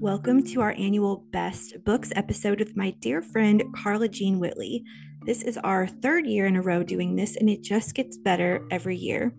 Welcome 0.00 0.42
to 0.44 0.62
our 0.62 0.72
annual 0.78 1.26
Best 1.30 1.84
Books 1.84 2.10
episode 2.16 2.60
with 2.60 2.74
my 2.78 2.92
dear 3.00 3.20
friend 3.20 3.62
Carla 3.76 4.08
Jean 4.08 4.38
Whitley. 4.38 4.84
This 5.26 5.42
is 5.42 5.58
our 5.58 5.86
third 5.86 6.26
year 6.26 6.46
in 6.46 6.56
a 6.56 6.62
row 6.62 6.82
doing 6.82 7.14
this, 7.16 7.36
and 7.36 7.50
it 7.50 7.62
just 7.62 7.94
gets 7.94 8.16
better 8.16 8.66
every 8.70 8.96
year. 8.96 9.34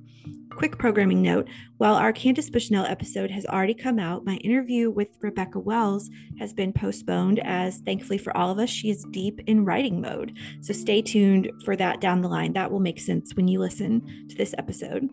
Quick 0.51 0.77
programming 0.77 1.23
note 1.23 1.47
while 1.77 1.95
our 1.95 2.13
Candace 2.13 2.51
Bushnell 2.51 2.85
episode 2.85 3.31
has 3.31 3.47
already 3.47 3.73
come 3.73 3.97
out, 3.97 4.25
my 4.25 4.35
interview 4.35 4.91
with 4.91 5.17
Rebecca 5.21 5.57
Wells 5.57 6.09
has 6.37 6.53
been 6.53 6.71
postponed 6.71 7.39
as, 7.39 7.79
thankfully 7.79 8.19
for 8.19 8.35
all 8.37 8.51
of 8.51 8.59
us, 8.59 8.69
she 8.69 8.91
is 8.91 9.07
deep 9.11 9.39
in 9.47 9.65
writing 9.65 10.01
mode. 10.01 10.37
So 10.61 10.73
stay 10.73 11.01
tuned 11.01 11.49
for 11.65 11.75
that 11.77 11.99
down 11.99 12.21
the 12.21 12.29
line. 12.29 12.53
That 12.53 12.71
will 12.71 12.79
make 12.79 12.99
sense 12.99 13.33
when 13.35 13.47
you 13.47 13.59
listen 13.59 14.27
to 14.29 14.35
this 14.35 14.53
episode. 14.57 15.09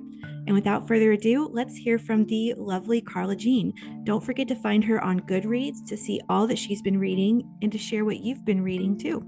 And 0.46 0.54
without 0.54 0.86
further 0.86 1.10
ado, 1.10 1.50
let's 1.52 1.76
hear 1.76 1.98
from 1.98 2.24
the 2.24 2.54
lovely 2.56 3.00
Carla 3.00 3.34
Jean. 3.34 3.72
Don't 4.04 4.22
forget 4.22 4.46
to 4.46 4.54
find 4.54 4.84
her 4.84 5.02
on 5.02 5.20
Goodreads 5.20 5.84
to 5.88 5.96
see 5.96 6.20
all 6.28 6.46
that 6.46 6.58
she's 6.58 6.82
been 6.82 6.98
reading 6.98 7.42
and 7.62 7.72
to 7.72 7.78
share 7.78 8.04
what 8.04 8.20
you've 8.20 8.44
been 8.44 8.62
reading 8.62 8.96
too. 8.96 9.24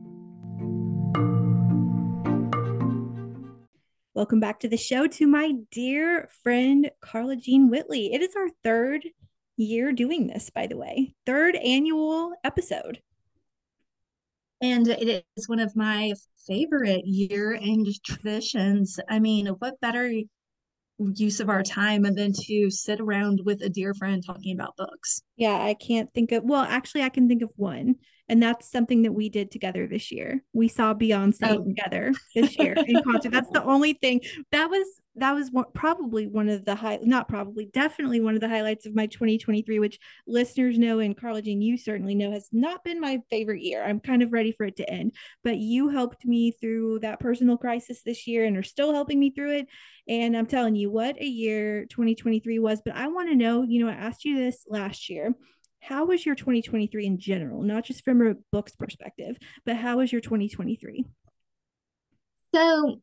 Welcome 4.15 4.39
back 4.39 4.61
to 4.61 4.69
the 4.69 4.77
show 4.77 5.09
to 5.09 5.27
my 5.27 5.55
dear 5.73 6.29
friend 6.43 6.89
Carla 7.01 7.35
Jean 7.35 7.69
Whitley. 7.69 8.13
It 8.13 8.23
is 8.23 8.37
our 8.37 8.49
third 8.63 9.05
year 9.57 9.93
doing 9.93 10.29
this, 10.29 10.51
by 10.51 10.69
the 10.69 10.77
way, 10.77 11.15
third 11.27 11.57
annual 11.57 12.33
episode. 12.45 13.01
And 14.61 14.87
it 14.87 15.25
is 15.37 15.49
one 15.49 15.61
of 15.61 15.75
my 15.75 16.15
favorite 16.47 17.07
year 17.07 17.55
end 17.55 17.87
traditions. 18.05 18.99
I 19.09 19.19
mean, 19.19 19.47
what 19.47 19.81
better 19.81 20.13
use 20.99 21.41
of 21.41 21.49
our 21.49 21.63
time 21.63 22.05
and 22.05 22.17
then 22.17 22.33
to 22.33 22.71
sit 22.71 23.01
around 23.01 23.41
with 23.45 23.63
a 23.63 23.69
dear 23.69 23.95
friend 23.95 24.23
talking 24.25 24.55
about 24.55 24.77
books? 24.77 25.23
Yeah, 25.37 25.57
I 25.57 25.75
can't 25.75 26.13
think 26.13 26.33
of, 26.33 26.45
well, 26.45 26.63
actually, 26.63 27.03
I 27.03 27.09
can 27.09 27.29
think 27.29 27.43
of 27.43 27.53
one 27.57 27.97
and 28.29 28.43
that's 28.43 28.71
something 28.71 29.03
that 29.03 29.13
we 29.13 29.29
did 29.29 29.51
together 29.51 29.87
this 29.87 30.13
year. 30.13 30.43
We 30.53 30.69
saw 30.69 30.95
Beyonce 30.95 31.39
oh. 31.45 31.65
together 31.65 32.13
this 32.35 32.59
year 32.59 32.75
in 32.75 33.03
concert. 33.05 33.33
That's 33.33 33.51
the 33.51 33.65
only 33.65 33.95
thing 33.95 34.21
that 34.53 34.69
was 34.69 34.87
that 35.17 35.35
was 35.35 35.51
one, 35.51 35.65
probably 35.75 36.27
one 36.27 36.49
of 36.49 36.65
the 36.65 36.75
high 36.75 36.99
not 37.03 37.29
probably 37.29 37.67
definitely 37.67 38.21
one 38.21 38.35
of 38.35 38.41
the 38.41 38.49
highlights 38.49 38.87
of 38.87 38.95
my 38.95 39.07
2023 39.07 39.81
which 39.81 39.99
listeners 40.27 40.79
know 40.79 41.01
and 41.01 41.17
Carla 41.17 41.43
Jean 41.43 41.61
you 41.61 41.77
certainly 41.77 42.15
know 42.15 42.31
has 42.31 42.49
not 42.53 42.85
been 42.85 43.01
my 43.01 43.21
favorite 43.31 43.63
year. 43.63 43.85
I'm 43.85 44.01
kind 44.01 44.23
of 44.23 44.33
ready 44.33 44.53
for 44.53 44.67
it 44.67 44.77
to 44.77 44.89
end, 44.89 45.13
but 45.43 45.59
you 45.59 45.89
helped 45.89 46.25
me 46.25 46.53
through 46.53 47.01
that 47.01 47.21
personal 47.21 47.57
crisis 47.57 48.03
this 48.03 48.27
year 48.27 48.45
and 48.45 48.57
are 48.57 48.63
still 48.63 48.93
helping 48.93 49.19
me 49.19 49.31
through 49.31 49.59
it 49.59 49.67
and 50.09 50.37
I'm 50.37 50.47
telling 50.47 50.75
you 50.75 50.91
what 50.91 51.21
a 51.21 51.27
year 51.27 51.85
2023 51.87 52.59
was, 52.59 52.81
but 52.83 52.95
I 52.95 53.09
want 53.09 53.29
to 53.29 53.37
know, 53.37 53.63
you 53.63 53.85
know, 53.85 53.91
I 53.91 53.95
asked 53.95 54.25
you 54.25 54.39
this 54.39 54.65
last 54.69 55.11
year 55.11 55.35
how 55.81 56.07
was 56.07 56.27
your 56.27 56.35
2023 56.35 57.07
in 57.07 57.19
general, 57.19 57.63
not 57.63 57.85
just 57.85 58.05
from 58.05 58.27
a 58.27 58.35
book's 58.53 58.77
perspective, 58.77 59.37
but 59.65 59.77
how 59.77 59.99
was 59.99 60.13
your 60.13 60.21
2023? 60.21 61.05
So, 62.55 63.01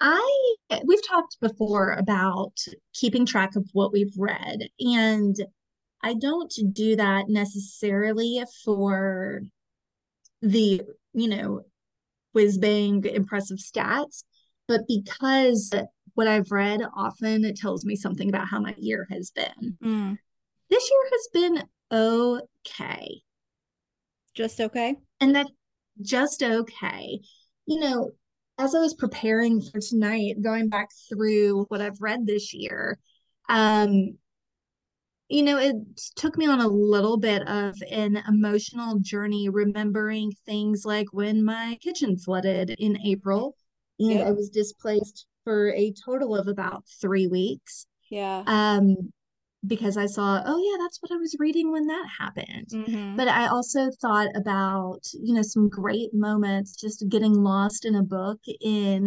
I 0.00 0.54
we've 0.84 1.06
talked 1.06 1.38
before 1.40 1.92
about 1.92 2.54
keeping 2.94 3.24
track 3.24 3.54
of 3.54 3.68
what 3.72 3.92
we've 3.92 4.14
read 4.18 4.58
and 4.80 5.36
I 6.02 6.14
don't 6.14 6.52
do 6.72 6.96
that 6.96 7.28
necessarily 7.28 8.42
for 8.62 9.40
the, 10.42 10.82
you 11.14 11.28
know, 11.28 11.62
whiz 12.34 12.58
bang 12.58 13.04
impressive 13.06 13.56
stats, 13.56 14.24
but 14.68 14.82
because 14.86 15.72
what 16.12 16.28
I've 16.28 16.50
read 16.50 16.82
often 16.94 17.44
it 17.46 17.56
tells 17.56 17.86
me 17.86 17.96
something 17.96 18.28
about 18.28 18.48
how 18.48 18.60
my 18.60 18.74
year 18.76 19.06
has 19.10 19.30
been. 19.30 19.78
Mm. 19.82 20.18
This 20.68 20.90
year 20.90 21.10
has 21.10 21.28
been 21.32 21.64
okay. 21.94 23.22
Just 24.34 24.60
okay. 24.60 24.96
And 25.20 25.34
that 25.36 25.46
just 26.02 26.42
okay. 26.42 27.20
You 27.66 27.80
know, 27.80 28.10
as 28.58 28.74
I 28.74 28.80
was 28.80 28.94
preparing 28.94 29.60
for 29.60 29.80
tonight, 29.80 30.42
going 30.42 30.68
back 30.68 30.88
through 31.08 31.64
what 31.68 31.80
I've 31.80 32.00
read 32.00 32.26
this 32.26 32.52
year, 32.52 32.98
um, 33.48 34.16
you 35.28 35.42
know, 35.42 35.58
it 35.58 35.76
took 36.16 36.36
me 36.36 36.46
on 36.46 36.60
a 36.60 36.68
little 36.68 37.16
bit 37.16 37.46
of 37.48 37.74
an 37.90 38.22
emotional 38.28 38.98
journey, 39.00 39.48
remembering 39.48 40.32
things 40.44 40.84
like 40.84 41.06
when 41.12 41.44
my 41.44 41.78
kitchen 41.80 42.16
flooded 42.18 42.70
in 42.78 43.00
April 43.04 43.56
and 43.98 44.10
yep. 44.10 44.26
I 44.26 44.32
was 44.32 44.50
displaced 44.50 45.26
for 45.44 45.72
a 45.72 45.94
total 46.04 46.36
of 46.36 46.48
about 46.48 46.84
three 47.00 47.26
weeks. 47.26 47.86
Yeah. 48.10 48.42
Um, 48.46 49.12
because 49.66 49.96
I 49.96 50.06
saw, 50.06 50.42
oh 50.44 50.58
yeah, 50.58 50.84
that's 50.84 51.00
what 51.00 51.12
I 51.12 51.16
was 51.16 51.36
reading 51.38 51.72
when 51.72 51.86
that 51.86 52.06
happened. 52.18 52.68
Mm-hmm. 52.72 53.16
But 53.16 53.28
I 53.28 53.46
also 53.46 53.90
thought 54.00 54.28
about, 54.34 55.00
you 55.12 55.34
know, 55.34 55.42
some 55.42 55.68
great 55.68 56.12
moments 56.12 56.76
just 56.76 57.08
getting 57.08 57.34
lost 57.34 57.84
in 57.84 57.94
a 57.94 58.02
book 58.02 58.40
in 58.60 59.04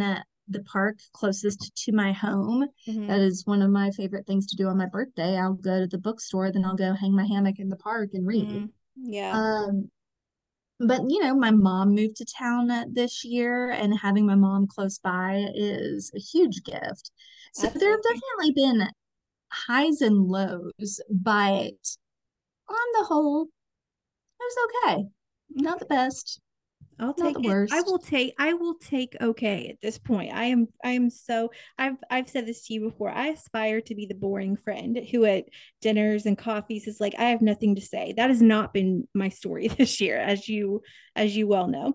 the 0.49 0.63
park 0.63 0.97
closest 1.13 1.75
to 1.75 1.91
my 1.91 2.11
home. 2.11 2.67
Mm-hmm. 2.87 3.07
That 3.07 3.19
is 3.19 3.45
one 3.45 3.61
of 3.61 3.69
my 3.69 3.91
favorite 3.91 4.25
things 4.25 4.47
to 4.47 4.55
do 4.55 4.67
on 4.67 4.77
my 4.77 4.87
birthday. 4.87 5.37
I'll 5.37 5.53
go 5.53 5.81
to 5.81 5.87
the 5.87 5.97
bookstore, 5.97 6.51
then 6.51 6.65
I'll 6.65 6.75
go 6.75 6.93
hang 6.93 7.15
my 7.15 7.25
hammock 7.25 7.59
in 7.59 7.69
the 7.69 7.75
park 7.75 8.11
and 8.13 8.25
read. 8.25 8.47
Mm-hmm. 8.47 8.65
Yeah. 9.13 9.33
Um, 9.33 9.89
but 10.79 11.01
you 11.07 11.23
know, 11.23 11.35
my 11.35 11.51
mom 11.51 11.95
moved 11.95 12.17
to 12.17 12.25
town 12.25 12.69
this 12.93 13.25
year, 13.25 13.71
and 13.71 13.97
having 13.97 14.27
my 14.27 14.35
mom 14.35 14.67
close 14.67 14.99
by 14.99 15.47
is 15.55 16.11
a 16.15 16.19
huge 16.19 16.63
gift. 16.63 17.11
So 17.53 17.67
Absolutely. 17.67 17.79
there 17.79 17.91
have 17.91 18.03
definitely 18.03 18.51
been 18.53 18.87
highs 19.51 20.01
and 20.01 20.17
lows, 20.17 21.01
but 21.09 21.73
on 22.69 22.87
the 22.99 23.05
whole, 23.05 23.43
it 23.43 24.43
was 24.43 24.93
okay. 24.93 25.05
Not 25.49 25.79
the 25.79 25.85
best. 25.85 26.41
I'll 26.99 27.13
Not 27.17 27.35
take 27.35 27.45
it. 27.45 27.47
Worst. 27.47 27.73
I 27.73 27.81
will 27.81 27.99
take 27.99 28.33
I 28.39 28.53
will 28.53 28.75
take 28.75 29.15
okay 29.21 29.69
at 29.69 29.81
this 29.81 29.99
point. 29.99 30.33
I 30.33 30.45
am 30.45 30.67
I 30.83 30.91
am 30.91 31.09
so 31.09 31.51
I've 31.77 31.97
I've 32.09 32.29
said 32.29 32.47
this 32.47 32.65
to 32.67 32.73
you 32.73 32.89
before. 32.89 33.11
I 33.11 33.27
aspire 33.27 33.81
to 33.81 33.95
be 33.95 34.07
the 34.07 34.15
boring 34.15 34.57
friend 34.57 34.99
who 35.11 35.25
at 35.25 35.45
dinners 35.81 36.25
and 36.25 36.37
coffees 36.37 36.87
is 36.87 36.99
like 36.99 37.13
I 37.17 37.25
have 37.25 37.41
nothing 37.41 37.75
to 37.75 37.81
say. 37.81 38.13
That 38.17 38.29
has 38.29 38.41
not 38.41 38.73
been 38.73 39.07
my 39.13 39.29
story 39.29 39.67
this 39.77 40.01
year 40.01 40.17
as 40.17 40.49
you 40.49 40.81
as 41.15 41.35
you 41.35 41.47
well 41.47 41.67
know. 41.67 41.93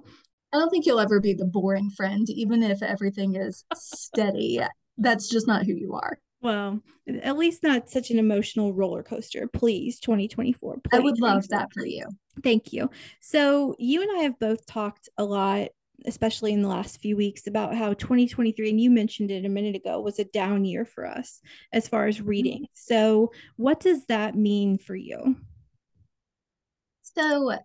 I 0.52 0.58
don't 0.58 0.70
think 0.70 0.86
you'll 0.86 1.00
ever 1.00 1.20
be 1.20 1.34
the 1.34 1.46
boring 1.46 1.90
friend 1.90 2.28
even 2.28 2.62
if 2.62 2.82
everything 2.82 3.34
is 3.34 3.64
steady. 3.74 4.60
That's 4.98 5.28
just 5.28 5.48
not 5.48 5.64
who 5.64 5.72
you 5.72 5.94
are. 5.94 6.18
Well, 6.42 6.80
at 7.22 7.38
least 7.38 7.62
not 7.62 7.88
such 7.88 8.10
an 8.10 8.18
emotional 8.18 8.74
roller 8.74 9.04
coaster. 9.04 9.46
Please, 9.46 10.00
2024. 10.00 10.74
Please. 10.74 10.80
I 10.92 10.98
would 10.98 11.20
love 11.20 11.48
that 11.48 11.72
for 11.72 11.86
you. 11.86 12.04
Thank 12.42 12.72
you. 12.72 12.90
So, 13.20 13.76
you 13.78 14.02
and 14.02 14.10
I 14.18 14.24
have 14.24 14.40
both 14.40 14.66
talked 14.66 15.08
a 15.16 15.24
lot, 15.24 15.68
especially 16.04 16.52
in 16.52 16.62
the 16.62 16.68
last 16.68 17.00
few 17.00 17.16
weeks, 17.16 17.46
about 17.46 17.76
how 17.76 17.92
2023, 17.92 18.70
and 18.70 18.80
you 18.80 18.90
mentioned 18.90 19.30
it 19.30 19.44
a 19.44 19.48
minute 19.48 19.76
ago, 19.76 20.00
was 20.00 20.18
a 20.18 20.24
down 20.24 20.64
year 20.64 20.84
for 20.84 21.06
us 21.06 21.40
as 21.72 21.86
far 21.86 22.06
as 22.06 22.20
reading. 22.20 22.62
Mm-hmm. 22.62 22.72
So, 22.74 23.30
what 23.56 23.78
does 23.78 24.06
that 24.06 24.34
mean 24.34 24.78
for 24.78 24.96
you? 24.96 25.36
So, 27.02 27.56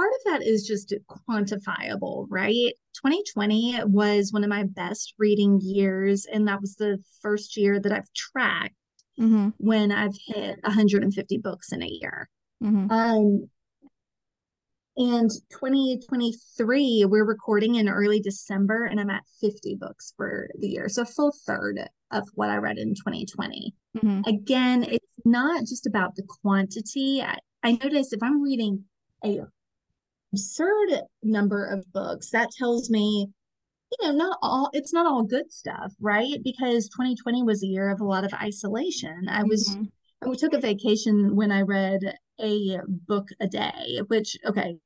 part 0.00 0.12
of 0.14 0.32
that 0.32 0.42
is 0.46 0.66
just 0.66 0.94
quantifiable, 1.28 2.26
right? 2.30 2.72
2020 2.94 3.80
was 3.84 4.32
one 4.32 4.44
of 4.44 4.48
my 4.48 4.64
best 4.64 5.14
reading 5.18 5.60
years, 5.62 6.26
and 6.32 6.48
that 6.48 6.60
was 6.60 6.74
the 6.76 6.98
first 7.20 7.56
year 7.56 7.78
that 7.78 7.92
I've 7.92 8.10
tracked 8.14 8.74
mm-hmm. 9.20 9.50
when 9.58 9.92
I've 9.92 10.16
hit 10.26 10.58
150 10.62 11.38
books 11.38 11.72
in 11.72 11.82
a 11.82 11.86
year. 11.86 12.30
Mm-hmm. 12.64 12.90
Um, 12.90 13.50
and 14.96 15.30
2023, 15.50 17.04
we're 17.06 17.24
recording 17.24 17.74
in 17.74 17.88
early 17.88 18.20
December, 18.20 18.86
and 18.86 18.98
I'm 18.98 19.10
at 19.10 19.24
50 19.40 19.76
books 19.78 20.14
for 20.16 20.48
the 20.58 20.68
year. 20.68 20.88
So, 20.88 21.02
a 21.02 21.06
full 21.06 21.34
third 21.46 21.78
of 22.10 22.26
what 22.34 22.48
I 22.48 22.56
read 22.56 22.78
in 22.78 22.94
2020. 22.94 23.74
Mm-hmm. 23.98 24.22
Again, 24.26 24.82
it's 24.84 25.04
not 25.26 25.60
just 25.60 25.86
about 25.86 26.16
the 26.16 26.22
quantity. 26.42 27.22
I, 27.22 27.38
I 27.62 27.72
notice 27.72 28.14
if 28.14 28.22
I'm 28.22 28.42
reading 28.42 28.84
a 29.22 29.40
absurd 30.32 31.02
number 31.22 31.64
of 31.64 31.90
books, 31.92 32.30
that 32.30 32.50
tells 32.50 32.90
me, 32.90 33.28
you 33.92 34.06
know, 34.06 34.12
not 34.12 34.38
all, 34.42 34.70
it's 34.72 34.92
not 34.92 35.06
all 35.06 35.22
good 35.22 35.52
stuff, 35.52 35.92
right? 36.00 36.38
Because 36.42 36.88
2020 36.88 37.42
was 37.42 37.62
a 37.62 37.66
year 37.66 37.90
of 37.90 38.00
a 38.00 38.06
lot 38.06 38.24
of 38.24 38.32
isolation. 38.34 39.28
I 39.28 39.42
was, 39.42 39.70
mm-hmm. 39.70 40.30
we 40.30 40.36
took 40.36 40.52
a 40.52 40.60
vacation 40.60 41.34
when 41.34 41.50
I 41.50 41.62
read 41.62 42.00
a 42.40 42.78
book 42.86 43.28
a 43.40 43.48
day, 43.48 44.00
which, 44.08 44.36
okay, 44.46 44.76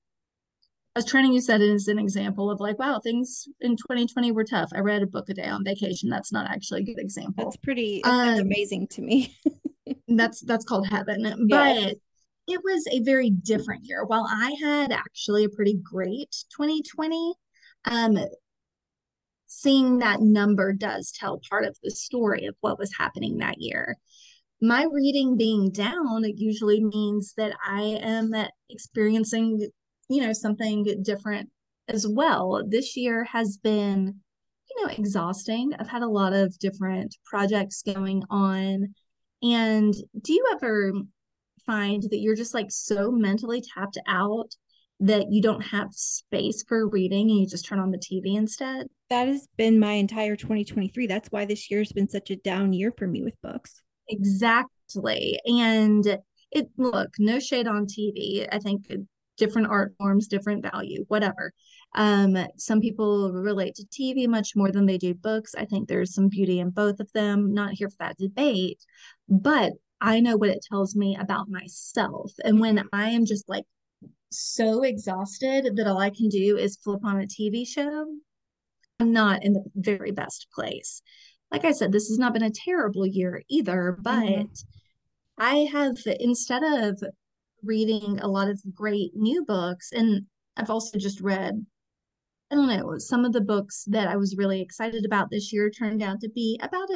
I 0.97 1.01
was 1.01 1.07
trying 1.07 1.27
to 1.27 1.35
use 1.35 1.47
that 1.47 1.61
as 1.61 1.89
an 1.89 1.99
example 1.99 2.51
of 2.51 2.61
like, 2.61 2.79
wow, 2.79 3.01
things 3.03 3.49
in 3.61 3.77
2020 3.77 4.31
were 4.31 4.45
tough. 4.45 4.71
I 4.73 4.79
read 4.79 5.03
a 5.03 5.09
book 5.09 5.29
a 5.29 5.35
day 5.35 5.47
on 5.47 5.65
vacation. 5.65 6.09
That's 6.09 6.33
not 6.33 6.49
actually 6.49 6.83
a 6.83 6.85
good 6.85 7.01
example. 7.01 7.45
That's 7.45 7.57
pretty 7.57 8.01
that's 8.05 8.39
um, 8.39 8.47
amazing 8.47 8.87
to 8.89 9.03
me. 9.03 9.37
that's 10.09 10.41
that's 10.43 10.65
called 10.65 10.87
heaven. 10.87 11.49
But 11.49 11.97
it 12.47 12.61
was 12.63 12.85
a 12.91 13.01
very 13.01 13.31
different 13.31 13.85
year. 13.85 14.05
While 14.05 14.27
I 14.29 14.55
had 14.61 14.93
actually 14.93 15.45
a 15.45 15.49
pretty 15.49 15.79
great 15.83 16.45
2020, 16.57 17.35
um, 17.87 18.19
seeing 19.47 19.99
that 19.99 20.21
number 20.21 20.73
does 20.73 21.13
tell 21.13 21.41
part 21.49 21.65
of 21.65 21.77
the 21.83 21.91
story 21.91 22.47
of 22.47 22.57
what 22.61 22.79
was 22.79 22.93
happening 22.97 23.39
that 23.39 23.61
year. 23.61 23.97
My 24.61 24.87
reading 24.91 25.37
being 25.37 25.71
down 25.71 26.25
it 26.25 26.39
usually 26.39 26.83
means 26.83 27.35
that 27.37 27.55
I 27.67 27.83
am 28.03 28.33
experiencing, 28.71 29.69
you 30.09 30.23
know, 30.23 30.33
something 30.33 31.03
different 31.03 31.51
as 31.89 32.07
well. 32.07 32.63
This 32.67 32.97
year 32.97 33.25
has 33.25 33.59
been, 33.59 34.21
you 34.71 34.83
know, 34.83 34.93
exhausting. 34.93 35.73
I've 35.79 35.89
had 35.89 36.03
a 36.03 36.09
lot 36.09 36.33
of 36.33 36.59
different 36.59 37.17
projects 37.25 37.83
going 37.83 38.23
on. 38.31 38.95
And 39.43 39.95
do 40.23 40.33
you 40.33 40.47
ever 40.55 40.93
find 41.65 42.03
that 42.03 42.21
you're 42.21 42.37
just 42.37 42.55
like 42.55 42.71
so 42.71 43.11
mentally 43.11 43.63
tapped 43.75 43.99
out 44.07 44.55
that 45.01 45.31
you 45.31 45.43
don't 45.43 45.61
have 45.61 45.89
space 45.93 46.65
for 46.67 46.89
reading 46.89 47.31
and 47.31 47.41
you 47.41 47.47
just 47.47 47.67
turn 47.67 47.81
on 47.81 47.91
the 47.91 47.99
TV 47.99 48.37
instead? 48.37 48.87
That 49.11 49.29
has 49.29 49.49
been 49.57 49.79
my 49.79 49.93
entire 49.93 50.37
2023. 50.37 51.07
That's 51.07 51.29
why 51.31 51.45
this 51.45 51.71
year 51.71 51.81
has 51.81 51.93
been 51.93 52.09
such 52.09 52.31
a 52.31 52.37
down 52.37 52.73
year 52.73 52.93
for 52.97 53.07
me 53.07 53.23
with 53.23 53.41
books. 53.43 53.83
Exactly. 54.09 55.39
And 55.47 56.19
it 56.51 56.69
look, 56.79 57.11
no 57.19 57.41
shade 57.41 57.67
on 57.67 57.87
TV. 57.87 58.47
I 58.51 58.59
think 58.59 58.87
different 59.37 59.69
art 59.69 59.95
forms, 59.99 60.29
different 60.29 60.63
value, 60.63 61.05
whatever. 61.09 61.53
Um, 61.97 62.37
some 62.57 62.81
people 62.81 63.33
relate 63.33 63.75
to 63.77 63.87
TV 63.87 64.27
much 64.29 64.53
more 64.57 64.71
than 64.71 64.87
they 64.87 64.99
do 64.99 65.15
books. 65.15 65.55
I 65.57 65.65
think 65.65 65.89
there's 65.89 66.15
some 66.15 66.29
beauty 66.29 66.61
in 66.61 66.71
both 66.71 67.01
of 67.01 67.11
them. 67.13 67.53
Not 67.53 67.73
here 67.73 67.89
for 67.89 67.97
that 68.01 68.19
debate, 68.19 68.79
but 69.29 69.73
I 70.05 70.21
know 70.21 70.37
what 70.37 70.51
it 70.51 70.65
tells 70.71 70.95
me 70.95 71.17
about 71.19 71.49
myself. 71.49 72.31
And 72.45 72.61
when 72.61 72.77
mm-hmm. 72.77 72.89
I 72.93 73.09
am 73.11 73.25
just 73.25 73.49
like 73.49 73.65
so 74.31 74.83
exhausted 74.83 75.77
that 75.77 75.87
all 75.87 75.97
I 75.97 76.11
can 76.11 76.29
do 76.29 76.59
is 76.59 76.77
flip 76.77 77.01
on 77.05 77.23
a 77.23 77.27
TV 77.27 77.67
show, 77.67 78.07
I'm 79.01 79.13
not 79.13 79.43
in 79.43 79.55
the 79.55 79.65
very 79.75 80.11
best 80.11 80.49
place. 80.55 81.01
Like 81.51 81.65
I 81.65 81.73
said, 81.73 81.91
this 81.91 82.09
has 82.09 82.19
not 82.19 82.35
been 82.35 82.43
a 82.43 82.51
terrible 82.51 83.07
year 83.07 83.43
either, 83.49 83.97
but 84.03 84.25
mm-hmm. 84.25 84.53
I 85.39 85.69
have, 85.73 85.97
instead 86.21 86.63
of 86.63 87.03
reading 87.63 88.21
a 88.21 88.29
lot 88.29 88.49
of 88.49 88.61
great 88.75 89.13
new 89.15 89.43
books, 89.47 89.91
and 89.91 90.27
I've 90.55 90.71
also 90.71 90.99
just 90.99 91.23
read, 91.23 91.65
I 92.51 92.55
don't 92.55 92.69
know, 92.69 92.99
some 92.99 93.25
of 93.25 93.33
the 93.33 93.41
books 93.41 93.85
that 93.89 94.09
I 94.09 94.17
was 94.17 94.37
really 94.37 94.61
excited 94.61 95.07
about 95.07 95.31
this 95.31 95.51
year 95.51 95.71
turned 95.71 96.03
out 96.03 96.21
to 96.21 96.29
be 96.29 96.61
about 96.63 96.91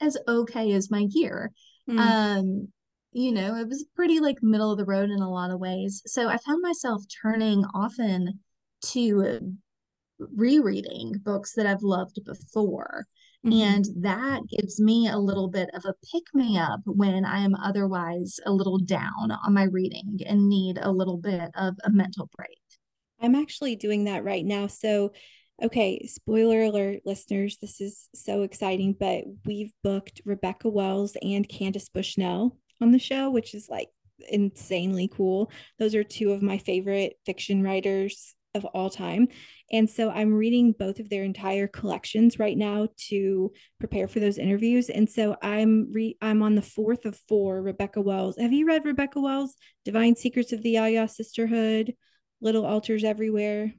as 0.00 0.16
okay 0.26 0.72
as 0.72 0.90
my 0.90 1.06
year. 1.10 1.52
Mm. 1.88 1.98
Um, 1.98 2.68
you 3.12 3.32
know, 3.32 3.56
it 3.56 3.68
was 3.68 3.84
pretty 3.94 4.20
like 4.20 4.42
middle 4.42 4.70
of 4.70 4.78
the 4.78 4.84
road 4.84 5.10
in 5.10 5.20
a 5.20 5.30
lot 5.30 5.50
of 5.50 5.58
ways. 5.58 6.02
So 6.06 6.28
I 6.28 6.36
found 6.38 6.62
myself 6.62 7.02
turning 7.22 7.64
often 7.74 8.40
to 8.92 9.54
rereading 10.18 11.14
books 11.24 11.54
that 11.54 11.66
I've 11.66 11.82
loved 11.82 12.20
before. 12.24 13.06
Mm-hmm. 13.44 13.52
And 13.52 13.84
that 14.04 14.42
gives 14.48 14.80
me 14.80 15.08
a 15.08 15.18
little 15.18 15.48
bit 15.48 15.70
of 15.74 15.84
a 15.86 15.94
pick 16.12 16.24
me 16.34 16.58
up 16.58 16.80
when 16.84 17.24
I 17.24 17.38
am 17.38 17.54
otherwise 17.54 18.38
a 18.44 18.52
little 18.52 18.78
down 18.78 19.30
on 19.30 19.54
my 19.54 19.64
reading 19.64 20.18
and 20.26 20.48
need 20.48 20.78
a 20.80 20.92
little 20.92 21.16
bit 21.16 21.50
of 21.54 21.74
a 21.82 21.90
mental 21.90 22.28
break. 22.36 22.58
I'm 23.20 23.34
actually 23.34 23.76
doing 23.76 24.04
that 24.04 24.24
right 24.24 24.44
now. 24.44 24.66
So, 24.66 25.12
okay, 25.62 26.06
spoiler 26.06 26.62
alert, 26.62 27.00
listeners, 27.04 27.58
this 27.60 27.80
is 27.80 28.08
so 28.14 28.42
exciting, 28.42 28.96
but 28.98 29.24
we've 29.44 29.72
booked 29.82 30.20
Rebecca 30.24 30.68
Wells 30.68 31.16
and 31.22 31.48
Candace 31.48 31.88
Bushnell 31.88 32.56
on 32.80 32.92
the 32.92 32.98
show, 32.98 33.30
which 33.30 33.54
is 33.54 33.68
like 33.68 33.88
insanely 34.28 35.08
cool. 35.12 35.50
Those 35.78 35.94
are 35.94 36.04
two 36.04 36.32
of 36.32 36.42
my 36.42 36.58
favorite 36.58 37.14
fiction 37.26 37.62
writers 37.62 38.34
of 38.54 38.64
all 38.66 38.90
time. 38.90 39.28
And 39.70 39.88
so 39.88 40.10
I'm 40.10 40.34
reading 40.34 40.74
both 40.76 40.98
of 40.98 41.08
their 41.08 41.22
entire 41.22 41.68
collections 41.68 42.38
right 42.38 42.56
now 42.56 42.88
to 43.08 43.52
prepare 43.78 44.08
for 44.08 44.18
those 44.18 44.38
interviews. 44.38 44.90
And 44.90 45.08
so 45.08 45.36
I'm 45.40 45.92
re 45.92 46.16
I'm 46.20 46.42
on 46.42 46.56
the 46.56 46.62
fourth 46.62 47.04
of 47.04 47.20
four 47.28 47.62
Rebecca 47.62 48.00
Wells. 48.00 48.36
Have 48.38 48.52
you 48.52 48.66
read 48.66 48.84
Rebecca 48.84 49.20
Wells? 49.20 49.54
Divine 49.84 50.16
Secrets 50.16 50.52
of 50.52 50.62
the 50.62 50.70
Ya-Ya 50.70 51.06
Sisterhood, 51.06 51.94
Little 52.40 52.66
Altars 52.66 53.04
Everywhere. 53.04 53.72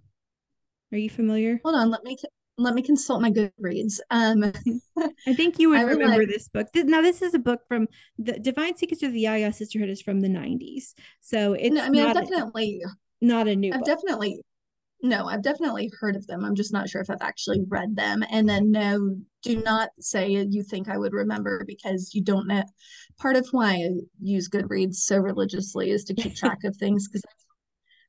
Are 0.91 0.97
you 0.97 1.09
familiar? 1.09 1.59
Hold 1.63 1.75
on, 1.75 1.89
let 1.89 2.03
me 2.03 2.17
let 2.57 2.73
me 2.73 2.81
consult 2.81 3.21
my 3.21 3.31
Goodreads. 3.31 3.99
Um, 4.09 4.51
I 5.27 5.33
think 5.33 5.57
you 5.57 5.69
would 5.69 5.83
remember 5.83 6.25
this 6.25 6.47
book. 6.49 6.67
Now, 6.75 7.01
this 7.01 7.21
is 7.21 7.33
a 7.33 7.39
book 7.39 7.61
from 7.67 7.87
the 8.17 8.33
Divine 8.33 8.75
Secrets 8.75 9.03
of 9.03 9.13
the 9.13 9.21
Ya-Ya 9.21 9.51
Sisterhood 9.51 9.89
is 9.89 10.01
from 10.01 10.21
the 10.21 10.27
'90s, 10.27 10.93
so 11.21 11.53
it's. 11.53 11.73
No, 11.73 11.83
I 11.83 11.89
mean, 11.89 12.05
I've 12.05 12.15
definitely 12.15 12.81
not 13.21 13.47
a 13.47 13.55
new. 13.55 13.71
I've 13.73 13.79
book. 13.79 13.87
definitely 13.87 14.41
no, 15.03 15.25
I've 15.25 15.41
definitely 15.41 15.91
heard 15.99 16.15
of 16.15 16.27
them. 16.27 16.45
I'm 16.45 16.55
just 16.55 16.71
not 16.71 16.87
sure 16.87 17.01
if 17.01 17.09
I've 17.09 17.21
actually 17.21 17.63
read 17.67 17.95
them. 17.95 18.23
And 18.29 18.47
then, 18.47 18.71
no, 18.71 19.17
do 19.41 19.61
not 19.61 19.89
say 19.99 20.29
you 20.29 20.63
think 20.63 20.89
I 20.89 20.97
would 20.97 21.13
remember 21.13 21.63
because 21.65 22.13
you 22.13 22.23
don't 22.23 22.47
know. 22.47 22.63
Part 23.17 23.35
of 23.35 23.47
why 23.51 23.73
I 23.73 23.89
use 24.21 24.47
Goodreads 24.47 24.95
so 24.95 25.17
religiously 25.17 25.89
is 25.89 26.03
to 26.05 26.13
keep 26.13 26.35
track 26.35 26.63
of 26.65 26.75
things 26.77 27.07
because 27.07 27.23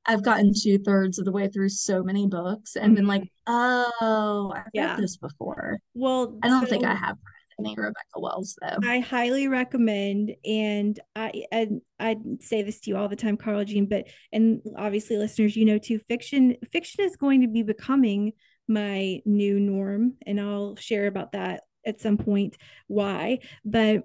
I've 0.07 0.25
gotten 0.25 0.53
two 0.55 0.79
thirds 0.79 1.19
of 1.19 1.25
the 1.25 1.33
way 1.33 1.49
through 1.49 1.69
so 1.69 2.03
many 2.03 2.27
books 2.27 2.77
and 2.77 2.87
mm-hmm. 2.87 2.95
been 2.95 3.07
like, 3.07 3.31
oh, 3.47 4.53
I've 4.55 4.65
yeah. 4.73 4.95
read 4.95 5.03
this 5.03 5.17
before. 5.17 5.79
Well, 5.95 6.39
I 6.43 6.49
don't 6.49 6.63
so, 6.63 6.71
think 6.71 6.85
I 6.85 6.95
have 6.95 7.17
read 7.17 7.67
any 7.67 7.75
Rebecca 7.77 8.19
Wells 8.19 8.57
though. 8.61 8.79
I 8.89 8.99
highly 9.01 9.49
recommend, 9.49 10.35
and 10.45 10.99
I 11.15 11.45
I 11.53 11.69
I 12.01 12.17
say 12.41 12.63
this 12.63 12.81
to 12.81 12.91
you 12.91 12.97
all 12.97 13.09
the 13.09 13.17
time, 13.17 13.37
Carla 13.37 13.65
Jean, 13.65 13.87
but 13.87 14.07
and 14.33 14.61
obviously 14.77 15.17
listeners, 15.17 15.57
you 15.57 15.65
know 15.65 15.79
too, 15.79 16.01
fiction 16.09 16.57
fiction 16.73 17.05
is 17.05 17.17
going 17.17 17.43
to 17.43 17.49
be 17.49 17.63
becoming 17.63 18.33
my 18.69 19.21
new 19.25 19.61
norm, 19.61 20.15
and 20.27 20.41
I'll 20.41 20.77
share 20.77 21.07
about 21.07 21.33
that 21.33 21.63
at 21.87 22.01
some 22.01 22.17
point 22.17 22.57
why. 22.89 23.39
But 23.65 24.05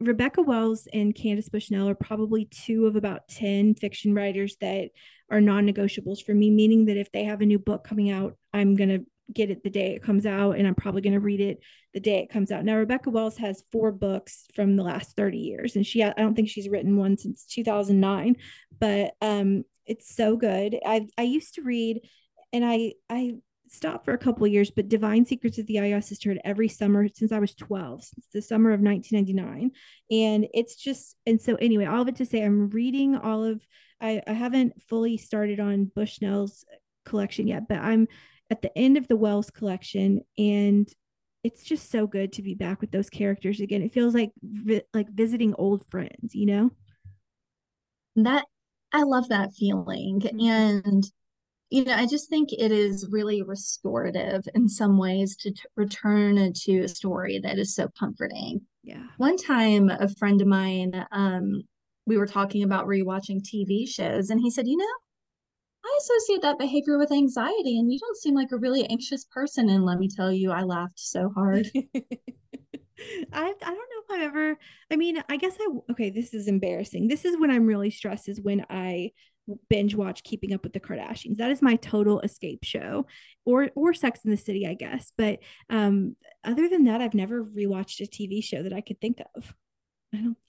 Rebecca 0.00 0.42
Wells 0.42 0.86
and 0.92 1.14
Candace 1.14 1.48
Bushnell 1.48 1.88
are 1.88 1.94
probably 1.94 2.46
two 2.46 2.86
of 2.86 2.96
about 2.96 3.28
10 3.28 3.74
fiction 3.76 4.14
writers 4.14 4.56
that 4.60 4.90
are 5.30 5.40
non 5.40 5.66
negotiables 5.66 6.22
for 6.22 6.34
me, 6.34 6.50
meaning 6.50 6.86
that 6.86 6.96
if 6.96 7.10
they 7.12 7.24
have 7.24 7.40
a 7.40 7.46
new 7.46 7.58
book 7.58 7.84
coming 7.84 8.10
out, 8.10 8.36
I'm 8.52 8.74
going 8.74 8.90
to 8.90 9.04
get 9.32 9.50
it 9.50 9.64
the 9.64 9.70
day 9.70 9.94
it 9.94 10.02
comes 10.02 10.24
out 10.24 10.52
and 10.52 10.66
I'm 10.68 10.76
probably 10.76 11.00
going 11.00 11.14
to 11.14 11.20
read 11.20 11.40
it 11.40 11.58
the 11.92 12.00
day 12.00 12.18
it 12.18 12.30
comes 12.30 12.52
out. 12.52 12.64
Now 12.64 12.76
Rebecca 12.76 13.10
Wells 13.10 13.38
has 13.38 13.64
four 13.72 13.90
books 13.90 14.46
from 14.54 14.76
the 14.76 14.84
last 14.84 15.16
30 15.16 15.38
years 15.38 15.74
and 15.74 15.84
she 15.84 16.02
I 16.02 16.12
don't 16.12 16.34
think 16.34 16.48
she's 16.48 16.68
written 16.68 16.96
one 16.96 17.18
since 17.18 17.44
2009, 17.46 18.36
but 18.78 19.14
um 19.20 19.64
it's 19.84 20.14
so 20.14 20.36
good. 20.36 20.78
I 20.84 21.08
I 21.18 21.22
used 21.22 21.54
to 21.54 21.62
read 21.62 22.02
and 22.52 22.64
I 22.64 22.92
I 23.10 23.34
stopped 23.68 24.04
for 24.04 24.12
a 24.12 24.18
couple 24.18 24.46
years, 24.46 24.70
but 24.70 24.88
Divine 24.88 25.24
Secrets 25.24 25.58
of 25.58 25.66
the 25.66 25.74
Ya-Ya 25.74 26.00
Sisterhood 26.00 26.40
every 26.44 26.68
summer 26.68 27.08
since 27.12 27.32
I 27.32 27.38
was 27.38 27.54
12, 27.54 28.04
since 28.04 28.26
the 28.32 28.42
summer 28.42 28.70
of 28.70 28.80
1999. 28.80 29.72
And 30.10 30.46
it's 30.54 30.76
just, 30.76 31.16
and 31.26 31.40
so 31.40 31.56
anyway, 31.56 31.84
all 31.84 32.02
of 32.02 32.08
it 32.08 32.16
to 32.16 32.26
say, 32.26 32.42
I'm 32.42 32.70
reading 32.70 33.16
all 33.16 33.44
of, 33.44 33.66
I, 34.00 34.22
I 34.26 34.32
haven't 34.32 34.82
fully 34.82 35.16
started 35.16 35.60
on 35.60 35.90
Bushnell's 35.94 36.64
collection 37.04 37.46
yet, 37.46 37.68
but 37.68 37.78
I'm 37.78 38.08
at 38.50 38.62
the 38.62 38.76
end 38.76 38.96
of 38.96 39.08
the 39.08 39.16
Wells 39.16 39.50
collection. 39.50 40.22
And 40.38 40.88
it's 41.42 41.62
just 41.62 41.90
so 41.90 42.06
good 42.06 42.32
to 42.34 42.42
be 42.42 42.54
back 42.54 42.80
with 42.80 42.90
those 42.90 43.08
characters 43.08 43.60
again. 43.60 43.82
It 43.82 43.92
feels 43.92 44.14
like 44.14 44.32
vi- 44.42 44.82
like 44.92 45.08
visiting 45.10 45.54
old 45.54 45.86
friends, 45.90 46.34
you 46.34 46.46
know? 46.46 46.70
That 48.16 48.44
I 48.92 49.02
love 49.02 49.28
that 49.28 49.52
feeling. 49.54 50.20
Mm-hmm. 50.20 50.40
And 50.40 51.10
you 51.70 51.84
know, 51.84 51.94
I 51.94 52.06
just 52.06 52.30
think 52.30 52.52
it 52.52 52.70
is 52.70 53.08
really 53.10 53.42
restorative 53.42 54.44
in 54.54 54.68
some 54.68 54.98
ways 54.98 55.36
to 55.36 55.50
t- 55.50 55.60
return 55.74 56.52
to 56.52 56.78
a 56.80 56.88
story 56.88 57.40
that 57.40 57.58
is 57.58 57.74
so 57.74 57.88
comforting. 57.98 58.60
Yeah. 58.84 59.02
One 59.16 59.36
time, 59.36 59.90
a 59.90 60.08
friend 60.08 60.40
of 60.40 60.46
mine, 60.46 61.04
um, 61.10 61.62
we 62.06 62.16
were 62.16 62.26
talking 62.26 62.62
about 62.62 62.86
rewatching 62.86 63.42
TV 63.42 63.88
shows, 63.88 64.30
and 64.30 64.40
he 64.40 64.50
said, 64.50 64.66
You 64.66 64.76
know, 64.76 64.84
I 65.84 65.98
associate 66.00 66.42
that 66.42 66.58
behavior 66.58 66.98
with 66.98 67.12
anxiety, 67.12 67.78
and 67.78 67.92
you 67.92 67.98
don't 67.98 68.16
seem 68.16 68.34
like 68.34 68.52
a 68.52 68.58
really 68.58 68.84
anxious 68.86 69.24
person. 69.24 69.68
And 69.68 69.84
let 69.84 69.98
me 69.98 70.08
tell 70.08 70.32
you, 70.32 70.52
I 70.52 70.62
laughed 70.62 70.98
so 70.98 71.30
hard. 71.34 71.68
I 71.74 71.84
I 73.32 73.52
don't 73.52 73.62
know 73.62 74.02
if 74.04 74.10
I've 74.10 74.22
ever. 74.22 74.58
I 74.90 74.96
mean, 74.96 75.22
I 75.28 75.36
guess 75.36 75.56
I 75.60 75.68
okay. 75.90 76.10
This 76.10 76.32
is 76.32 76.48
embarrassing. 76.48 77.08
This 77.08 77.24
is 77.24 77.38
when 77.38 77.50
I'm 77.50 77.66
really 77.66 77.90
stressed. 77.90 78.28
Is 78.28 78.40
when 78.40 78.64
I 78.70 79.10
binge 79.68 79.94
watch 79.94 80.22
Keeping 80.22 80.52
Up 80.52 80.62
with 80.64 80.72
the 80.72 80.80
Kardashians. 80.80 81.36
That 81.36 81.50
is 81.50 81.62
my 81.62 81.76
total 81.76 82.20
escape 82.20 82.64
show, 82.64 83.06
or 83.44 83.70
or 83.74 83.94
Sex 83.94 84.20
in 84.24 84.30
the 84.30 84.36
City, 84.36 84.66
I 84.66 84.74
guess. 84.74 85.12
But 85.16 85.40
um, 85.70 86.16
other 86.44 86.68
than 86.68 86.84
that, 86.84 87.00
I've 87.00 87.14
never 87.14 87.44
rewatched 87.44 88.00
a 88.00 88.08
TV 88.08 88.42
show 88.42 88.62
that 88.62 88.72
I 88.72 88.80
could 88.80 89.00
think 89.00 89.20
of. 89.34 89.54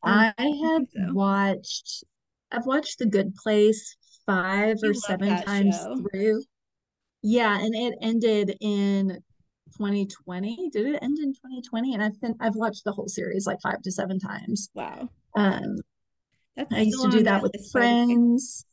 I. 0.04 0.34
I, 0.38 0.44
I 0.44 0.72
have 0.72 0.88
so. 0.92 1.14
watched. 1.14 2.04
I've 2.52 2.66
watched 2.66 3.00
The 3.00 3.06
Good 3.06 3.36
Place 3.36 3.96
five 4.26 4.78
or 4.84 4.94
seven 4.94 5.42
times 5.44 5.78
show. 5.78 6.04
through. 6.12 6.44
Yeah, 7.24 7.60
and 7.60 7.76
it 7.76 7.96
ended 8.02 8.56
in 8.62 9.20
2020. 9.78 10.70
Did 10.72 10.88
it 10.88 11.00
end 11.02 11.18
in 11.20 11.34
2020? 11.34 11.94
And 11.94 12.04
I've 12.04 12.20
been 12.22 12.36
I've 12.40 12.56
watched 12.56 12.84
the 12.84 12.92
whole 12.92 13.08
series 13.08 13.46
like 13.46 13.60
five 13.62 13.82
to 13.82 13.92
seven 13.92 14.20
times. 14.20 14.70
Wow. 14.74 15.10
Um, 15.36 15.78
That's 16.56 16.74
I 16.74 16.82
used 16.82 17.04
to 17.04 17.10
do 17.10 17.24
that 17.24 17.42
with 17.42 17.54
friends. 17.72 18.66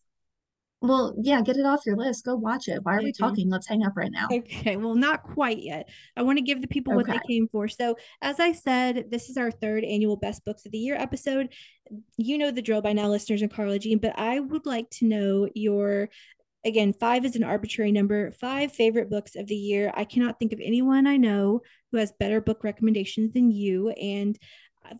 Well, 0.85 1.15
yeah, 1.19 1.41
get 1.41 1.57
it 1.57 1.65
off 1.65 1.87
your 1.87 1.97
list. 1.97 2.27
Go 2.27 2.35
watch 2.35 2.69
it. 2.69 2.81
Why 2.83 2.97
are 2.97 3.03
we 3.03 3.11
talking? 3.11 3.49
Let's 3.49 3.67
hang 3.67 3.87
up 3.87 3.97
right 3.97 4.13
now. 4.13 4.29
Okay. 4.31 4.77
Well, 4.77 4.95
not 4.95 5.23
quite 5.23 5.63
yet. 5.63 5.89
I 6.15 6.23
want 6.23 6.37
to 6.37 6.45
give 6.45 6.61
the 6.61 6.69
people 6.69 6.93
okay. 6.93 6.97
what 6.97 7.07
they 7.07 7.35
came 7.35 7.49
for. 7.49 7.69
So, 7.69 7.97
as 8.21 8.39
I 8.39 8.53
said, 8.53 9.07
this 9.11 9.31
is 9.31 9.39
our 9.39 9.51
third 9.51 9.83
annual 9.83 10.17
Best 10.17 10.45
Books 10.45 10.67
of 10.67 10.73
the 10.73 10.79
Year 10.79 10.95
episode. 10.95 11.49
You 12.19 12.37
know 12.37 12.51
the 12.51 12.61
drill 12.61 12.83
by 12.83 12.93
now, 12.93 13.09
listeners 13.09 13.41
in 13.41 13.49
Carla 13.49 13.79
Jean, 13.79 13.99
but 13.99 14.19
I 14.19 14.41
would 14.41 14.67
like 14.67 14.91
to 14.91 15.07
know 15.07 15.49
your 15.55 16.11
again, 16.67 16.93
five 16.93 17.25
is 17.25 17.37
an 17.37 17.45
arbitrary 17.45 17.93
number. 17.93 18.33
Five 18.33 18.73
favorite 18.73 19.11
books 19.11 19.37
of 19.37 19.47
the 19.47 19.57
year. 19.57 19.93
I 19.95 20.05
cannot 20.05 20.39
think 20.39 20.53
of 20.53 20.61
anyone 20.63 21.07
I 21.07 21.17
know 21.17 21.63
who 21.93 21.99
has 21.99 22.13
better 22.19 22.41
book 22.41 22.65
recommendations 22.65 23.33
than 23.33 23.51
you. 23.51 23.91
And 23.91 24.39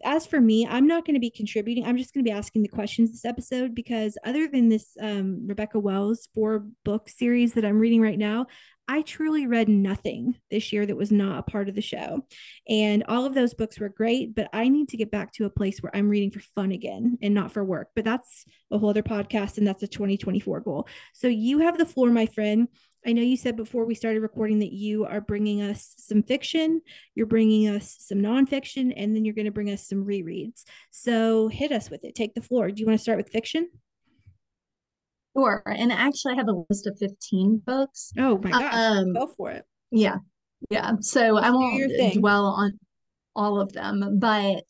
as 0.03 0.27
for 0.27 0.41
me, 0.41 0.67
I'm 0.67 0.87
not 0.87 1.05
going 1.05 1.15
to 1.15 1.21
be 1.21 1.31
contributing. 1.31 1.85
I'm 1.85 1.97
just 1.97 2.15
going 2.15 2.25
to 2.25 2.29
be 2.29 2.37
asking 2.37 2.63
the 2.63 2.69
questions 2.69 3.11
this 3.11 3.25
episode 3.25 3.75
because 3.75 4.17
other 4.25 4.49
than 4.49 4.69
this 4.69 4.97
um, 5.01 5.47
Rebecca 5.47 5.79
Wells 5.79 6.29
four 6.35 6.67
book 6.85 7.09
series 7.09 7.55
that 7.55 7.65
I'm 7.65 7.79
reading 7.79 8.01
right 8.01 8.19
now, 8.19 8.47
I 8.87 9.03
truly 9.03 9.47
read 9.47 9.69
nothing 9.69 10.37
this 10.51 10.73
year 10.73 10.85
that 10.85 10.97
was 10.97 11.11
not 11.11 11.39
a 11.39 11.51
part 11.51 11.69
of 11.69 11.75
the 11.75 11.81
show. 11.81 12.27
And 12.69 13.03
all 13.09 13.25
of 13.25 13.35
those 13.35 13.55
books 13.55 13.79
were 13.79 13.89
great, 13.89 14.35
but 14.35 14.49
I 14.53 14.69
need 14.69 14.89
to 14.91 14.97
get 14.97 15.11
back 15.11 15.33
to 15.35 15.47
a 15.47 15.51
place 15.51 15.81
where 15.81 15.95
I'm 15.97 16.09
reading 16.09 16.31
for 16.31 16.41
fun 16.41 16.71
again 16.71 17.19
and 17.23 17.33
not 17.33 17.53
for 17.53 17.65
work. 17.65 17.89
But 17.95 18.05
that's 18.05 18.45
a 18.71 18.79
whole 18.79 18.91
other 18.91 19.03
podcast, 19.03 19.57
and 19.57 19.67
that's 19.67 19.83
a 19.83 19.89
2024 19.89 20.61
goal. 20.61 20.87
So 21.15 21.29
you 21.29 21.61
have 21.61 21.79
the 21.79 21.87
floor, 21.87 22.11
my 22.11 22.27
friend. 22.27 22.69
I 23.07 23.13
know 23.13 23.23
you 23.23 23.37
said 23.37 23.57
before 23.57 23.85
we 23.85 23.95
started 23.95 24.21
recording 24.21 24.61
that 24.61 24.73
you 24.73 25.05
are 25.05 25.21
bringing 25.21 25.61
us 25.61 25.95
some 25.99 26.23
fiction, 26.23 26.81
you're 27.15 27.27
bringing 27.27 27.69
us 27.69 27.97
some 28.01 28.19
nonfiction, 28.19 28.93
and 28.97 29.15
then 29.15 29.25
you're 29.25 29.35
going 29.35 29.45
to 29.45 29.51
bring 29.51 29.71
us 29.71 29.87
some 29.87 30.07
rereads. 30.07 30.65
So 30.91 31.49
hit 31.49 31.71
us 31.71 31.91
with 31.91 32.05
it. 32.05 32.15
Take 32.15 32.35
the 32.35 32.43
floor. 32.43 32.71
Do 32.71 32.81
you 32.81 32.87
want 32.87 32.99
to 32.99 33.03
start 33.03 33.19
with 33.19 33.31
fiction? 33.31 33.69
Sure. 35.37 35.63
And 35.67 35.93
actually, 35.93 36.35
I 36.35 36.37
have 36.37 36.49
a 36.49 36.65
list 36.71 36.87
of 36.87 36.99
15 36.99 37.63
books. 37.65 38.13
Oh 38.19 38.39
my 38.43 38.51
gosh. 38.51 38.75
Um, 38.75 39.13
Go 39.15 39.27
for 39.27 39.51
it. 39.51 39.65
Yeah. 39.91 40.19
Yeah. 40.71 40.93
So 41.01 41.33
Let's 41.33 41.47
I 41.47 41.51
won't 41.51 42.15
dwell 42.15 42.47
on 42.47 42.79
all 43.35 43.61
of 43.61 43.73
them, 43.73 44.19
but 44.19 44.65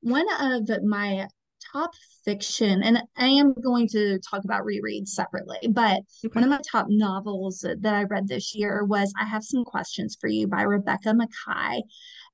one 0.00 0.26
of 0.40 0.68
my 0.84 1.28
top 1.72 1.90
fiction, 2.24 2.82
and 2.82 3.02
I 3.16 3.26
am 3.26 3.54
going 3.54 3.88
to 3.88 4.18
talk 4.18 4.44
about 4.44 4.64
rereads 4.64 5.08
separately, 5.08 5.68
but 5.70 6.00
okay. 6.24 6.32
one 6.32 6.44
of 6.44 6.50
my 6.50 6.60
top 6.70 6.86
novels 6.88 7.60
that 7.60 7.94
I 7.94 8.04
read 8.04 8.28
this 8.28 8.54
year 8.54 8.84
was 8.84 9.12
I 9.18 9.24
Have 9.24 9.44
Some 9.44 9.64
Questions 9.64 10.16
for 10.20 10.28
You 10.28 10.46
by 10.46 10.62
Rebecca 10.62 11.14
Makkai. 11.14 11.82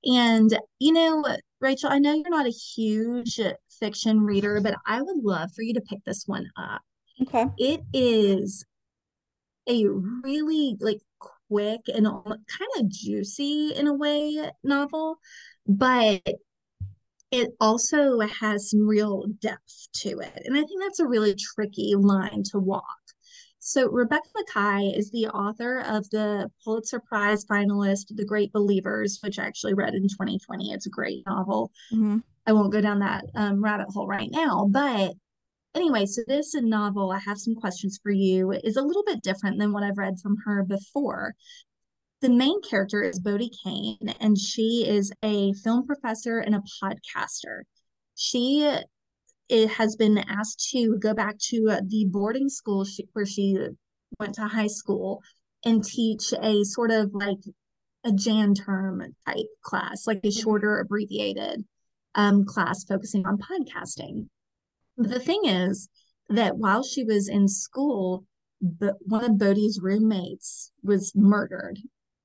And, 0.05 0.59
you 0.79 0.93
know, 0.93 1.25
Rachel, 1.61 1.91
I 1.91 1.99
know 1.99 2.12
you're 2.12 2.31
not 2.31 2.47
a 2.47 2.50
huge 2.50 3.41
fiction 3.81 4.21
reader, 4.21 4.61
but 4.61 4.76
I 4.87 5.00
would 5.00 5.25
love 5.25 5.50
for 5.55 5.62
you 5.62 5.75
to 5.75 5.81
pick 5.81 6.05
this 6.05 6.25
one 6.26 6.47
up. 6.57 6.83
Okay. 7.23 7.47
It 7.59 7.80
is 7.92 8.64
a 9.68 9.87
really 10.23 10.76
like 10.80 11.00
quick 11.49 11.83
and 11.88 12.06
kind 12.06 12.71
of 12.78 12.88
juicy 12.88 13.73
in 13.75 13.87
a 13.87 13.94
way 13.94 14.50
novel, 14.62 15.18
but 15.66 16.23
it 17.30 17.50
also 17.61 18.21
has 18.21 18.71
some 18.71 18.87
real 18.87 19.25
depth 19.40 19.88
to 19.92 20.21
it. 20.21 20.42
And 20.44 20.56
I 20.56 20.61
think 20.61 20.83
that's 20.83 21.00
a 21.00 21.06
really 21.06 21.35
tricky 21.35 21.94
line 21.97 22.42
to 22.50 22.59
walk. 22.59 22.85
So, 23.59 23.88
Rebecca 23.88 24.28
Makkai 24.37 24.97
is 24.97 25.11
the 25.11 25.28
author 25.28 25.80
of 25.80 26.09
the 26.11 26.50
Pulitzer 26.62 27.00
Prize 27.00 27.47
finalist, 27.47 28.14
The 28.14 28.25
Great 28.25 28.52
Believers, 28.52 29.18
which 29.25 29.38
I 29.38 29.47
actually 29.47 29.73
read 29.73 29.94
in 29.94 30.02
2020. 30.02 30.71
It's 30.71 30.87
a 30.87 30.90
great 30.90 31.25
novel. 31.26 31.73
Mm-hmm. 31.90 32.18
I 32.47 32.52
won't 32.52 32.73
go 32.73 32.83
down 32.83 32.99
that 32.99 33.25
um, 33.35 33.64
rabbit 33.64 33.87
hole 33.88 34.06
right 34.06 34.30
now, 34.30 34.68
but 34.71 35.14
anyway, 35.75 36.07
so 36.07 36.23
this 36.26 36.54
novel, 36.54 37.11
I 37.11 37.19
have 37.19 37.38
some 37.38 37.54
questions 37.54 37.99
for 38.02 38.12
you, 38.12 38.52
is 38.52 38.76
a 38.76 38.83
little 38.83 39.04
bit 39.04 39.23
different 39.23 39.59
than 39.59 39.73
what 39.73 39.83
I've 39.83 39.99
read 39.99 40.19
from 40.23 40.37
her 40.45 40.64
before. 40.64 41.35
The 42.21 42.31
main 42.31 42.61
character 42.62 43.02
is 43.02 43.19
Bodie 43.19 43.50
Kane, 43.64 44.14
and 44.21 44.38
she 44.38 44.87
is 44.87 45.12
a 45.23 45.52
film 45.54 45.87
professor 45.87 46.38
and 46.38 46.54
a 46.54 46.62
podcaster. 46.83 47.62
She 48.14 48.69
it 49.49 49.69
has 49.71 49.95
been 49.97 50.19
asked 50.19 50.71
to 50.71 50.97
go 50.99 51.12
back 51.12 51.37
to 51.38 51.78
the 51.87 52.07
boarding 52.11 52.49
school 52.49 52.85
she, 52.85 53.07
where 53.12 53.26
she 53.26 53.59
went 54.19 54.35
to 54.37 54.43
high 54.43 54.69
school 54.69 55.23
and 55.64 55.85
teach 55.85 56.33
a 56.40 56.64
sort 56.64 56.90
of 56.90 57.11
like 57.12 57.38
a 58.04 58.12
Jan 58.12 58.54
term 58.54 59.02
type 59.26 59.47
class, 59.62 60.07
like 60.07 60.19
a 60.19 60.28
mm-hmm. 60.28 60.40
shorter 60.40 60.78
abbreviated 60.78 61.64
um, 62.14 62.45
class 62.45 62.85
focusing 62.85 63.26
on 63.26 63.38
podcasting. 63.38 64.28
But 64.97 65.11
the 65.11 65.21
thing 65.21 65.43
is 65.45 65.89
that 66.29 66.57
while 66.57 66.83
she 66.83 67.05
was 67.05 67.29
in 67.29 67.49
school, 67.49 68.25
but 68.61 68.95
one 69.01 69.25
of 69.25 69.39
Bodie's 69.39 69.81
roommates 69.81 70.73
was 70.83 71.13
murdered. 71.15 71.79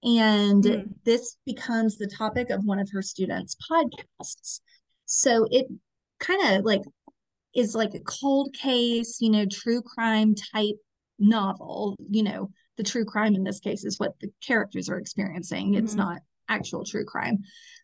And 0.03 0.63
mm. 0.63 0.87
this 1.03 1.35
becomes 1.45 1.97
the 1.97 2.07
topic 2.07 2.49
of 2.49 2.63
one 2.63 2.79
of 2.79 2.89
her 2.93 3.01
students' 3.01 3.57
podcasts. 3.69 4.61
So 5.05 5.47
it 5.51 5.67
kind 6.19 6.55
of 6.55 6.63
like 6.63 6.83
is 7.55 7.75
like 7.75 7.93
a 7.95 7.99
cold 7.99 8.53
case, 8.53 9.19
you 9.19 9.29
know, 9.29 9.45
true 9.45 9.81
crime 9.81 10.35
type 10.35 10.75
novel. 11.17 11.97
You 12.09 12.23
know, 12.23 12.51
the 12.77 12.83
true 12.83 13.03
crime 13.03 13.35
in 13.35 13.43
this 13.43 13.59
case 13.59 13.83
is 13.83 13.99
what 13.99 14.17
the 14.21 14.29
characters 14.41 14.87
are 14.89 14.97
experiencing. 14.97 15.71
Mm-hmm. 15.71 15.83
It's 15.83 15.95
not 15.95 16.19
actual 16.49 16.83
true 16.83 17.05
crime. 17.05 17.39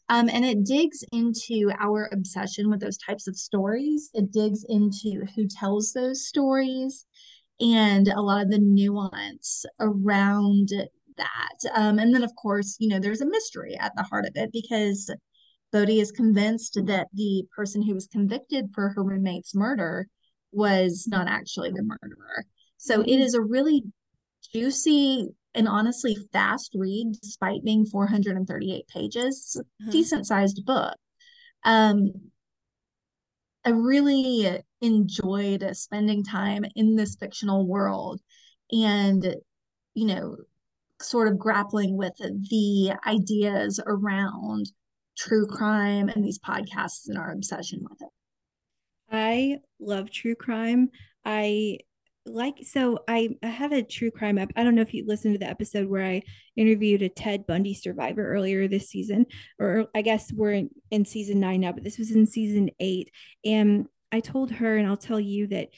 Um, 0.10 0.30
and 0.30 0.46
it 0.46 0.64
digs 0.64 1.04
into 1.12 1.72
our 1.80 2.10
obsession 2.12 2.70
with 2.70 2.80
those 2.80 2.98
types 2.98 3.28
of 3.28 3.36
stories. 3.36 4.10
It 4.14 4.32
digs 4.32 4.64
into 4.70 5.26
who 5.36 5.48
tells 5.48 5.94
those 5.94 6.28
stories 6.28 7.06
and 7.60 8.08
a 8.10 8.22
lot 8.22 8.44
of 8.44 8.52
the 8.52 8.60
nuance 8.60 9.66
around 9.80 10.70
that. 11.18 11.72
Um, 11.74 11.98
and 11.98 12.14
then, 12.14 12.24
of 12.24 12.36
course, 12.36 12.76
you 12.80 12.90
know, 12.90 13.00
there's 13.00 13.22
a 13.22 13.30
mystery 13.30 13.76
at 13.80 13.94
the 13.96 14.04
heart 14.04 14.26
of 14.26 14.34
it 14.36 14.52
because 14.52 15.10
Bodie 15.72 16.02
is 16.02 16.12
convinced 16.12 16.80
that 16.86 17.08
the 17.14 17.46
person 17.56 17.82
who 17.82 17.94
was 17.96 18.08
convicted 18.08 18.70
for 18.74 18.90
her 18.90 19.04
roommate's 19.04 19.56
murder 19.56 20.08
was 20.52 21.08
not 21.08 21.28
actually 21.28 21.72
the 21.72 21.84
murderer. 21.84 22.46
So 22.78 23.00
mm-hmm. 23.00 23.10
it 23.10 23.20
is 23.22 23.34
a 23.34 23.42
really 23.42 23.84
juicy 24.54 25.30
and 25.56 25.68
honestly 25.68 26.18
fast 26.32 26.72
read 26.76 27.14
despite 27.22 27.64
being 27.64 27.86
438 27.86 28.88
pages. 28.88 29.60
Uh-huh. 29.82 29.92
decent 29.92 30.28
sized 30.28 30.66
book. 30.66 30.96
Um 31.64 32.12
i 33.68 33.72
really 33.72 34.62
enjoyed 34.82 35.68
spending 35.76 36.24
time 36.24 36.64
in 36.76 36.96
this 36.96 37.16
fictional 37.16 37.66
world 37.66 38.22
and 38.72 39.36
you 39.96 40.06
know 40.06 40.38
sort 41.02 41.28
of 41.28 41.40
grappling 41.40 41.98
with 41.98 42.14
the 42.18 42.94
ideas 43.06 43.80
around 43.86 44.68
true 45.18 45.48
crime 45.48 46.10
and 46.10 46.24
these 46.24 46.40
podcasts 46.40 47.08
and 47.08 47.18
our 47.18 47.32
obsession 47.32 47.86
with 47.90 48.02
it. 48.02 48.10
I 49.12 49.60
love 49.80 50.12
true 50.12 50.36
crime. 50.36 50.90
I 51.24 51.80
like 52.26 52.56
so 52.64 53.00
I, 53.08 53.38
I 53.44 53.48
have 53.48 53.72
a 53.72 53.84
true 53.84 54.12
crime 54.12 54.38
app. 54.38 54.52
I 54.56 54.64
don't 54.64 54.76
know 54.76 54.82
if 54.82 54.94
you 54.94 55.06
listened 55.06 55.36
to 55.36 55.40
the 55.40 55.50
episode 55.50 55.88
where 55.88 56.06
I 56.06 56.24
interviewed 56.56 57.02
a 57.02 57.10
Ted 57.10 57.46
Bundy 57.46 57.74
survivor 57.74 58.28
earlier 58.28 58.68
this 58.68 58.90
season, 58.90 59.28
or 59.60 59.88
I 59.94 60.02
guess 60.02 60.34
we're 60.34 60.54
in, 60.54 60.70
in 60.90 61.06
season 61.06 61.40
nine 61.40 61.62
now, 61.62 61.72
but 61.72 61.84
this 61.84 62.00
was 62.00 62.12
in 62.12 62.26
season 62.26 62.72
eight. 62.80 63.12
And 63.44 63.88
I 64.12 64.22
told 64.22 64.52
her, 64.52 64.76
and 64.78 64.88
I'll 64.88 64.98
tell 64.98 65.20
you 65.20 65.48
that 65.48 65.70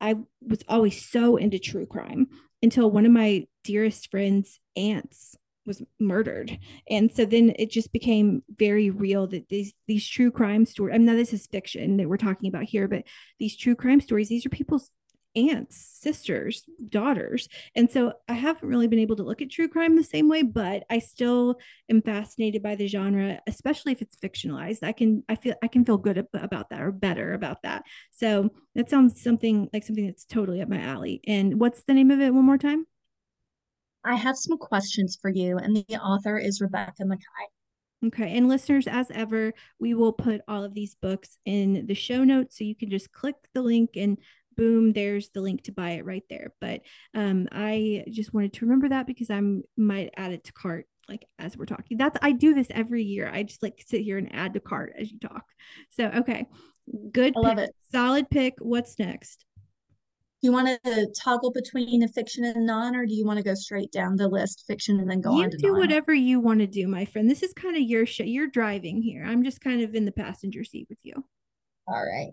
I 0.00 0.16
was 0.40 0.62
always 0.68 1.04
so 1.04 1.36
into 1.36 1.58
true 1.58 1.86
crime 1.86 2.28
until 2.62 2.90
one 2.90 3.06
of 3.06 3.12
my 3.12 3.46
dearest 3.64 4.10
friends' 4.10 4.60
aunts 4.76 5.36
was 5.66 5.82
murdered. 5.98 6.58
And 6.88 7.12
so 7.12 7.24
then 7.24 7.52
it 7.58 7.70
just 7.70 7.92
became 7.92 8.42
very 8.56 8.90
real 8.90 9.26
that 9.28 9.48
these 9.48 9.72
these 9.88 10.08
true 10.08 10.30
crime 10.30 10.64
stories. 10.64 10.94
I 10.94 10.98
mean, 10.98 11.06
now 11.06 11.14
this 11.14 11.32
is 11.32 11.46
fiction 11.46 11.96
that 11.96 12.08
we're 12.08 12.16
talking 12.16 12.48
about 12.48 12.64
here, 12.64 12.86
but 12.86 13.02
these 13.40 13.56
true 13.56 13.74
crime 13.74 14.00
stories, 14.00 14.28
these 14.28 14.46
are 14.46 14.50
people's 14.50 14.92
aunts, 15.36 15.76
sisters, 16.00 16.64
daughters. 16.88 17.48
And 17.74 17.90
so 17.90 18.14
I 18.28 18.32
haven't 18.32 18.68
really 18.68 18.88
been 18.88 18.98
able 18.98 19.16
to 19.16 19.22
look 19.22 19.42
at 19.42 19.50
true 19.50 19.68
crime 19.68 19.96
the 19.96 20.02
same 20.02 20.28
way, 20.28 20.42
but 20.42 20.84
I 20.90 20.98
still 20.98 21.56
am 21.90 22.02
fascinated 22.02 22.62
by 22.62 22.74
the 22.74 22.88
genre, 22.88 23.40
especially 23.46 23.92
if 23.92 24.02
it's 24.02 24.16
fictionalized. 24.16 24.82
I 24.82 24.92
can 24.92 25.22
I 25.28 25.36
feel 25.36 25.54
I 25.62 25.68
can 25.68 25.84
feel 25.84 25.98
good 25.98 26.26
about 26.34 26.70
that 26.70 26.80
or 26.80 26.90
better 26.92 27.34
about 27.34 27.62
that. 27.62 27.84
So 28.10 28.50
that 28.74 28.90
sounds 28.90 29.22
something 29.22 29.68
like 29.72 29.84
something 29.84 30.06
that's 30.06 30.24
totally 30.24 30.62
up 30.62 30.68
my 30.68 30.80
alley. 30.80 31.20
And 31.26 31.60
what's 31.60 31.82
the 31.82 31.94
name 31.94 32.10
of 32.10 32.20
it 32.20 32.34
one 32.34 32.44
more 32.44 32.58
time? 32.58 32.86
I 34.04 34.14
have 34.14 34.36
some 34.36 34.56
questions 34.56 35.18
for 35.20 35.30
you, 35.30 35.58
and 35.58 35.76
the 35.76 35.96
author 35.96 36.38
is 36.38 36.60
Rebecca 36.60 37.02
Makkai. 37.02 37.46
Okay. 38.06 38.36
And 38.36 38.46
listeners, 38.46 38.86
as 38.86 39.10
ever, 39.10 39.52
we 39.80 39.94
will 39.94 40.12
put 40.12 40.42
all 40.46 40.62
of 40.62 40.74
these 40.74 40.94
books 40.94 41.38
in 41.44 41.86
the 41.86 41.94
show 41.94 42.24
notes. 42.24 42.58
So 42.58 42.64
you 42.64 42.76
can 42.76 42.90
just 42.90 43.10
click 43.10 43.36
the 43.54 43.62
link 43.62 43.90
and 43.96 44.18
boom, 44.56 44.92
there's 44.92 45.30
the 45.30 45.40
link 45.40 45.64
to 45.64 45.72
buy 45.72 45.92
it 45.92 46.04
right 46.04 46.24
there. 46.28 46.52
But 46.60 46.82
um, 47.14 47.48
I 47.52 48.04
just 48.10 48.34
wanted 48.34 48.54
to 48.54 48.64
remember 48.64 48.88
that 48.90 49.06
because 49.06 49.30
I 49.30 49.40
might 49.76 50.10
add 50.16 50.32
it 50.32 50.44
to 50.44 50.52
cart 50.52 50.86
like 51.08 51.26
as 51.38 51.56
we're 51.56 51.66
talking. 51.66 51.96
That's 51.96 52.18
I 52.22 52.32
do 52.32 52.54
this 52.54 52.68
every 52.70 53.04
year. 53.04 53.30
I 53.32 53.42
just 53.42 53.62
like 53.62 53.82
sit 53.86 54.02
here 54.02 54.18
and 54.18 54.34
add 54.34 54.54
to 54.54 54.60
cart 54.60 54.94
as 54.98 55.10
you 55.10 55.18
talk. 55.18 55.44
So 55.90 56.06
okay, 56.06 56.46
good. 57.12 57.34
I 57.36 57.40
love 57.40 57.56
pick. 57.56 57.68
it. 57.68 57.76
Solid 57.90 58.30
pick. 58.30 58.54
What's 58.58 58.98
next? 58.98 59.44
Do 60.42 60.48
you 60.48 60.52
want 60.52 60.78
to 60.84 61.12
toggle 61.18 61.50
between 61.50 62.02
a 62.02 62.08
fiction 62.08 62.44
and 62.44 62.66
non, 62.66 62.94
or 62.94 63.06
do 63.06 63.14
you 63.14 63.24
want 63.24 63.38
to 63.38 63.42
go 63.42 63.54
straight 63.54 63.90
down 63.90 64.16
the 64.16 64.28
list, 64.28 64.64
fiction, 64.66 65.00
and 65.00 65.10
then 65.10 65.22
go 65.22 65.34
you 65.34 65.44
on 65.44 65.50
to 65.50 65.56
do 65.56 65.68
non? 65.68 65.78
whatever 65.78 66.12
you 66.12 66.40
want 66.40 66.60
to 66.60 66.66
do, 66.66 66.86
my 66.86 67.06
friend. 67.06 67.30
This 67.30 67.42
is 67.42 67.54
kind 67.54 67.74
of 67.74 67.82
your 67.82 68.04
show. 68.04 68.24
You're 68.24 68.46
driving 68.46 69.00
here. 69.00 69.24
I'm 69.26 69.42
just 69.42 69.62
kind 69.62 69.80
of 69.80 69.94
in 69.94 70.04
the 70.04 70.12
passenger 70.12 70.62
seat 70.62 70.86
with 70.90 70.98
you. 71.02 71.14
All 71.88 72.04
right. 72.04 72.32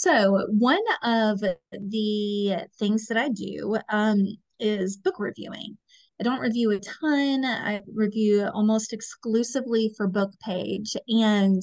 So 0.00 0.46
one 0.48 0.80
of 1.02 1.40
the 1.40 2.66
things 2.78 3.06
that 3.08 3.18
I 3.18 3.28
do 3.28 3.76
um, 3.90 4.28
is 4.58 4.96
book 4.96 5.16
reviewing. 5.18 5.76
I 6.18 6.24
don't 6.24 6.40
review 6.40 6.70
a 6.70 6.80
ton. 6.80 7.44
I 7.44 7.82
review 7.94 8.48
almost 8.54 8.94
exclusively 8.94 9.92
for 9.98 10.08
Book 10.08 10.32
Page, 10.42 10.96
and 11.06 11.60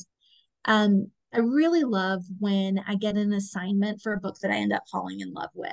um, 0.65 1.07
I 1.33 1.39
really 1.39 1.81
love 1.81 2.25
when 2.37 2.79
I 2.87 2.93
get 2.93 3.17
an 3.17 3.33
assignment 3.33 4.01
for 4.03 4.13
a 4.13 4.19
book 4.19 4.35
that 4.43 4.51
I 4.51 4.57
end 4.57 4.71
up 4.71 4.83
falling 4.91 5.21
in 5.21 5.33
love 5.33 5.49
with. 5.55 5.71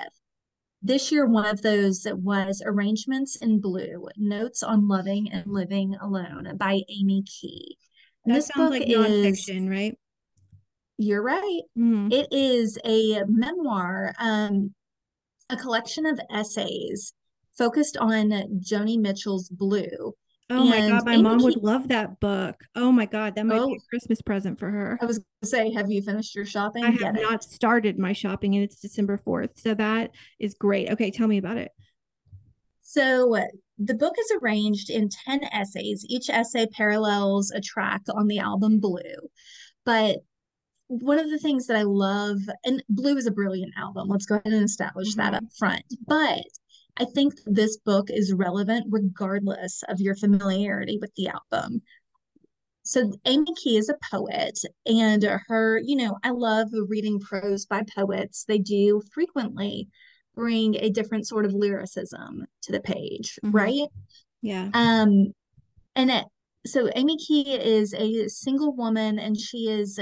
This 0.80 1.12
year, 1.12 1.26
one 1.26 1.44
of 1.44 1.60
those 1.60 2.06
was 2.10 2.62
Arrangements 2.64 3.36
in 3.36 3.60
Blue 3.60 4.08
Notes 4.16 4.62
on 4.62 4.88
Loving 4.88 5.30
and 5.30 5.52
Living 5.52 5.96
Alone 6.00 6.56
by 6.56 6.80
Amy 6.88 7.24
Key. 7.24 7.76
And 8.24 8.34
this 8.34 8.50
book 8.56 8.70
like 8.70 8.84
nonfiction, 8.84 9.64
is, 9.64 9.68
right? 9.68 9.98
You're 10.98 11.22
right. 11.22 11.62
Mm-hmm. 11.76 12.12
It 12.12 12.28
is 12.30 12.78
a 12.84 13.24
memoir, 13.26 14.14
um, 14.18 14.74
a 15.50 15.56
collection 15.56 16.06
of 16.06 16.20
essays 16.30 17.12
focused 17.56 17.96
on 17.96 18.30
Joni 18.60 18.98
Mitchell's 18.98 19.48
Blue. 19.48 20.14
Oh 20.50 20.64
my 20.64 20.88
god, 20.88 21.06
my 21.06 21.14
Amy 21.14 21.22
mom 21.22 21.42
would 21.42 21.56
love 21.56 21.88
that 21.88 22.20
book. 22.20 22.62
Oh 22.76 22.92
my 22.92 23.06
god, 23.06 23.34
that 23.34 23.46
might 23.46 23.58
oh, 23.58 23.68
be 23.68 23.76
a. 23.76 23.88
Christmas 23.88 24.20
present 24.20 24.58
for 24.58 24.70
her. 24.70 24.98
I 25.00 25.06
was 25.06 25.18
gonna 25.18 25.48
say, 25.50 25.72
have 25.72 25.90
you 25.90 26.02
finished 26.02 26.34
your 26.34 26.44
shopping? 26.44 26.84
I 26.84 26.90
have 26.90 27.00
Get 27.00 27.14
not 27.14 27.34
it. 27.36 27.44
started 27.44 27.98
my 27.98 28.12
shopping 28.12 28.54
and 28.54 28.62
it's 28.62 28.78
December 28.78 29.18
4th. 29.26 29.58
So 29.58 29.74
that 29.74 30.10
is 30.38 30.54
great. 30.54 30.90
Okay, 30.90 31.10
tell 31.10 31.28
me 31.28 31.38
about 31.38 31.56
it. 31.56 31.72
So 32.82 33.36
the 33.78 33.94
book 33.94 34.14
is 34.18 34.32
arranged 34.40 34.90
in 34.90 35.08
10 35.08 35.44
essays. 35.44 36.04
Each 36.08 36.28
essay 36.28 36.66
parallels 36.66 37.50
a 37.50 37.60
track 37.60 38.02
on 38.14 38.26
the 38.26 38.38
album 38.38 38.80
Blue. 38.80 39.00
But 39.86 40.18
one 40.88 41.18
of 41.18 41.30
the 41.30 41.38
things 41.38 41.66
that 41.66 41.76
I 41.76 41.82
love, 41.82 42.38
and 42.64 42.82
Blue 42.88 43.16
is 43.16 43.26
a 43.26 43.32
brilliant 43.32 43.72
album. 43.76 44.08
Let's 44.08 44.26
go 44.26 44.36
ahead 44.36 44.52
and 44.52 44.64
establish 44.64 45.10
mm-hmm. 45.10 45.20
that 45.20 45.34
up 45.34 45.44
front. 45.58 45.84
But 46.06 46.44
I 46.96 47.04
think 47.04 47.34
this 47.46 47.76
book 47.78 48.10
is 48.10 48.32
relevant 48.32 48.86
regardless 48.90 49.82
of 49.88 50.00
your 50.00 50.14
familiarity 50.14 50.98
with 51.00 51.12
the 51.16 51.28
album. 51.28 51.82
So, 52.86 53.12
Amy 53.24 53.52
Key 53.62 53.78
is 53.78 53.88
a 53.88 53.96
poet, 54.10 54.58
and 54.84 55.24
her, 55.48 55.80
you 55.82 55.96
know, 55.96 56.18
I 56.22 56.30
love 56.30 56.68
reading 56.88 57.18
prose 57.18 57.64
by 57.64 57.82
poets. 57.94 58.44
They 58.46 58.58
do 58.58 59.00
frequently 59.12 59.88
bring 60.34 60.74
a 60.76 60.90
different 60.90 61.26
sort 61.26 61.46
of 61.46 61.54
lyricism 61.54 62.44
to 62.62 62.72
the 62.72 62.80
page, 62.80 63.38
mm-hmm. 63.42 63.56
right? 63.56 63.88
Yeah. 64.42 64.68
Um, 64.74 65.32
and 65.96 66.10
it, 66.10 66.26
so 66.66 66.90
Amy 66.94 67.16
Key 67.16 67.54
is 67.54 67.94
a 67.94 68.28
single 68.28 68.76
woman, 68.76 69.18
and 69.18 69.40
she 69.40 69.70
is 69.70 69.98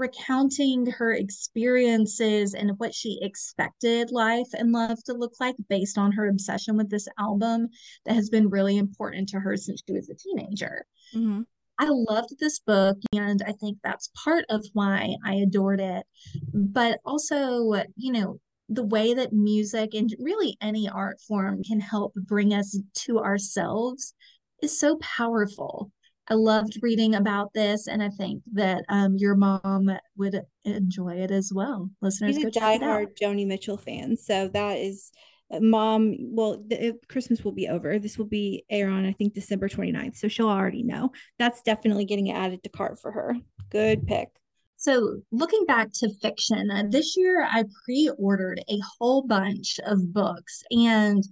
recounting 0.00 0.86
her 0.86 1.12
experiences 1.12 2.54
and 2.54 2.72
what 2.78 2.94
she 2.94 3.18
expected 3.22 4.10
life 4.10 4.48
and 4.54 4.72
love 4.72 5.02
to 5.04 5.12
look 5.12 5.34
like 5.38 5.54
based 5.68 5.98
on 5.98 6.10
her 6.10 6.26
obsession 6.28 6.76
with 6.76 6.90
this 6.90 7.06
album 7.18 7.68
that 8.06 8.14
has 8.14 8.30
been 8.30 8.48
really 8.48 8.78
important 8.78 9.28
to 9.28 9.38
her 9.38 9.56
since 9.56 9.82
she 9.86 9.92
was 9.92 10.08
a 10.08 10.14
teenager. 10.14 10.84
Mm-hmm. 11.14 11.42
I 11.78 11.88
loved 11.88 12.38
this 12.38 12.58
book, 12.58 12.98
and 13.14 13.42
I 13.46 13.52
think 13.52 13.78
that's 13.82 14.10
part 14.24 14.44
of 14.50 14.66
why 14.74 15.14
I 15.24 15.34
adored 15.34 15.80
it. 15.80 16.04
But 16.52 16.98
also, 17.06 17.72
you 17.96 18.12
know, 18.12 18.38
the 18.68 18.84
way 18.84 19.14
that 19.14 19.32
music 19.32 19.94
and 19.94 20.14
really 20.18 20.56
any 20.60 20.88
art 20.88 21.20
form 21.26 21.62
can 21.64 21.80
help 21.80 22.14
bring 22.14 22.52
us 22.52 22.78
to 22.94 23.18
ourselves 23.18 24.14
is 24.62 24.78
so 24.78 24.96
powerful. 24.98 25.90
I 26.30 26.34
loved 26.34 26.78
reading 26.80 27.16
about 27.16 27.52
this, 27.54 27.88
and 27.88 28.00
I 28.00 28.08
think 28.08 28.44
that 28.52 28.84
um, 28.88 29.16
your 29.16 29.34
mom 29.34 29.90
would 30.16 30.40
enjoy 30.64 31.16
it 31.16 31.32
as 31.32 31.50
well. 31.52 31.90
Listeners, 32.00 32.36
She's 32.36 32.44
go 32.44 32.70
it 32.72 32.82
out. 32.84 33.08
Joni 33.20 33.44
Mitchell 33.44 33.76
fan, 33.76 34.16
so 34.16 34.46
that 34.48 34.78
is 34.78 35.10
uh, 35.52 35.58
mom. 35.58 36.14
Well, 36.20 36.62
the, 36.64 36.96
Christmas 37.08 37.42
will 37.42 37.50
be 37.50 37.66
over. 37.66 37.98
This 37.98 38.16
will 38.16 38.28
be 38.28 38.64
air 38.70 38.88
on 38.88 39.04
I 39.04 39.12
think 39.12 39.34
December 39.34 39.68
29th, 39.68 40.18
so 40.18 40.28
she'll 40.28 40.48
already 40.48 40.84
know. 40.84 41.10
That's 41.40 41.62
definitely 41.62 42.04
getting 42.04 42.30
added 42.30 42.62
to 42.62 42.68
cart 42.68 43.00
for 43.00 43.10
her. 43.10 43.34
Good 43.70 44.06
pick. 44.06 44.28
So, 44.76 45.20
looking 45.32 45.66
back 45.66 45.88
to 45.94 46.14
fiction, 46.22 46.70
uh, 46.70 46.84
this 46.88 47.16
year 47.16 47.42
I 47.44 47.64
pre 47.84 48.08
ordered 48.18 48.62
a 48.68 48.78
whole 48.98 49.22
bunch 49.22 49.80
of 49.84 50.12
books. 50.12 50.62
And, 50.70 51.24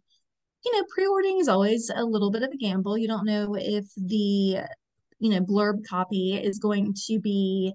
you 0.64 0.72
know, 0.72 0.84
pre 0.92 1.06
ordering 1.06 1.38
is 1.38 1.46
always 1.46 1.88
a 1.94 2.04
little 2.04 2.32
bit 2.32 2.42
of 2.42 2.50
a 2.50 2.56
gamble. 2.56 2.98
You 2.98 3.06
don't 3.06 3.24
know 3.24 3.54
if 3.56 3.86
the 3.96 4.66
you 5.18 5.30
know 5.30 5.40
blurb 5.40 5.86
copy 5.88 6.34
is 6.34 6.58
going 6.58 6.94
to 7.06 7.18
be 7.20 7.72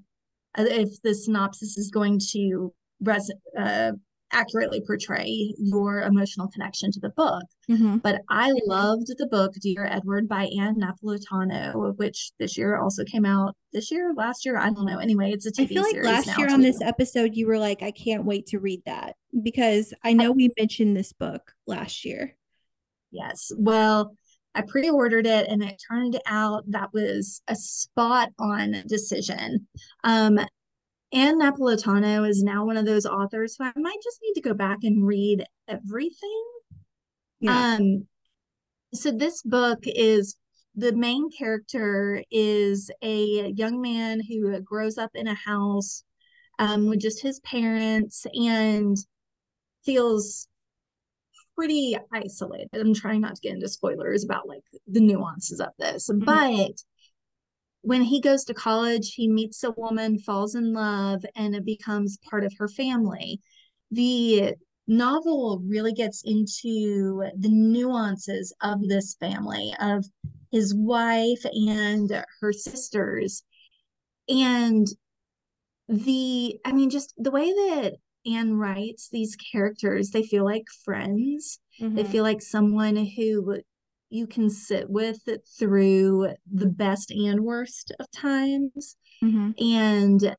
uh, 0.57 0.65
if 0.67 1.01
the 1.01 1.13
synopsis 1.13 1.77
is 1.77 1.89
going 1.91 2.19
to 2.31 2.73
res- 3.01 3.33
uh, 3.57 3.91
accurately 4.33 4.81
portray 4.85 5.53
your 5.57 6.01
emotional 6.01 6.47
connection 6.47 6.91
to 6.91 6.99
the 6.99 7.09
book. 7.09 7.43
Mm-hmm. 7.69 7.97
But 7.97 8.21
I 8.29 8.51
loved 8.65 9.07
the 9.17 9.27
book 9.27 9.53
Dear 9.61 9.85
Edward 9.85 10.27
by 10.27 10.49
Ann 10.59 10.75
Napolitano, 10.75 11.95
which 11.97 12.31
this 12.39 12.57
year 12.57 12.77
also 12.77 13.03
came 13.05 13.25
out 13.25 13.55
this 13.71 13.91
year, 13.91 14.13
last 14.15 14.45
year, 14.45 14.57
I 14.57 14.71
don't 14.71 14.85
know. 14.85 14.97
Anyway, 14.97 15.31
it's 15.31 15.45
a 15.45 15.51
TV 15.51 15.63
I 15.63 15.67
feel 15.67 15.83
like 15.83 16.03
last 16.03 16.37
year 16.37 16.47
too. 16.47 16.53
on 16.53 16.61
this 16.61 16.81
episode 16.81 17.35
you 17.35 17.47
were 17.47 17.59
like, 17.59 17.81
I 17.81 17.91
can't 17.91 18.25
wait 18.25 18.47
to 18.47 18.59
read 18.59 18.81
that 18.85 19.15
because 19.43 19.93
I 20.03 20.13
know 20.13 20.27
I, 20.27 20.31
we 20.31 20.49
mentioned 20.57 20.97
this 20.97 21.13
book 21.13 21.53
last 21.67 22.03
year. 22.03 22.35
Yes. 23.11 23.51
Well, 23.55 24.17
I 24.55 24.61
pre 24.61 24.89
ordered 24.89 25.25
it 25.25 25.47
and 25.47 25.63
it 25.63 25.81
turned 25.89 26.19
out 26.25 26.63
that 26.67 26.93
was 26.93 27.41
a 27.47 27.55
spot 27.55 28.29
on 28.39 28.83
decision. 28.87 29.67
Um, 30.03 30.39
Ann 31.11 31.39
Napolitano 31.39 32.27
is 32.27 32.43
now 32.43 32.65
one 32.65 32.77
of 32.77 32.85
those 32.85 33.05
authors 33.05 33.55
who 33.55 33.65
I 33.65 33.71
might 33.75 34.01
just 34.03 34.19
need 34.23 34.33
to 34.33 34.41
go 34.41 34.53
back 34.53 34.79
and 34.83 35.05
read 35.05 35.45
everything. 35.67 36.43
Yeah. 37.39 37.75
Um, 37.75 38.07
so 38.93 39.11
this 39.11 39.41
book 39.43 39.79
is 39.85 40.35
the 40.75 40.91
main 40.91 41.29
character 41.29 42.23
is 42.31 42.89
a 43.03 43.53
young 43.55 43.79
man 43.79 44.21
who 44.27 44.59
grows 44.61 44.97
up 44.97 45.11
in 45.13 45.27
a 45.27 45.35
house 45.35 46.03
um, 46.57 46.89
with 46.89 46.99
just 46.99 47.21
his 47.21 47.39
parents 47.41 48.25
and 48.33 48.97
feels 49.83 50.47
pretty 51.55 51.97
isolated. 52.11 52.69
I'm 52.73 52.93
trying 52.93 53.21
not 53.21 53.35
to 53.35 53.41
get 53.41 53.53
into 53.53 53.67
spoilers 53.67 54.23
about 54.23 54.47
like 54.47 54.63
the 54.87 55.01
nuances 55.01 55.59
of 55.59 55.69
this, 55.79 56.09
mm-hmm. 56.09 56.25
but 56.25 56.81
when 57.81 58.01
he 58.01 58.21
goes 58.21 58.45
to 58.45 58.53
college, 58.53 59.13
he 59.13 59.27
meets 59.27 59.63
a 59.63 59.71
woman, 59.71 60.17
falls 60.17 60.55
in 60.55 60.73
love, 60.73 61.25
and 61.35 61.53
it 61.53 61.65
becomes 61.65 62.17
part 62.29 62.45
of 62.45 62.53
her 62.57 62.69
family. 62.69 63.41
The 63.91 64.53
novel 64.87 65.61
really 65.67 65.93
gets 65.93 66.23
into 66.23 67.23
the 67.37 67.49
nuances 67.49 68.53
of 68.61 68.87
this 68.87 69.15
family, 69.19 69.73
of 69.81 70.05
his 70.51 70.73
wife 70.73 71.43
and 71.45 72.23
her 72.39 72.53
sisters. 72.53 73.43
And 74.29 74.87
the, 75.89 76.57
I 76.63 76.71
mean, 76.71 76.89
just 76.89 77.13
the 77.17 77.31
way 77.31 77.51
that 77.51 77.95
Ann 78.25 78.55
writes 78.55 79.09
these 79.09 79.35
characters, 79.35 80.11
they 80.11 80.23
feel 80.23 80.45
like 80.45 80.65
friends. 80.83 81.59
Mm-hmm. 81.81 81.95
They 81.95 82.03
feel 82.03 82.23
like 82.23 82.41
someone 82.41 82.95
who 82.95 83.61
you 84.09 84.27
can 84.27 84.49
sit 84.49 84.89
with 84.89 85.19
through 85.57 86.33
the 86.51 86.67
best 86.67 87.11
and 87.11 87.41
worst 87.41 87.91
of 87.99 88.09
times. 88.11 88.95
Mm-hmm. 89.23 89.51
And 89.59 90.35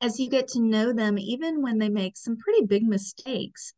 as 0.00 0.18
you 0.18 0.28
get 0.28 0.48
to 0.48 0.60
know 0.60 0.92
them, 0.92 1.18
even 1.18 1.62
when 1.62 1.78
they 1.78 1.88
make 1.88 2.16
some 2.16 2.36
pretty 2.36 2.66
big 2.66 2.82
mistakes, 2.82 3.72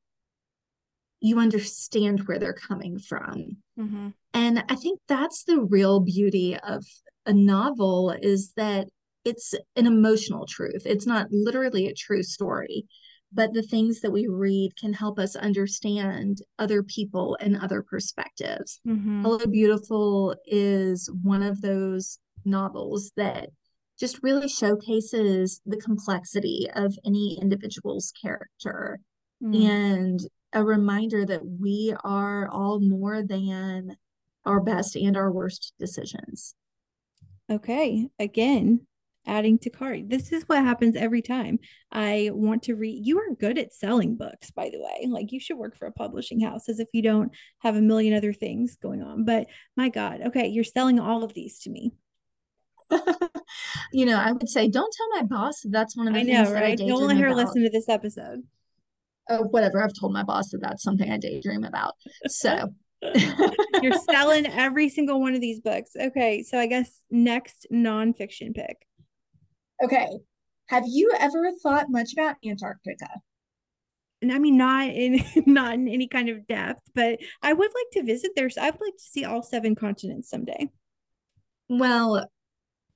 you 1.21 1.39
understand 1.39 2.21
where 2.21 2.39
they're 2.39 2.55
coming 2.55 2.99
from. 2.99 3.59
Mm-hmm. 3.79 4.09
And 4.33 4.65
I 4.69 4.75
think 4.75 5.01
that's 5.09 5.45
the 5.45 5.61
real 5.61 6.01
beauty 6.01 6.57
of 6.57 6.85
a 7.27 7.33
novel 7.33 8.15
is 8.19 8.53
that 8.57 8.89
it's 9.25 9.55
an 9.77 9.87
emotional 9.87 10.47
truth. 10.47 10.83
It's 10.87 11.07
not 11.07 11.27
literally 11.31 11.87
a 11.89 11.95
true 11.95 12.23
story, 12.23 12.87
but 13.33 13.53
the 13.53 13.63
things 13.63 14.01
that 14.01 14.11
we 14.11 14.27
read 14.27 14.73
can 14.79 14.93
help 14.93 15.19
us 15.19 15.37
understand 15.37 16.39
other 16.59 16.83
people 16.83 17.37
and 17.41 17.57
other 17.57 17.83
perspectives. 17.83 18.81
Mm-hmm. 18.87 19.23
Hello 19.23 19.39
Beautiful 19.47 20.35
is 20.47 21.11
one 21.23 21.43
of 21.43 21.61
those 21.61 22.19
novels 22.45 23.13
that 23.17 23.51
just 23.99 24.23
really 24.23 24.49
showcases 24.49 25.61
the 25.67 25.77
complexity 25.77 26.67
of 26.75 26.97
any 27.05 27.39
individual's 27.41 28.13
character 28.21 28.99
mm. 29.43 29.69
and 29.69 30.21
a 30.55 30.65
reminder 30.65 31.25
that 31.27 31.43
we 31.45 31.95
are 32.03 32.49
all 32.49 32.81
more 32.81 33.23
than 33.23 33.97
our 34.47 34.61
best 34.61 34.97
and 34.97 35.17
our 35.17 35.31
worst 35.31 35.75
decisions. 35.79 36.55
Okay. 37.51 38.09
Again, 38.19 38.87
adding 39.27 39.59
to 39.61 39.71
cart. 39.71 40.09
This 40.09 40.33
is 40.33 40.45
what 40.49 40.65
happens 40.65 40.97
every 40.97 41.23
time 41.23 41.59
I 41.93 42.31
want 42.33 42.63
to 42.65 42.75
read. 42.75 43.07
You 43.07 43.19
are 43.19 43.35
good 43.35 43.59
at 43.59 43.73
selling 43.73 44.17
books, 44.17 44.51
by 44.51 44.71
the 44.71 44.81
way. 44.81 45.07
Like 45.09 45.33
you 45.33 45.41
should 45.41 45.59
work 45.59 45.77
for 45.77 45.87
a 45.87 45.93
publishing 45.93 46.41
house 46.41 46.69
as 46.69 46.81
if 46.81 46.89
you 46.93 47.03
don't 47.03 47.33
have 47.61 47.77
a 47.77 47.83
million 47.83 48.15
other 48.15 48.33
things 48.33 48.77
going 48.83 49.03
on. 49.03 49.25
But 49.25 49.47
my 49.77 49.89
God, 49.89 50.21
okay, 50.27 50.47
you're 50.47 50.65
selling 50.65 50.99
all 50.99 51.23
of 51.23 51.35
these 51.35 51.61
to 51.61 51.71
me. 51.71 51.93
you 53.93 54.07
know, 54.07 54.17
I 54.17 54.33
would 54.33 54.49
say, 54.49 54.69
don't 54.69 54.93
tell 54.93 55.21
my 55.21 55.23
boss 55.23 55.61
that's 55.65 55.97
one 55.97 56.09
of 56.09 56.15
the 56.15 56.21
I 56.21 56.25
things 56.25 56.49
know, 56.49 56.55
right? 56.55 56.81
I 56.81 56.87
don't 56.87 57.07
let 57.07 57.19
her 57.19 57.29
about. 57.29 57.37
listen 57.37 57.63
to 57.63 57.71
this 57.71 57.89
episode. 57.89 58.43
Oh, 59.29 59.45
whatever. 59.45 59.83
I've 59.83 59.95
told 59.99 60.13
my 60.13 60.25
boss 60.25 60.51
that 60.51 60.61
that's 60.61 60.83
something 60.83 61.11
I 61.11 61.19
daydream 61.19 61.63
about. 61.63 61.95
So 62.27 62.75
you're 63.83 63.93
selling 64.11 64.47
every 64.47 64.89
single 64.89 65.21
one 65.21 65.35
of 65.35 65.41
these 65.41 65.61
books. 65.61 65.93
Okay, 65.99 66.43
so 66.43 66.59
I 66.59 66.67
guess 66.67 67.03
next 67.11 67.67
nonfiction 67.73 68.55
pick. 68.55 68.87
Okay. 69.83 70.09
Have 70.69 70.85
you 70.87 71.13
ever 71.19 71.51
thought 71.63 71.91
much 71.91 72.13
about 72.13 72.37
Antarctica? 72.47 73.09
And 74.23 74.33
I 74.33 74.39
mean, 74.39 74.57
not 74.57 74.89
in 74.89 75.25
not 75.47 75.75
in 75.75 75.89
any 75.89 76.07
kind 76.07 76.29
of 76.29 76.47
depth, 76.47 76.83
but 76.95 77.19
I 77.43 77.53
would 77.53 77.71
like 77.75 77.91
to 77.93 78.03
visit 78.03 78.33
there. 78.37 78.51
So 78.51 78.61
I 78.61 78.71
would 78.71 78.81
like 78.81 78.97
to 78.97 79.03
see 79.03 79.25
all 79.25 79.43
seven 79.43 79.75
continents 79.75 80.29
someday. 80.29 80.69
Well, 81.69 82.27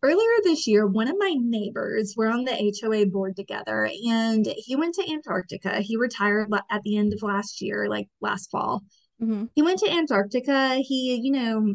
earlier 0.02 0.38
this 0.42 0.66
year, 0.66 0.86
one 0.86 1.08
of 1.08 1.16
my 1.18 1.34
neighbors 1.38 2.14
were 2.16 2.28
on 2.28 2.44
the 2.44 2.72
HOA 2.80 3.06
board 3.06 3.36
together, 3.36 3.88
and 4.06 4.46
he 4.56 4.76
went 4.76 4.94
to 4.96 5.10
Antarctica. 5.10 5.80
He 5.80 5.96
retired 5.96 6.52
at 6.70 6.82
the 6.82 6.96
end 6.96 7.14
of 7.14 7.22
last 7.22 7.62
year, 7.62 7.88
like 7.88 8.08
last 8.20 8.50
fall. 8.50 8.82
Mm-hmm. 9.22 9.46
He 9.54 9.62
went 9.62 9.78
to 9.78 9.90
Antarctica. 9.90 10.76
He, 10.76 11.18
you 11.22 11.32
know, 11.32 11.74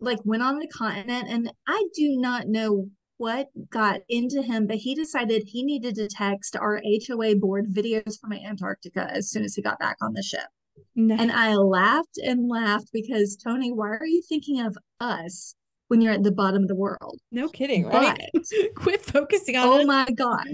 like 0.00 0.18
went 0.24 0.42
on 0.42 0.58
the 0.58 0.68
continent, 0.68 1.26
and 1.28 1.52
I 1.68 1.86
do 1.94 2.16
not 2.16 2.48
know 2.48 2.88
what 3.20 3.48
got 3.68 4.00
into 4.08 4.40
him, 4.40 4.66
but 4.66 4.76
he 4.76 4.94
decided 4.94 5.42
he 5.44 5.62
needed 5.62 5.94
to 5.94 6.08
text 6.08 6.56
our 6.56 6.80
HOA 7.06 7.36
board 7.36 7.66
videos 7.70 8.18
from 8.18 8.32
Antarctica 8.32 9.10
as 9.12 9.30
soon 9.30 9.44
as 9.44 9.54
he 9.54 9.60
got 9.60 9.78
back 9.78 9.96
on 10.00 10.14
the 10.14 10.22
ship. 10.22 10.46
And 10.96 11.30
I 11.30 11.54
laughed 11.54 12.16
and 12.16 12.48
laughed 12.48 12.88
because 12.94 13.36
Tony, 13.36 13.72
why 13.72 13.90
are 13.90 14.06
you 14.06 14.22
thinking 14.26 14.62
of 14.62 14.76
us 15.00 15.54
when 15.88 16.00
you're 16.00 16.14
at 16.14 16.22
the 16.22 16.32
bottom 16.32 16.62
of 16.62 16.68
the 16.68 16.74
world? 16.74 17.20
No 17.30 17.48
kidding, 17.48 17.84
right? 17.84 18.18
But, 18.32 18.42
Quit 18.74 19.02
focusing 19.02 19.56
on. 19.56 19.68
Oh 19.68 19.84
my 19.84 20.06
gosh! 20.14 20.46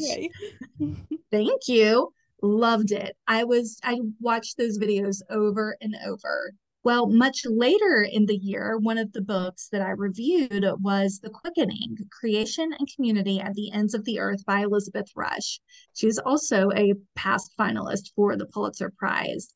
Thank 1.31 1.69
you. 1.69 2.13
Loved 2.43 2.91
it. 2.91 3.17
I 3.29 3.45
was 3.45 3.79
I 3.85 4.01
watched 4.21 4.59
those 4.59 4.77
videos 4.77 5.23
over 5.31 5.77
and 5.81 5.95
over. 6.05 6.53
Well, 6.87 7.09
much 7.09 7.43
later 7.45 8.07
in 8.09 8.27
the 8.27 8.37
year, 8.37 8.79
one 8.79 8.97
of 8.97 9.13
the 9.13 9.21
books 9.21 9.69
that 9.73 9.83
I 9.83 9.91
reviewed 9.91 10.65
was 10.79 11.19
The 11.19 11.31
Quickening 11.31 11.97
Creation 12.13 12.73
and 12.73 12.89
Community 12.95 13.41
at 13.41 13.55
the 13.55 13.73
Ends 13.73 13.93
of 13.93 14.05
the 14.05 14.21
Earth 14.21 14.47
by 14.47 14.61
Elizabeth 14.61 15.09
Rush. 15.17 15.59
She 15.95 16.07
was 16.07 16.21
also 16.21 16.71
a 16.77 16.95
past 17.17 17.51
finalist 17.59 18.13
for 18.15 18.37
the 18.37 18.47
Pulitzer 18.47 18.93
Prize. 18.97 19.49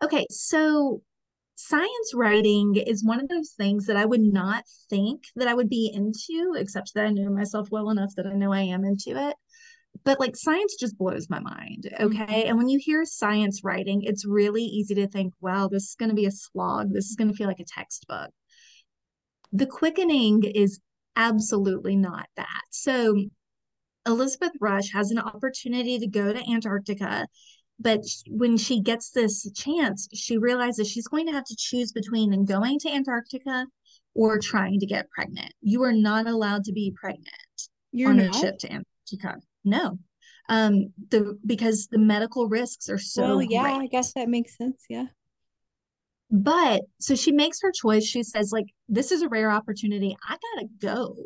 Okay, 0.00 0.26
so 0.30 1.02
science 1.56 2.14
writing 2.14 2.76
is 2.76 3.04
one 3.04 3.18
of 3.18 3.28
those 3.28 3.50
things 3.56 3.86
that 3.86 3.96
I 3.96 4.06
would 4.06 4.20
not 4.20 4.62
think 4.88 5.24
that 5.34 5.48
I 5.48 5.54
would 5.54 5.68
be 5.68 5.90
into, 5.92 6.54
except 6.56 6.94
that 6.94 7.04
I 7.04 7.10
know 7.10 7.30
myself 7.30 7.66
well 7.72 7.90
enough 7.90 8.14
that 8.14 8.28
I 8.28 8.34
know 8.34 8.52
I 8.52 8.60
am 8.60 8.84
into 8.84 9.16
it 9.16 9.34
but 10.04 10.20
like 10.20 10.36
science 10.36 10.76
just 10.78 10.96
blows 10.96 11.28
my 11.28 11.40
mind. 11.40 11.88
Okay. 12.00 12.16
Mm-hmm. 12.16 12.48
And 12.48 12.58
when 12.58 12.68
you 12.68 12.78
hear 12.82 13.04
science 13.04 13.62
writing, 13.62 14.02
it's 14.02 14.26
really 14.26 14.62
easy 14.62 14.94
to 14.96 15.06
think, 15.06 15.34
wow, 15.40 15.68
this 15.68 15.90
is 15.90 15.96
going 15.98 16.08
to 16.08 16.14
be 16.14 16.26
a 16.26 16.30
slog. 16.30 16.92
This 16.92 17.06
is 17.06 17.16
going 17.16 17.28
to 17.28 17.36
feel 17.36 17.48
like 17.48 17.60
a 17.60 17.64
textbook. 17.64 18.30
The 19.52 19.66
quickening 19.66 20.44
is 20.44 20.80
absolutely 21.16 21.96
not 21.96 22.26
that. 22.36 22.62
So 22.70 23.16
Elizabeth 24.06 24.52
Rush 24.60 24.92
has 24.92 25.10
an 25.10 25.18
opportunity 25.18 25.98
to 25.98 26.06
go 26.06 26.32
to 26.32 26.50
Antarctica. 26.50 27.26
But 27.78 28.04
when 28.28 28.58
she 28.58 28.80
gets 28.80 29.10
this 29.10 29.50
chance, 29.52 30.08
she 30.12 30.36
realizes 30.36 30.88
she's 30.88 31.08
going 31.08 31.26
to 31.26 31.32
have 31.32 31.44
to 31.46 31.56
choose 31.58 31.92
between 31.92 32.44
going 32.44 32.78
to 32.80 32.90
Antarctica 32.90 33.66
or 34.14 34.38
trying 34.38 34.80
to 34.80 34.86
get 34.86 35.10
pregnant. 35.10 35.52
You 35.62 35.82
are 35.84 35.92
not 35.92 36.26
allowed 36.26 36.64
to 36.64 36.72
be 36.72 36.94
pregnant 36.94 37.28
You're 37.92 38.10
on 38.10 38.18
not? 38.18 38.34
a 38.34 38.38
ship 38.38 38.58
to 38.58 38.72
Antarctica. 38.72 39.40
No. 39.64 39.98
Um, 40.48 40.92
the 41.10 41.38
because 41.46 41.86
the 41.88 41.98
medical 41.98 42.48
risks 42.48 42.88
are 42.88 42.98
so 42.98 43.36
well, 43.36 43.42
yeah, 43.42 43.62
great. 43.62 43.74
I 43.74 43.86
guess 43.86 44.12
that 44.14 44.28
makes 44.28 44.56
sense. 44.56 44.84
Yeah. 44.88 45.06
But 46.30 46.82
so 47.00 47.14
she 47.14 47.32
makes 47.32 47.60
her 47.62 47.72
choice. 47.72 48.04
She 48.04 48.22
says, 48.22 48.52
like, 48.52 48.66
this 48.88 49.12
is 49.12 49.22
a 49.22 49.28
rare 49.28 49.50
opportunity. 49.50 50.16
I 50.28 50.36
gotta 50.54 50.68
go. 50.80 51.16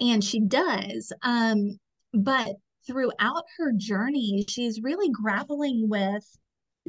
And 0.00 0.22
she 0.22 0.40
does. 0.40 1.12
Um, 1.22 1.78
but 2.12 2.56
throughout 2.86 3.44
her 3.58 3.72
journey, 3.76 4.44
she's 4.48 4.82
really 4.82 5.10
grappling 5.10 5.88
with 5.88 6.24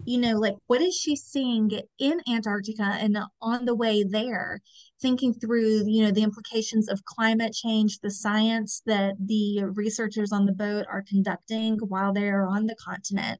you 0.05 0.17
know, 0.17 0.37
like 0.37 0.55
what 0.67 0.81
is 0.81 0.95
she 0.95 1.15
seeing 1.15 1.71
in 1.99 2.21
Antarctica 2.29 2.97
and 2.99 3.17
on 3.41 3.65
the 3.65 3.75
way 3.75 4.03
there, 4.03 4.59
thinking 5.01 5.33
through, 5.33 5.83
you 5.87 6.03
know, 6.03 6.11
the 6.11 6.23
implications 6.23 6.89
of 6.89 7.03
climate 7.05 7.53
change, 7.53 7.99
the 7.99 8.11
science 8.11 8.81
that 8.85 9.15
the 9.19 9.63
researchers 9.73 10.31
on 10.31 10.45
the 10.45 10.53
boat 10.53 10.85
are 10.89 11.03
conducting 11.07 11.77
while 11.79 12.13
they 12.13 12.27
are 12.29 12.47
on 12.47 12.65
the 12.65 12.75
continent, 12.75 13.39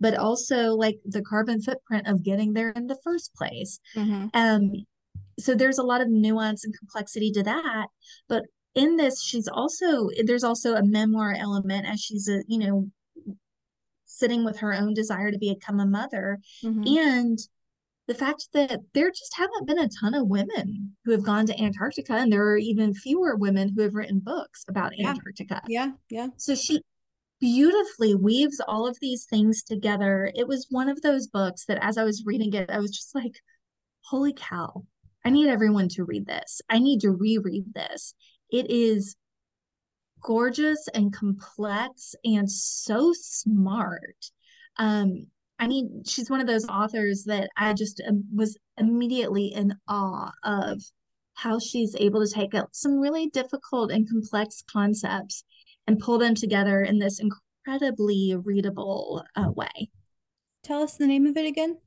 but 0.00 0.16
also 0.16 0.74
like 0.74 0.98
the 1.04 1.22
carbon 1.22 1.60
footprint 1.60 2.06
of 2.06 2.24
getting 2.24 2.52
there 2.52 2.70
in 2.70 2.86
the 2.86 2.98
first 3.04 3.34
place. 3.34 3.78
Mm-hmm. 3.96 4.26
Um, 4.34 4.72
so 5.38 5.54
there's 5.54 5.78
a 5.78 5.84
lot 5.84 6.00
of 6.00 6.08
nuance 6.08 6.64
and 6.64 6.76
complexity 6.76 7.30
to 7.32 7.42
that. 7.44 7.86
But 8.28 8.44
in 8.74 8.96
this, 8.96 9.22
she's 9.22 9.48
also 9.48 10.08
there's 10.24 10.44
also 10.44 10.74
a 10.74 10.84
memoir 10.84 11.34
element 11.38 11.86
as 11.86 12.00
she's 12.00 12.28
a, 12.28 12.42
you 12.46 12.58
know, 12.58 12.90
sitting 14.18 14.44
with 14.44 14.58
her 14.58 14.74
own 14.74 14.94
desire 14.94 15.30
to 15.30 15.38
become 15.38 15.80
a 15.80 15.86
mother 15.86 16.38
mm-hmm. 16.64 16.82
and 16.98 17.38
the 18.08 18.14
fact 18.14 18.48
that 18.54 18.80
there 18.94 19.10
just 19.10 19.36
haven't 19.36 19.66
been 19.66 19.78
a 19.78 19.88
ton 20.00 20.14
of 20.14 20.26
women 20.26 20.96
who 21.04 21.12
have 21.12 21.22
gone 21.22 21.44
to 21.46 21.62
Antarctica, 21.62 22.14
and 22.14 22.32
there 22.32 22.42
are 22.42 22.56
even 22.56 22.94
fewer 22.94 23.36
women 23.36 23.68
who 23.68 23.82
have 23.82 23.94
written 23.94 24.18
books 24.18 24.64
about 24.66 24.92
yeah. 24.96 25.10
Antarctica. 25.10 25.60
Yeah, 25.68 25.90
yeah. 26.10 26.28
So 26.38 26.54
she 26.54 26.80
beautifully 27.38 28.14
weaves 28.14 28.62
all 28.66 28.88
of 28.88 28.96
these 29.00 29.26
things 29.26 29.62
together. 29.62 30.32
It 30.34 30.48
was 30.48 30.66
one 30.70 30.88
of 30.88 31.02
those 31.02 31.26
books 31.26 31.66
that, 31.66 31.78
as 31.84 31.98
I 31.98 32.04
was 32.04 32.24
reading 32.24 32.54
it, 32.54 32.70
I 32.70 32.78
was 32.78 32.92
just 32.92 33.14
like, 33.14 33.38
holy 34.00 34.32
cow, 34.32 34.84
I 35.22 35.28
need 35.28 35.48
everyone 35.48 35.88
to 35.90 36.04
read 36.04 36.26
this. 36.26 36.62
I 36.70 36.78
need 36.78 37.00
to 37.02 37.10
reread 37.10 37.74
this. 37.74 38.14
It 38.50 38.70
is 38.70 39.16
gorgeous 40.22 40.88
and 40.94 41.12
complex 41.12 42.14
and 42.24 42.50
so 42.50 43.12
smart. 43.14 44.30
Um, 44.76 45.26
I 45.58 45.66
mean, 45.66 46.02
she's 46.06 46.30
one 46.30 46.40
of 46.40 46.46
those 46.46 46.68
authors 46.68 47.24
that 47.24 47.50
I 47.56 47.74
just 47.74 48.00
um, 48.06 48.24
was 48.34 48.56
immediately 48.76 49.46
in 49.46 49.74
awe 49.88 50.30
of 50.44 50.80
how 51.34 51.58
she's 51.58 51.96
able 51.98 52.24
to 52.24 52.32
take 52.32 52.52
some 52.72 52.98
really 52.98 53.28
difficult 53.28 53.90
and 53.90 54.08
complex 54.08 54.62
concepts 54.70 55.44
and 55.86 55.98
pull 55.98 56.18
them 56.18 56.34
together 56.34 56.82
in 56.82 56.98
this 56.98 57.20
incredibly 57.20 58.36
readable 58.44 59.24
uh, 59.36 59.50
way. 59.54 59.90
Tell 60.62 60.82
us 60.82 60.96
the 60.96 61.06
name 61.06 61.26
of 61.26 61.36
it 61.36 61.46
again. 61.46 61.78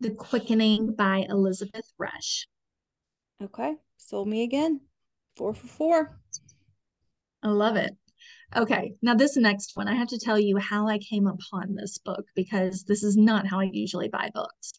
The 0.00 0.10
Quickening 0.10 0.94
by 0.94 1.26
Elizabeth 1.28 1.92
Rush. 1.98 2.46
Okay, 3.42 3.76
sold 3.96 4.28
me 4.28 4.42
again. 4.42 4.80
Four 5.36 5.54
for 5.54 5.66
four. 5.66 6.21
I 7.42 7.48
love 7.48 7.76
it. 7.76 7.96
Okay, 8.54 8.94
now 9.00 9.14
this 9.14 9.36
next 9.36 9.72
one, 9.76 9.88
I 9.88 9.94
have 9.94 10.08
to 10.08 10.18
tell 10.18 10.38
you 10.38 10.58
how 10.58 10.86
I 10.86 10.98
came 10.98 11.26
upon 11.26 11.74
this 11.74 11.98
book 11.98 12.24
because 12.34 12.84
this 12.84 13.02
is 13.02 13.16
not 13.16 13.46
how 13.46 13.60
I 13.60 13.70
usually 13.72 14.08
buy 14.08 14.30
books. 14.34 14.74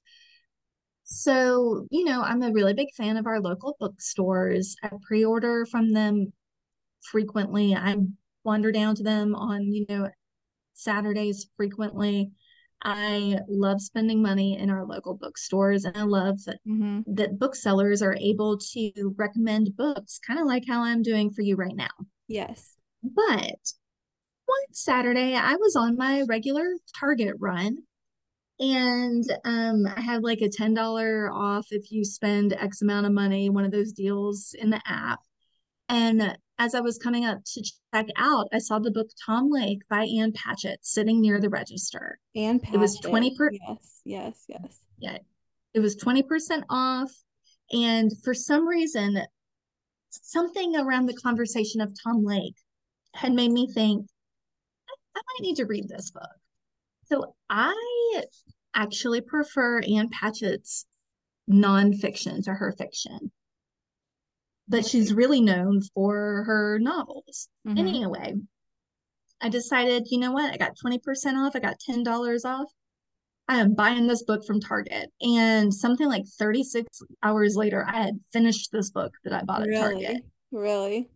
So, 1.04 1.88
you 1.90 2.06
know, 2.06 2.22
I'm 2.22 2.44
a 2.44 2.52
really 2.52 2.74
big 2.74 2.94
fan 2.96 3.18
of 3.18 3.26
our 3.26 3.42
local 3.42 3.76
bookstores. 3.80 4.76
I 4.84 4.90
pre 5.02 5.26
order 5.26 5.66
from 5.66 5.92
them 5.92 6.34
frequently. 7.02 7.76
I 7.76 7.98
wander 8.44 8.72
down 8.72 8.96
to 8.96 9.04
them 9.04 9.36
on, 9.36 9.72
you 9.74 9.86
know, 9.90 10.10
Saturdays 10.74 11.50
frequently. 11.58 12.32
I 12.84 13.38
love 13.48 13.82
spending 13.82 14.22
money 14.22 14.58
in 14.58 14.70
our 14.70 14.86
local 14.86 15.16
bookstores 15.16 15.86
and 15.86 15.98
I 15.98 16.04
love 16.04 16.44
that, 16.46 16.60
mm-hmm. 16.68 17.02
that 17.16 17.40
booksellers 17.40 18.02
are 18.02 18.18
able 18.20 18.58
to 18.74 19.16
recommend 19.18 19.76
books, 19.78 20.20
kind 20.20 20.40
of 20.40 20.46
like 20.46 20.64
how 20.68 20.84
I'm 20.84 21.02
doing 21.02 21.32
for 21.32 21.42
you 21.42 21.56
right 21.56 21.76
now. 21.76 21.88
Yes. 22.28 22.76
But 23.02 23.74
one 24.46 24.66
Saturday, 24.72 25.36
I 25.36 25.56
was 25.56 25.76
on 25.76 25.98
my 25.98 26.24
regular 26.28 26.66
Target 27.00 27.36
run 27.40 27.78
and 28.60 29.26
um, 29.46 29.86
I 29.88 30.00
had 30.00 30.24
like 30.24 30.42
a 30.42 30.50
$10 30.50 31.32
off 31.34 31.68
if 31.72 31.92
you 31.92 32.06
spend 32.06 32.54
X 32.54 32.82
amount 32.82 33.06
of 33.06 33.12
money, 33.12 33.50
one 33.50 33.66
of 33.66 33.72
those 33.72 33.92
deals 33.92 34.56
in 34.58 34.70
the 34.70 34.82
app. 34.86 35.20
And 35.90 36.38
as 36.60 36.76
I 36.76 36.80
was 36.80 36.98
coming 36.98 37.26
up 37.26 37.40
to 37.54 37.64
check 37.94 38.08
out, 38.18 38.48
I 38.54 38.60
saw 38.60 38.80
the 38.80 38.92
book 38.92 39.10
Tom 39.26 39.50
Lake 39.52 39.80
by 39.90 40.04
Ann 40.04 40.32
Patchett 40.34 40.80
sitting 40.82 41.20
near 41.20 41.40
the 41.40 41.50
register. 41.50 42.20
Ann 42.36 42.60
Patchett. 42.60 42.76
It 42.76 42.80
was 42.80 43.00
20 43.00 43.36
per 43.36 43.52
Yes, 43.52 44.02
yes, 44.06 44.46
yes. 44.48 44.80
Yeah. 45.00 45.18
It 45.74 45.80
was 45.80 45.96
20% 45.98 46.64
off. 46.70 47.12
And 47.72 48.12
for 48.24 48.34
some 48.34 48.68
reason, 48.68 49.22
something 50.22 50.76
around 50.76 51.08
the 51.08 51.14
conversation 51.14 51.82
of 51.82 51.94
Tom 52.04 52.24
Lake 52.24 52.56
had 53.14 53.34
made 53.34 53.52
me 53.52 53.68
think 53.68 54.08
I 55.16 55.20
might 55.20 55.42
need 55.42 55.58
to 55.58 55.66
read 55.66 55.88
this 55.88 56.12
book. 56.12 56.30
So 57.06 57.36
I 57.50 58.24
actually 58.74 59.22
prefer 59.22 59.82
Ann 59.82 60.10
Patchett's 60.10 60.86
nonfiction 61.50 62.44
to 62.46 62.54
her 62.54 62.72
fiction. 62.72 63.32
But 64.68 64.86
she's 64.86 65.14
really 65.14 65.42
known 65.42 65.82
for 65.94 66.44
her 66.46 66.80
novels. 66.80 67.50
Mm-hmm. 67.68 67.78
Anyway, 67.78 68.34
I 69.42 69.50
decided, 69.50 70.08
you 70.10 70.20
know 70.20 70.32
what? 70.32 70.54
I 70.54 70.58
got 70.58 70.78
20% 70.78 71.00
off, 71.36 71.56
I 71.56 71.60
got 71.60 71.82
$10 71.88 72.46
off. 72.46 72.72
I 73.48 73.58
am 73.58 73.76
buying 73.76 74.08
this 74.08 74.24
book 74.24 74.46
from 74.46 74.60
Target. 74.60 75.12
And 75.22 75.74
something 75.74 76.08
like 76.08 76.26
36 76.40 77.02
hours 77.24 77.56
later, 77.56 77.86
I 77.88 78.04
had 78.04 78.20
finished 78.32 78.72
this 78.72 78.90
book 78.90 79.14
that 79.24 79.34
I 79.34 79.44
bought 79.44 79.62
really? 79.62 79.76
at 79.76 79.82
Target. 79.82 80.24
Really? 80.52 81.10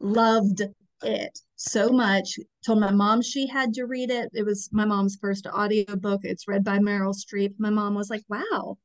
Loved 0.00 0.62
it 1.02 1.38
so 1.56 1.90
much. 1.90 2.38
Told 2.66 2.80
my 2.80 2.90
mom 2.90 3.22
she 3.22 3.46
had 3.46 3.72
to 3.74 3.84
read 3.84 4.10
it. 4.10 4.30
It 4.34 4.44
was 4.44 4.68
my 4.72 4.84
mom's 4.84 5.16
first 5.20 5.46
audiobook. 5.46 6.20
It's 6.24 6.48
read 6.48 6.64
by 6.64 6.78
Meryl 6.78 7.14
Streep. 7.14 7.54
My 7.58 7.70
mom 7.70 7.94
was 7.94 8.10
like, 8.10 8.24
wow, 8.28 8.76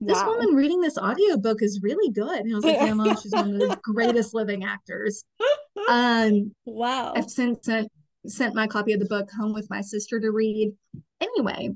this 0.00 0.18
wow. 0.18 0.28
woman 0.28 0.54
reading 0.54 0.80
this 0.80 0.98
audiobook 0.98 1.62
is 1.62 1.80
really 1.82 2.12
good. 2.12 2.40
And 2.40 2.52
I 2.52 2.56
was 2.56 2.64
like, 2.64 2.76
yeah, 2.76 2.92
mom, 2.94 3.16
she's 3.16 3.32
one 3.32 3.54
of 3.54 3.58
the 3.60 3.78
greatest 3.82 4.34
living 4.34 4.64
actors. 4.64 5.24
Um, 5.88 6.52
wow. 6.64 7.14
I've 7.16 7.30
since 7.30 7.64
sent, 7.64 7.90
sent 8.26 8.54
my 8.54 8.66
copy 8.66 8.92
of 8.92 9.00
the 9.00 9.06
book 9.06 9.28
home 9.38 9.54
with 9.54 9.68
my 9.70 9.80
sister 9.80 10.20
to 10.20 10.30
read. 10.30 10.72
Anyway, 11.20 11.70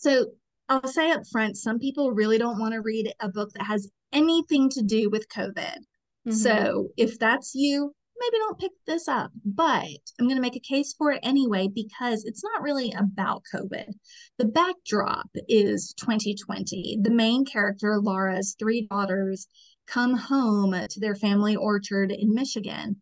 so 0.00 0.26
I'll 0.68 0.86
say 0.86 1.10
up 1.10 1.22
front, 1.30 1.56
some 1.56 1.78
people 1.78 2.12
really 2.12 2.38
don't 2.38 2.60
want 2.60 2.74
to 2.74 2.80
read 2.80 3.12
a 3.20 3.28
book 3.28 3.50
that 3.54 3.64
has 3.64 3.90
anything 4.12 4.68
to 4.70 4.82
do 4.82 5.10
with 5.10 5.28
COVID. 5.28 5.56
Mm-hmm. 5.58 6.32
So 6.32 6.88
if 6.96 7.18
that's 7.18 7.52
you, 7.54 7.92
maybe 8.18 8.36
don't 8.36 8.58
pick 8.58 8.72
this 8.86 9.08
up, 9.08 9.30
but 9.44 9.86
I'm 10.20 10.26
going 10.26 10.36
to 10.36 10.42
make 10.42 10.56
a 10.56 10.60
case 10.60 10.94
for 10.96 11.10
it 11.12 11.20
anyway 11.22 11.68
because 11.72 12.24
it's 12.24 12.44
not 12.44 12.62
really 12.62 12.92
about 12.96 13.42
COVID. 13.52 13.86
The 14.38 14.44
backdrop 14.44 15.30
is 15.48 15.94
2020. 15.98 16.98
The 17.02 17.10
main 17.10 17.44
character, 17.44 17.98
Laura's 18.00 18.54
three 18.58 18.86
daughters, 18.88 19.48
come 19.86 20.14
home 20.14 20.72
to 20.72 21.00
their 21.00 21.14
family 21.16 21.56
orchard 21.56 22.12
in 22.12 22.34
Michigan 22.34 23.00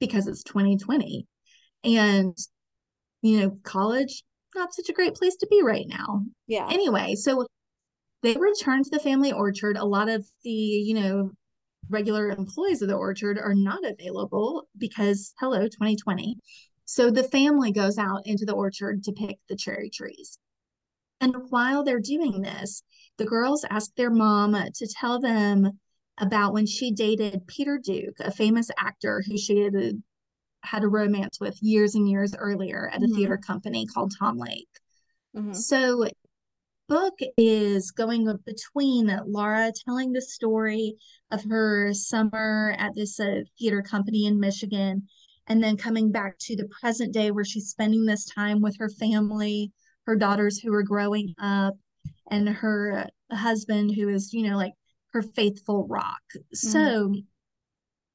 because 0.00 0.26
it's 0.26 0.42
2020. 0.42 1.26
And, 1.84 2.36
you 3.20 3.40
know, 3.40 3.58
college, 3.62 4.24
not 4.54 4.74
such 4.74 4.88
a 4.88 4.92
great 4.92 5.14
place 5.14 5.36
to 5.36 5.46
be 5.50 5.62
right 5.62 5.86
now. 5.88 6.24
Yeah. 6.46 6.68
Anyway, 6.70 7.14
so 7.14 7.46
they 8.22 8.36
return 8.36 8.84
to 8.84 8.90
the 8.90 9.00
family 9.00 9.32
orchard. 9.32 9.76
A 9.76 9.84
lot 9.84 10.08
of 10.08 10.26
the, 10.44 10.50
you 10.50 10.94
know, 10.94 11.30
regular 11.88 12.30
employees 12.30 12.82
of 12.82 12.88
the 12.88 12.94
orchard 12.94 13.38
are 13.38 13.54
not 13.54 13.84
available 13.84 14.68
because 14.78 15.34
hello 15.40 15.62
2020 15.64 16.36
so 16.84 17.10
the 17.10 17.24
family 17.24 17.72
goes 17.72 17.98
out 17.98 18.22
into 18.24 18.44
the 18.44 18.54
orchard 18.54 19.02
to 19.02 19.12
pick 19.12 19.38
the 19.48 19.56
cherry 19.56 19.90
trees 19.90 20.38
and 21.20 21.34
while 21.50 21.82
they're 21.82 22.00
doing 22.00 22.42
this 22.42 22.82
the 23.18 23.24
girls 23.24 23.64
ask 23.68 23.90
their 23.96 24.10
mom 24.10 24.56
to 24.74 24.86
tell 24.86 25.20
them 25.20 25.72
about 26.18 26.52
when 26.52 26.66
she 26.66 26.92
dated 26.92 27.46
peter 27.46 27.80
duke 27.82 28.16
a 28.20 28.30
famous 28.30 28.70
actor 28.78 29.22
who 29.26 29.36
she 29.36 29.60
had 29.60 29.74
a, 29.74 29.92
had 30.62 30.84
a 30.84 30.88
romance 30.88 31.38
with 31.40 31.56
years 31.62 31.94
and 31.94 32.08
years 32.08 32.34
earlier 32.36 32.88
at 32.92 33.02
a 33.02 33.04
mm-hmm. 33.04 33.14
theater 33.14 33.36
company 33.38 33.86
called 33.86 34.12
tom 34.18 34.38
lake 34.38 34.68
mm-hmm. 35.36 35.52
so 35.52 36.06
book 36.88 37.14
is 37.38 37.90
going 37.90 38.28
between 38.44 39.18
Laura 39.26 39.72
telling 39.86 40.12
the 40.12 40.20
story 40.20 40.94
of 41.30 41.42
her 41.44 41.94
summer 41.94 42.74
at 42.78 42.94
this 42.94 43.18
uh, 43.18 43.40
theater 43.58 43.80
company 43.80 44.26
in 44.26 44.38
Michigan 44.38 45.08
and 45.46 45.62
then 45.62 45.76
coming 45.76 46.12
back 46.12 46.38
to 46.38 46.56
the 46.56 46.68
present 46.80 47.12
day 47.12 47.30
where 47.30 47.44
she's 47.44 47.68
spending 47.68 48.04
this 48.04 48.26
time 48.26 48.60
with 48.60 48.76
her 48.78 48.88
family, 48.88 49.72
her 50.06 50.16
daughters 50.16 50.58
who 50.58 50.72
are 50.72 50.82
growing 50.82 51.34
up, 51.40 51.74
and 52.30 52.48
her 52.48 53.08
husband 53.30 53.94
who 53.94 54.08
is, 54.08 54.32
you 54.32 54.48
know, 54.48 54.56
like 54.56 54.72
her 55.12 55.22
faithful 55.22 55.86
rock. 55.88 56.22
Mm-hmm. 56.36 56.68
So 56.68 57.14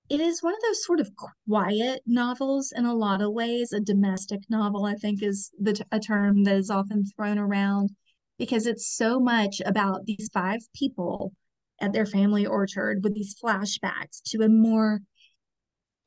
it 0.10 0.20
is 0.20 0.42
one 0.42 0.54
of 0.54 0.62
those 0.62 0.86
sort 0.86 1.00
of 1.00 1.12
quiet 1.48 2.02
novels 2.06 2.74
in 2.76 2.86
a 2.86 2.96
lot 2.96 3.22
of 3.22 3.34
ways. 3.34 3.74
A 3.74 3.80
domestic 3.80 4.42
novel, 4.50 4.86
I 4.86 4.94
think, 4.96 5.22
is 5.22 5.52
the 5.60 5.74
t- 5.74 5.84
a 5.92 6.00
term 6.00 6.44
that 6.46 6.56
is 6.56 6.70
often 6.70 7.06
thrown 7.06 7.38
around 7.38 7.90
because 8.38 8.68
it's 8.68 8.88
so 8.88 9.20
much 9.20 9.62
about 9.66 10.06
these 10.06 10.30
five 10.34 10.60
people 10.74 11.34
at 11.82 11.94
their 11.94 12.06
family 12.06 12.46
orchard 12.46 13.04
with 13.04 13.14
these 13.14 13.36
flashbacks 13.44 14.22
to 14.26 14.44
a 14.44 14.50
more 14.50 15.00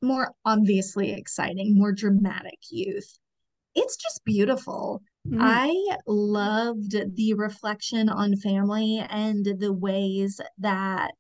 more 0.02 0.32
obviously 0.46 1.12
exciting 1.12 1.76
more 1.76 1.92
dramatic 1.92 2.58
youth 2.70 3.18
it's 3.74 3.96
just 3.96 4.24
beautiful 4.24 5.02
mm. 5.28 5.36
i 5.38 5.70
loved 6.06 6.92
the 7.16 7.34
reflection 7.34 8.08
on 8.08 8.34
family 8.36 9.04
and 9.10 9.46
the 9.58 9.72
ways 9.72 10.40
that 10.58 11.12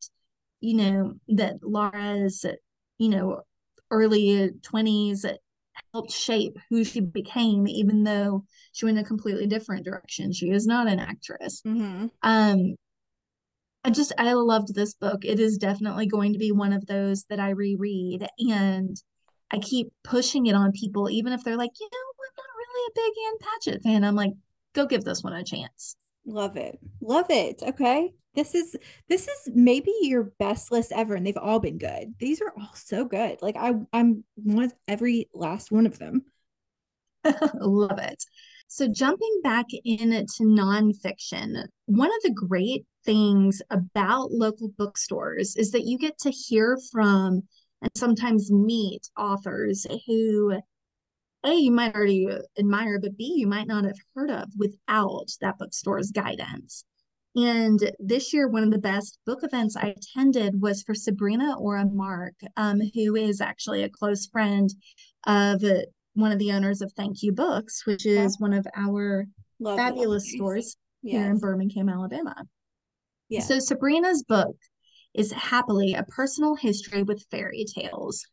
you 0.60 0.74
know 0.74 1.12
that 1.28 1.56
laura's 1.62 2.44
you 3.00 3.08
know 3.08 3.42
early 3.90 4.50
20s 4.60 5.24
helped 5.92 6.12
shape 6.12 6.56
who 6.68 6.84
she 6.84 7.00
became, 7.00 7.66
even 7.66 8.04
though 8.04 8.44
she 8.72 8.84
went 8.84 8.98
a 8.98 9.04
completely 9.04 9.46
different 9.46 9.84
direction. 9.84 10.32
She 10.32 10.50
is 10.50 10.66
not 10.66 10.86
an 10.86 11.00
actress. 11.00 11.62
Mm-hmm. 11.66 12.06
Um, 12.22 12.76
I 13.82 13.90
just 13.90 14.12
I 14.18 14.34
loved 14.34 14.74
this 14.74 14.94
book. 14.94 15.24
It 15.24 15.40
is 15.40 15.56
definitely 15.56 16.06
going 16.06 16.34
to 16.34 16.38
be 16.38 16.52
one 16.52 16.72
of 16.72 16.86
those 16.86 17.24
that 17.30 17.40
I 17.40 17.50
reread, 17.50 18.26
and 18.38 18.96
I 19.50 19.58
keep 19.58 19.92
pushing 20.04 20.46
it 20.46 20.54
on 20.54 20.72
people, 20.72 21.08
even 21.10 21.32
if 21.32 21.42
they're 21.42 21.56
like, 21.56 21.72
you 21.80 21.88
know, 21.90 21.98
I'm 22.20 22.34
not 22.36 22.56
really 22.56 22.86
a 22.86 22.94
big 22.94 23.12
Ann 23.26 23.38
Patchett 23.40 23.82
fan. 23.82 24.04
I'm 24.04 24.16
like, 24.16 24.32
go 24.74 24.86
give 24.86 25.04
this 25.04 25.22
one 25.22 25.32
a 25.32 25.42
chance. 25.42 25.96
Love 26.26 26.56
it. 26.56 26.78
Love 27.00 27.26
it. 27.30 27.62
Okay. 27.62 28.12
This 28.34 28.54
is 28.54 28.76
this 29.08 29.26
is 29.26 29.50
maybe 29.54 29.92
your 30.02 30.32
best 30.38 30.70
list 30.70 30.92
ever 30.92 31.14
and 31.14 31.26
they've 31.26 31.36
all 31.36 31.58
been 31.58 31.78
good. 31.78 32.14
These 32.18 32.40
are 32.40 32.52
all 32.56 32.74
so 32.74 33.04
good. 33.04 33.42
Like 33.42 33.56
I 33.56 33.74
I'm 33.92 34.24
with 34.36 34.74
every 34.86 35.28
last 35.34 35.72
one 35.72 35.86
of 35.86 35.98
them. 35.98 36.24
Love 37.54 37.98
it. 37.98 38.24
So 38.68 38.86
jumping 38.86 39.40
back 39.42 39.66
into 39.84 40.44
nonfiction, 40.44 41.66
one 41.86 42.08
of 42.08 42.22
the 42.22 42.32
great 42.32 42.86
things 43.04 43.60
about 43.70 44.30
local 44.30 44.68
bookstores 44.78 45.56
is 45.56 45.72
that 45.72 45.86
you 45.86 45.98
get 45.98 46.16
to 46.18 46.30
hear 46.30 46.78
from 46.92 47.42
and 47.82 47.90
sometimes 47.96 48.52
meet 48.52 49.08
authors 49.18 49.86
who 50.06 50.56
a 51.42 51.54
you 51.54 51.70
might 51.70 51.94
already 51.94 52.28
admire 52.58 53.00
but 53.00 53.16
b 53.16 53.34
you 53.36 53.46
might 53.46 53.66
not 53.66 53.84
have 53.84 53.96
heard 54.14 54.30
of 54.30 54.50
without 54.58 55.26
that 55.40 55.56
bookstore's 55.58 56.10
guidance 56.10 56.84
and 57.36 57.92
this 57.98 58.32
year 58.32 58.48
one 58.48 58.64
of 58.64 58.70
the 58.70 58.78
best 58.78 59.18
book 59.24 59.40
events 59.42 59.76
i 59.76 59.94
attended 59.96 60.60
was 60.60 60.82
for 60.82 60.94
sabrina 60.94 61.56
Orah 61.58 61.86
Mark 61.86 62.34
um, 62.56 62.80
who 62.94 63.16
is 63.16 63.40
actually 63.40 63.82
a 63.82 63.88
close 63.88 64.26
friend 64.26 64.70
of 65.26 65.62
one 66.14 66.32
of 66.32 66.38
the 66.38 66.52
owners 66.52 66.80
of 66.80 66.92
thank 66.96 67.22
you 67.22 67.32
books 67.32 67.86
which 67.86 68.04
is 68.04 68.40
one 68.40 68.52
of 68.52 68.66
our 68.76 69.26
Love 69.60 69.78
fabulous 69.78 70.32
stores 70.32 70.76
yes. 71.02 71.14
here 71.14 71.30
in 71.30 71.38
birmingham 71.38 71.88
alabama 71.88 72.34
yeah. 73.28 73.40
so 73.40 73.58
sabrina's 73.58 74.22
book 74.24 74.56
is 75.14 75.32
happily 75.32 75.94
a 75.94 76.04
personal 76.04 76.56
history 76.56 77.02
with 77.02 77.24
fairy 77.30 77.64
tales 77.64 78.24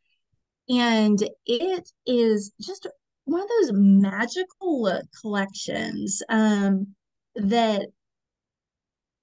and 0.69 1.27
it 1.45 1.89
is 2.05 2.51
just 2.61 2.87
one 3.25 3.41
of 3.41 3.49
those 3.59 3.71
magical 3.73 5.01
collections 5.21 6.21
um, 6.29 6.87
that 7.35 7.87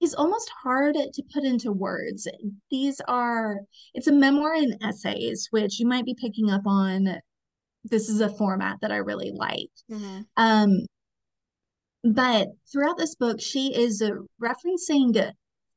is 0.01 0.13
almost 0.13 0.51
hard 0.63 0.95
to 0.95 1.23
put 1.33 1.43
into 1.43 1.71
words. 1.71 2.27
These 2.69 3.01
are, 3.07 3.59
it's 3.93 4.07
a 4.07 4.11
memoir 4.11 4.53
and 4.53 4.77
essays, 4.83 5.47
which 5.51 5.79
you 5.79 5.87
might 5.87 6.05
be 6.05 6.15
picking 6.19 6.49
up 6.49 6.63
on. 6.65 7.17
This 7.83 8.09
is 8.09 8.19
a 8.19 8.29
format 8.29 8.77
that 8.81 8.91
I 8.91 8.97
really 8.97 9.31
like. 9.31 9.69
Mm-hmm. 9.91 10.21
Um, 10.37 10.85
but 12.03 12.49
throughout 12.71 12.97
this 12.97 13.15
book, 13.15 13.39
she 13.39 13.75
is 13.75 14.01
uh, 14.01 14.11
referencing 14.41 15.31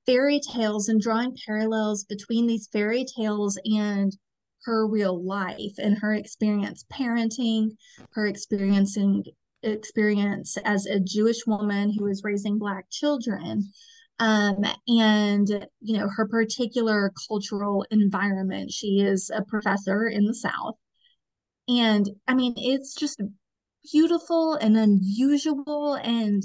fairy 0.05 0.41
tales 0.41 0.89
and 0.89 1.01
drawing 1.01 1.37
parallels 1.47 2.05
between 2.05 2.47
these 2.47 2.69
fairy 2.73 3.05
tales 3.05 3.59
and 3.65 4.17
her 4.65 4.87
real 4.87 5.23
life 5.25 5.75
and 5.79 5.99
her 5.99 6.15
experience 6.15 6.85
parenting, 6.93 7.71
her 8.13 8.27
experiencing 8.27 9.25
experience 9.63 10.57
as 10.65 10.87
a 10.87 11.01
Jewish 11.01 11.47
woman 11.47 11.93
who 11.93 12.07
is 12.07 12.23
raising 12.25 12.59
black 12.59 12.87
children. 12.91 13.71
Um, 14.21 14.65
and 14.89 15.69
you 15.81 15.97
know 15.97 16.09
her 16.09 16.27
particular 16.27 17.13
cultural 17.29 17.87
environment. 17.91 18.73
She 18.73 19.01
is 19.01 19.31
a 19.31 19.45
professor 19.45 20.09
in 20.09 20.25
the 20.25 20.35
South, 20.35 20.75
and 21.69 22.09
I 22.27 22.35
mean 22.35 22.55
it's 22.57 22.95
just 22.95 23.21
beautiful 23.93 24.55
and 24.55 24.77
unusual 24.77 25.95
and 25.95 26.43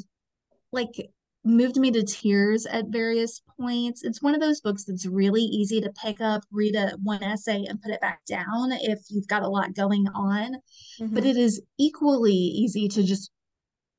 like 0.71 1.09
moved 1.45 1.77
me 1.77 1.91
to 1.91 2.03
tears 2.03 2.65
at 2.65 2.87
various 2.87 3.41
points. 3.59 4.03
It's 4.03 4.21
one 4.21 4.33
of 4.33 4.41
those 4.41 4.61
books 4.61 4.85
that's 4.85 5.05
really 5.05 5.41
easy 5.41 5.81
to 5.81 5.91
pick 6.01 6.21
up, 6.21 6.43
read 6.51 6.75
a 6.75 6.91
one 7.03 7.23
essay 7.23 7.65
and 7.67 7.81
put 7.81 7.91
it 7.91 8.01
back 8.01 8.23
down 8.25 8.71
if 8.71 8.99
you've 9.09 9.27
got 9.27 9.43
a 9.43 9.49
lot 9.49 9.75
going 9.75 10.07
on. 10.13 10.55
Mm-hmm. 11.01 11.13
But 11.13 11.25
it 11.25 11.35
is 11.35 11.61
equally 11.77 12.33
easy 12.33 12.87
to 12.89 13.03
just 13.03 13.31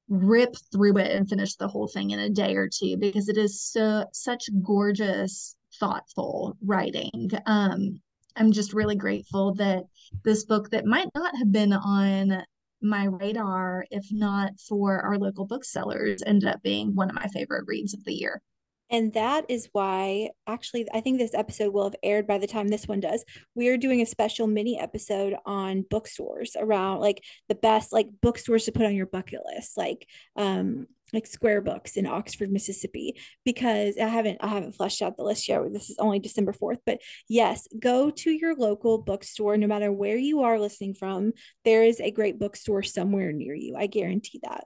rip 0.08 0.54
through 0.72 0.98
it 0.98 1.10
and 1.10 1.28
finish 1.28 1.56
the 1.56 1.68
whole 1.68 1.88
thing 1.88 2.10
in 2.10 2.18
a 2.18 2.28
day 2.28 2.54
or 2.56 2.68
two 2.68 2.96
because 2.96 3.28
it 3.28 3.36
is 3.36 3.60
so 3.60 4.04
such 4.12 4.44
gorgeous, 4.62 5.56
thoughtful 5.80 6.56
writing. 6.64 7.30
Um, 7.46 8.00
I'm 8.36 8.52
just 8.52 8.74
really 8.74 8.96
grateful 8.96 9.54
that 9.54 9.84
this 10.24 10.44
book 10.44 10.70
that 10.70 10.86
might 10.86 11.08
not 11.14 11.36
have 11.36 11.52
been 11.52 11.72
on 11.72 12.44
my 12.82 13.04
radar, 13.04 13.86
if 13.90 14.04
not 14.10 14.52
for 14.60 15.00
our 15.00 15.18
local 15.18 15.46
booksellers, 15.46 16.22
ended 16.26 16.48
up 16.48 16.62
being 16.62 16.94
one 16.94 17.08
of 17.08 17.14
my 17.14 17.26
favorite 17.28 17.64
reads 17.66 17.94
of 17.94 18.04
the 18.04 18.12
year. 18.12 18.42
And 18.90 19.12
that 19.14 19.46
is 19.48 19.68
why, 19.72 20.30
actually, 20.46 20.86
I 20.92 21.00
think 21.00 21.18
this 21.18 21.34
episode 21.34 21.72
will 21.72 21.84
have 21.84 21.96
aired 22.02 22.26
by 22.26 22.38
the 22.38 22.46
time 22.46 22.68
this 22.68 22.86
one 22.86 23.00
does. 23.00 23.24
We 23.54 23.68
are 23.68 23.76
doing 23.76 24.00
a 24.02 24.06
special 24.06 24.46
mini 24.46 24.78
episode 24.78 25.34
on 25.46 25.84
bookstores 25.88 26.54
around 26.58 27.00
like 27.00 27.24
the 27.48 27.54
best 27.54 27.92
like 27.92 28.08
bookstores 28.20 28.66
to 28.66 28.72
put 28.72 28.86
on 28.86 28.94
your 28.94 29.06
bucket 29.06 29.40
list, 29.46 29.76
like 29.76 30.06
um 30.36 30.86
like 31.12 31.26
Square 31.26 31.62
Books 31.62 31.96
in 31.96 32.06
Oxford, 32.06 32.50
Mississippi, 32.50 33.16
because 33.44 33.96
I 33.98 34.08
haven't 34.08 34.38
I 34.40 34.48
haven't 34.48 34.74
fleshed 34.74 35.00
out 35.00 35.16
the 35.16 35.24
list 35.24 35.48
yet. 35.48 35.60
This 35.72 35.90
is 35.90 35.96
only 35.98 36.18
December 36.18 36.52
4th, 36.52 36.78
but 36.84 37.00
yes, 37.28 37.66
go 37.78 38.10
to 38.10 38.30
your 38.30 38.54
local 38.54 38.98
bookstore 38.98 39.56
no 39.56 39.66
matter 39.66 39.92
where 39.92 40.16
you 40.16 40.42
are 40.42 40.58
listening 40.58 40.94
from. 40.94 41.32
There 41.64 41.84
is 41.84 42.00
a 42.00 42.10
great 42.10 42.38
bookstore 42.38 42.82
somewhere 42.82 43.32
near 43.32 43.54
you. 43.54 43.76
I 43.76 43.86
guarantee 43.86 44.40
that. 44.42 44.64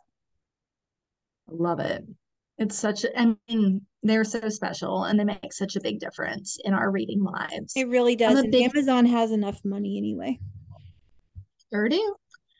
I 1.49 1.53
love 1.55 1.81
it. 1.81 2.05
It's 2.57 2.77
such 2.77 3.05
I 3.17 3.37
mean, 3.49 3.87
they're 4.03 4.25
so 4.25 4.49
special 4.49 5.05
and 5.05 5.19
they 5.19 5.25
make 5.25 5.53
such 5.53 5.77
a 5.77 5.81
big 5.81 5.99
difference 5.99 6.59
in 6.65 6.75
our 6.75 6.91
reading 6.91 7.23
lives. 7.23 7.73
It 7.75 7.89
really 7.89 8.17
does. 8.17 8.39
And 8.39 8.53
big, 8.53 8.71
Amazon 8.71 9.07
has 9.07 9.33
enough 9.33 9.61
money 9.65 9.99
anyway. 9.99 10.39
Sure 11.73 11.89
do. 11.89 12.15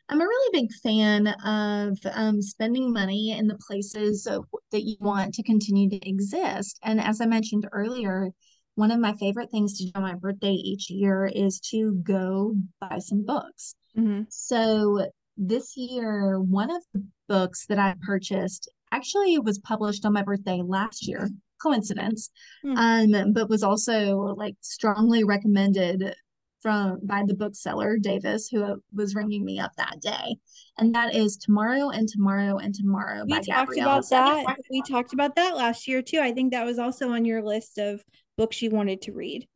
I'm 0.09 0.21
a 0.21 0.25
really 0.25 0.61
big 0.61 0.71
fan 0.81 1.27
of 1.27 1.97
um, 2.13 2.41
spending 2.41 2.91
money 2.91 3.37
in 3.37 3.47
the 3.47 3.57
places 3.67 4.23
that 4.23 4.83
you 4.83 4.95
want 4.99 5.35
to 5.35 5.43
continue 5.43 5.89
to 5.89 6.09
exist. 6.09 6.79
And 6.83 6.99
as 6.99 7.21
I 7.21 7.25
mentioned 7.25 7.67
earlier, 7.71 8.29
one 8.75 8.91
of 8.91 8.99
my 8.99 9.13
favorite 9.13 9.51
things 9.51 9.77
to 9.77 9.85
do 9.85 9.91
on 9.93 10.01
my 10.01 10.15
birthday 10.15 10.53
each 10.53 10.89
year 10.89 11.25
is 11.27 11.59
to 11.71 11.93
go 12.03 12.55
buy 12.81 12.97
some 12.99 13.23
books. 13.23 13.75
Mm-hmm. 13.97 14.23
So 14.29 15.09
this 15.37 15.77
year, 15.77 16.39
one 16.39 16.71
of 16.71 16.81
the 16.93 17.05
books 17.27 17.65
that 17.67 17.77
I 17.77 17.95
purchased 18.01 18.69
actually 18.91 19.33
it 19.33 19.43
was 19.43 19.59
published 19.59 20.05
on 20.05 20.13
my 20.13 20.23
birthday 20.23 20.61
last 20.65 21.07
year 21.07 21.29
coincidence 21.61 22.29
mm. 22.65 22.75
um 22.77 23.33
but 23.33 23.49
was 23.49 23.63
also 23.63 24.15
like 24.37 24.55
strongly 24.61 25.23
recommended 25.23 26.15
from 26.61 26.99
by 27.03 27.23
the 27.25 27.33
bookseller 27.33 27.97
Davis 27.97 28.49
who 28.49 28.81
was 28.93 29.15
ringing 29.15 29.45
me 29.45 29.59
up 29.59 29.71
that 29.77 30.01
day. 30.01 30.35
And 30.77 30.93
that 30.95 31.15
is 31.15 31.37
tomorrow 31.37 31.89
and 31.89 32.07
tomorrow 32.07 32.57
and 32.57 32.73
tomorrow 32.73 33.23
we 33.25 33.33
talked 33.33 33.47
Gabrielle. 33.47 33.89
about 33.89 34.09
that 34.09 34.57
we 34.69 34.81
talked 34.81 35.13
about 35.13 35.35
that 35.35 35.55
last 35.55 35.87
year 35.87 36.01
too. 36.01 36.19
I 36.19 36.33
think 36.33 36.51
that 36.51 36.65
was 36.65 36.79
also 36.79 37.09
on 37.11 37.25
your 37.25 37.41
list 37.41 37.77
of 37.77 38.03
books 38.37 38.61
you 38.61 38.69
wanted 38.69 39.01
to 39.03 39.13
read. 39.13 39.47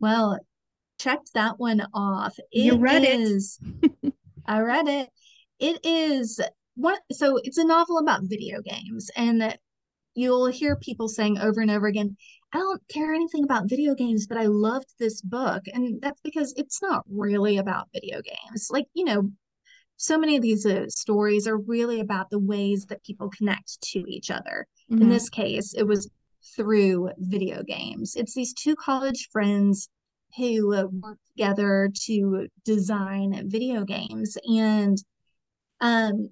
Well 0.00 0.38
checked 0.98 1.32
that 1.34 1.58
one 1.58 1.86
off. 1.94 2.38
It 2.52 2.64
you 2.64 2.76
read 2.76 3.04
is, 3.04 3.58
it 3.82 4.12
i 4.46 4.60
read 4.60 4.88
it. 4.88 5.08
It 5.58 5.84
is 5.84 6.40
what 6.80 7.00
so 7.12 7.38
it's 7.44 7.58
a 7.58 7.64
novel 7.64 7.98
about 7.98 8.22
video 8.24 8.60
games 8.62 9.10
and 9.16 9.56
you'll 10.14 10.46
hear 10.46 10.76
people 10.76 11.08
saying 11.08 11.38
over 11.38 11.60
and 11.60 11.70
over 11.70 11.86
again 11.86 12.16
i 12.52 12.58
don't 12.58 12.82
care 12.88 13.12
anything 13.12 13.44
about 13.44 13.68
video 13.68 13.94
games 13.94 14.26
but 14.26 14.38
i 14.38 14.46
loved 14.46 14.88
this 14.98 15.20
book 15.20 15.62
and 15.74 16.00
that's 16.00 16.20
because 16.22 16.54
it's 16.56 16.80
not 16.80 17.04
really 17.10 17.58
about 17.58 17.88
video 17.92 18.20
games. 18.22 18.68
Like 18.70 18.86
you 18.94 19.04
know 19.04 19.30
so 19.96 20.16
many 20.16 20.34
of 20.36 20.40
these 20.42 20.64
uh, 20.64 20.86
stories 20.88 21.46
are 21.46 21.58
really 21.58 22.00
about 22.00 22.30
the 22.30 22.38
ways 22.38 22.86
that 22.86 23.04
people 23.04 23.28
connect 23.28 23.78
to 23.82 23.98
each 24.08 24.30
other. 24.30 24.66
Mm-hmm. 24.90 25.02
in 25.02 25.08
this 25.10 25.28
case 25.28 25.74
it 25.74 25.86
was 25.86 26.08
through 26.56 27.10
video 27.18 27.62
games. 27.62 28.16
It's 28.16 28.34
these 28.34 28.54
two 28.54 28.74
college 28.74 29.28
friends 29.30 29.88
who 30.36 30.74
uh, 30.74 30.84
work 30.90 31.18
together 31.28 31.90
to 32.06 32.48
design 32.64 33.42
video 33.48 33.84
games 33.84 34.38
and 34.48 34.96
um 35.80 36.30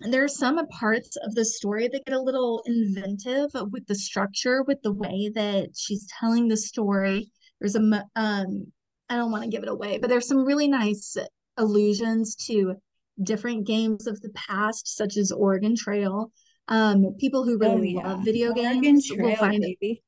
there 0.00 0.24
are 0.24 0.28
some 0.28 0.66
parts 0.68 1.16
of 1.16 1.34
the 1.34 1.44
story 1.44 1.88
that 1.88 2.04
get 2.06 2.14
a 2.14 2.20
little 2.20 2.62
inventive 2.66 3.50
with 3.70 3.86
the 3.86 3.94
structure, 3.94 4.62
with 4.62 4.80
the 4.82 4.92
way 4.92 5.30
that 5.34 5.70
she's 5.76 6.06
telling 6.18 6.48
the 6.48 6.56
story. 6.56 7.30
There's 7.60 7.76
a, 7.76 7.80
um, 8.16 8.72
I 9.08 9.16
don't 9.16 9.30
want 9.30 9.44
to 9.44 9.50
give 9.50 9.62
it 9.62 9.68
away, 9.68 9.98
but 9.98 10.08
there's 10.08 10.26
some 10.28 10.44
really 10.44 10.68
nice 10.68 11.16
allusions 11.56 12.34
to 12.46 12.76
different 13.22 13.66
games 13.66 14.06
of 14.06 14.20
the 14.22 14.30
past, 14.30 14.96
such 14.96 15.16
as 15.16 15.30
Oregon 15.32 15.76
Trail. 15.76 16.32
Um, 16.68 17.16
people 17.18 17.44
who 17.44 17.58
really 17.58 17.96
oh, 17.96 18.00
yeah. 18.00 18.08
love 18.08 18.24
video 18.24 18.48
Oregon 18.50 18.80
games 18.80 19.08
Trail, 19.08 19.28
will 19.28 19.36
find 19.36 19.60
baby. 19.60 20.02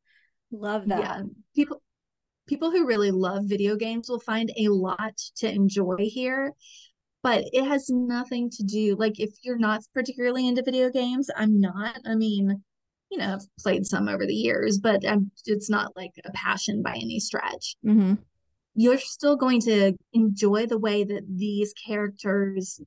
Love 0.51 0.87
that. 0.89 1.01
Yeah, 1.01 1.23
people 1.55 1.83
people 2.47 2.71
who 2.71 2.87
really 2.87 3.11
love 3.11 3.45
video 3.45 3.77
games 3.77 4.09
will 4.09 4.21
find 4.21 4.51
a 4.59 4.69
lot 4.69 5.17
to 5.37 5.51
enjoy 5.51 5.97
here 5.99 6.53
but 7.23 7.45
it 7.53 7.65
has 7.65 7.89
nothing 7.89 8.51
to 8.51 8.63
do 8.63 8.97
like 8.97 9.21
if 9.21 9.31
you're 9.43 9.59
not 9.59 9.83
particularly 9.95 10.47
into 10.47 10.63
video 10.63 10.91
games 10.91 11.31
i'm 11.37 11.61
not. 11.61 11.99
I 12.07 12.15
mean 12.15 12.63
you 13.11 13.19
know 13.19 13.35
i've 13.35 13.47
played 13.61 13.87
some 13.87 14.09
over 14.09 14.27
the 14.27 14.35
years 14.35 14.79
but 14.79 15.07
I'm, 15.07 15.31
it's 15.47 15.71
not 15.71 15.97
like 15.97 16.13
a 16.25 16.33
passion 16.33 16.83
by 16.83 16.95
any 16.95 17.21
stretch. 17.21 17.77
Mm-hmm. 17.85 18.15
you're 18.75 18.99
still 18.99 19.37
going 19.37 19.61
to 19.63 19.95
enjoy 20.13 20.67
the 20.67 20.79
way 20.79 21.05
that 21.05 21.25
these 21.29 21.75
characters 21.87 22.81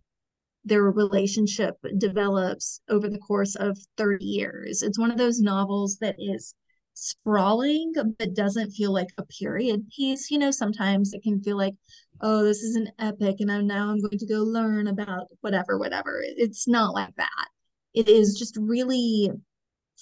their 0.66 0.82
relationship 0.82 1.76
develops 1.98 2.82
over 2.90 3.08
the 3.08 3.20
course 3.20 3.56
of 3.56 3.78
30 3.98 4.26
years. 4.26 4.82
It's 4.82 5.00
one 5.00 5.12
of 5.12 5.18
those 5.18 5.40
novels 5.40 5.98
that 6.02 6.16
is 6.18 6.56
sprawling 6.96 7.94
but 8.18 8.34
doesn't 8.34 8.72
feel 8.72 8.92
like 8.94 9.10
a 9.18 9.26
period 9.26 9.88
piece 9.96 10.32
you 10.32 10.40
know 10.40 10.52
sometimes 10.52 11.14
it 11.14 11.22
can 11.22 11.42
feel 11.42 11.58
like 11.58 11.76
oh 12.22 12.44
this 12.44 12.60
is 12.60 12.76
an 12.76 12.90
epic 13.00 13.36
and 13.40 13.52
i'm 13.52 13.68
now 13.68 13.90
i'm 13.90 14.02
going 14.02 14.18
to 14.18 14.26
go 14.26 14.40
learn 14.40 14.88
about 14.88 15.28
whatever 15.42 15.78
whatever. 15.78 16.22
It's 16.24 16.68
not 16.68 16.94
like 16.94 17.16
that. 17.18 17.48
It 17.94 18.10
is 18.10 18.38
just 18.38 18.58
really 18.58 19.32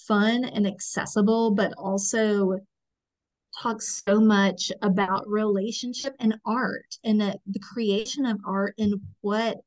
fun 0.08 0.46
and 0.46 0.66
accessible 0.66 1.52
but 1.52 1.74
also 1.78 2.58
talks 3.62 4.02
so 4.06 4.20
much 4.20 4.72
about 4.82 5.28
relationship 5.28 6.16
and 6.20 6.36
art 6.46 6.98
and 7.04 7.22
the, 7.22 7.38
the 7.46 7.60
creation 7.60 8.26
of 8.26 8.40
art 8.48 8.74
and 8.80 8.96
what 9.22 9.58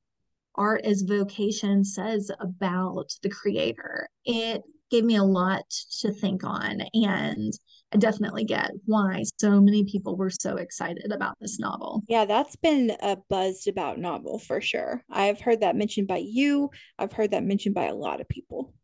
art 0.57 0.81
as 0.85 1.03
vocation 1.03 1.85
says 1.85 2.31
about 2.41 3.13
the 3.23 3.29
creator. 3.29 4.09
It 4.25 4.63
gave 4.91 5.05
me 5.05 5.17
a 5.17 5.25
lot 5.25 5.69
to 6.01 6.13
think 6.13 6.45
on. 6.45 6.83
And 6.95 7.53
I 7.93 7.99
definitely 7.99 8.45
get 8.45 8.73
why 8.85 9.25
so 9.39 9.61
many 9.61 9.85
people 9.85 10.17
were 10.17 10.31
so 10.31 10.57
excited 10.57 11.13
about 11.13 11.37
this 11.41 11.59
novel. 11.59 12.03
Yeah, 12.09 12.25
that's 12.25 12.57
been 12.57 12.97
a 13.01 13.17
buzzed 13.29 13.69
about 13.69 13.99
novel 13.99 14.39
for 14.39 14.61
sure. 14.61 15.03
I've 15.11 15.41
heard 15.41 15.61
that 15.61 15.77
mentioned 15.77 16.09
by 16.09 16.23
you, 16.25 16.71
I've 16.99 17.13
heard 17.13 17.31
that 17.31 17.45
mentioned 17.45 17.75
by 17.75 17.87
a 17.87 17.95
lot 17.95 18.21
of 18.21 18.29
people. 18.29 18.75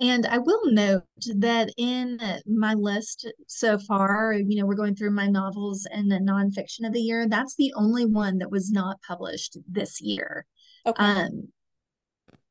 And 0.00 0.26
I 0.26 0.38
will 0.38 0.72
note 0.72 1.04
that 1.36 1.72
in 1.78 2.18
my 2.46 2.74
list 2.74 3.32
so 3.46 3.78
far, 3.78 4.34
you 4.34 4.60
know, 4.60 4.66
we're 4.66 4.74
going 4.74 4.96
through 4.96 5.12
my 5.12 5.28
novels 5.28 5.86
and 5.90 6.10
the 6.10 6.18
nonfiction 6.18 6.84
of 6.86 6.92
the 6.92 7.00
year. 7.00 7.28
That's 7.28 7.54
the 7.54 7.72
only 7.76 8.04
one 8.04 8.38
that 8.38 8.50
was 8.50 8.72
not 8.72 9.00
published 9.06 9.56
this 9.68 10.00
year. 10.00 10.46
Okay. 10.84 11.02
Um, 11.02 11.48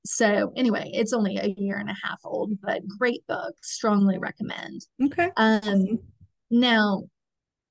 so 0.05 0.51
anyway, 0.55 0.89
it's 0.93 1.13
only 1.13 1.37
a 1.37 1.53
year 1.57 1.77
and 1.77 1.89
a 1.89 1.95
half 2.03 2.19
old, 2.25 2.51
but 2.61 2.87
great 2.87 3.25
book. 3.27 3.53
Strongly 3.61 4.17
recommend. 4.17 4.81
Okay. 5.05 5.29
Um 5.37 5.99
now 6.49 7.03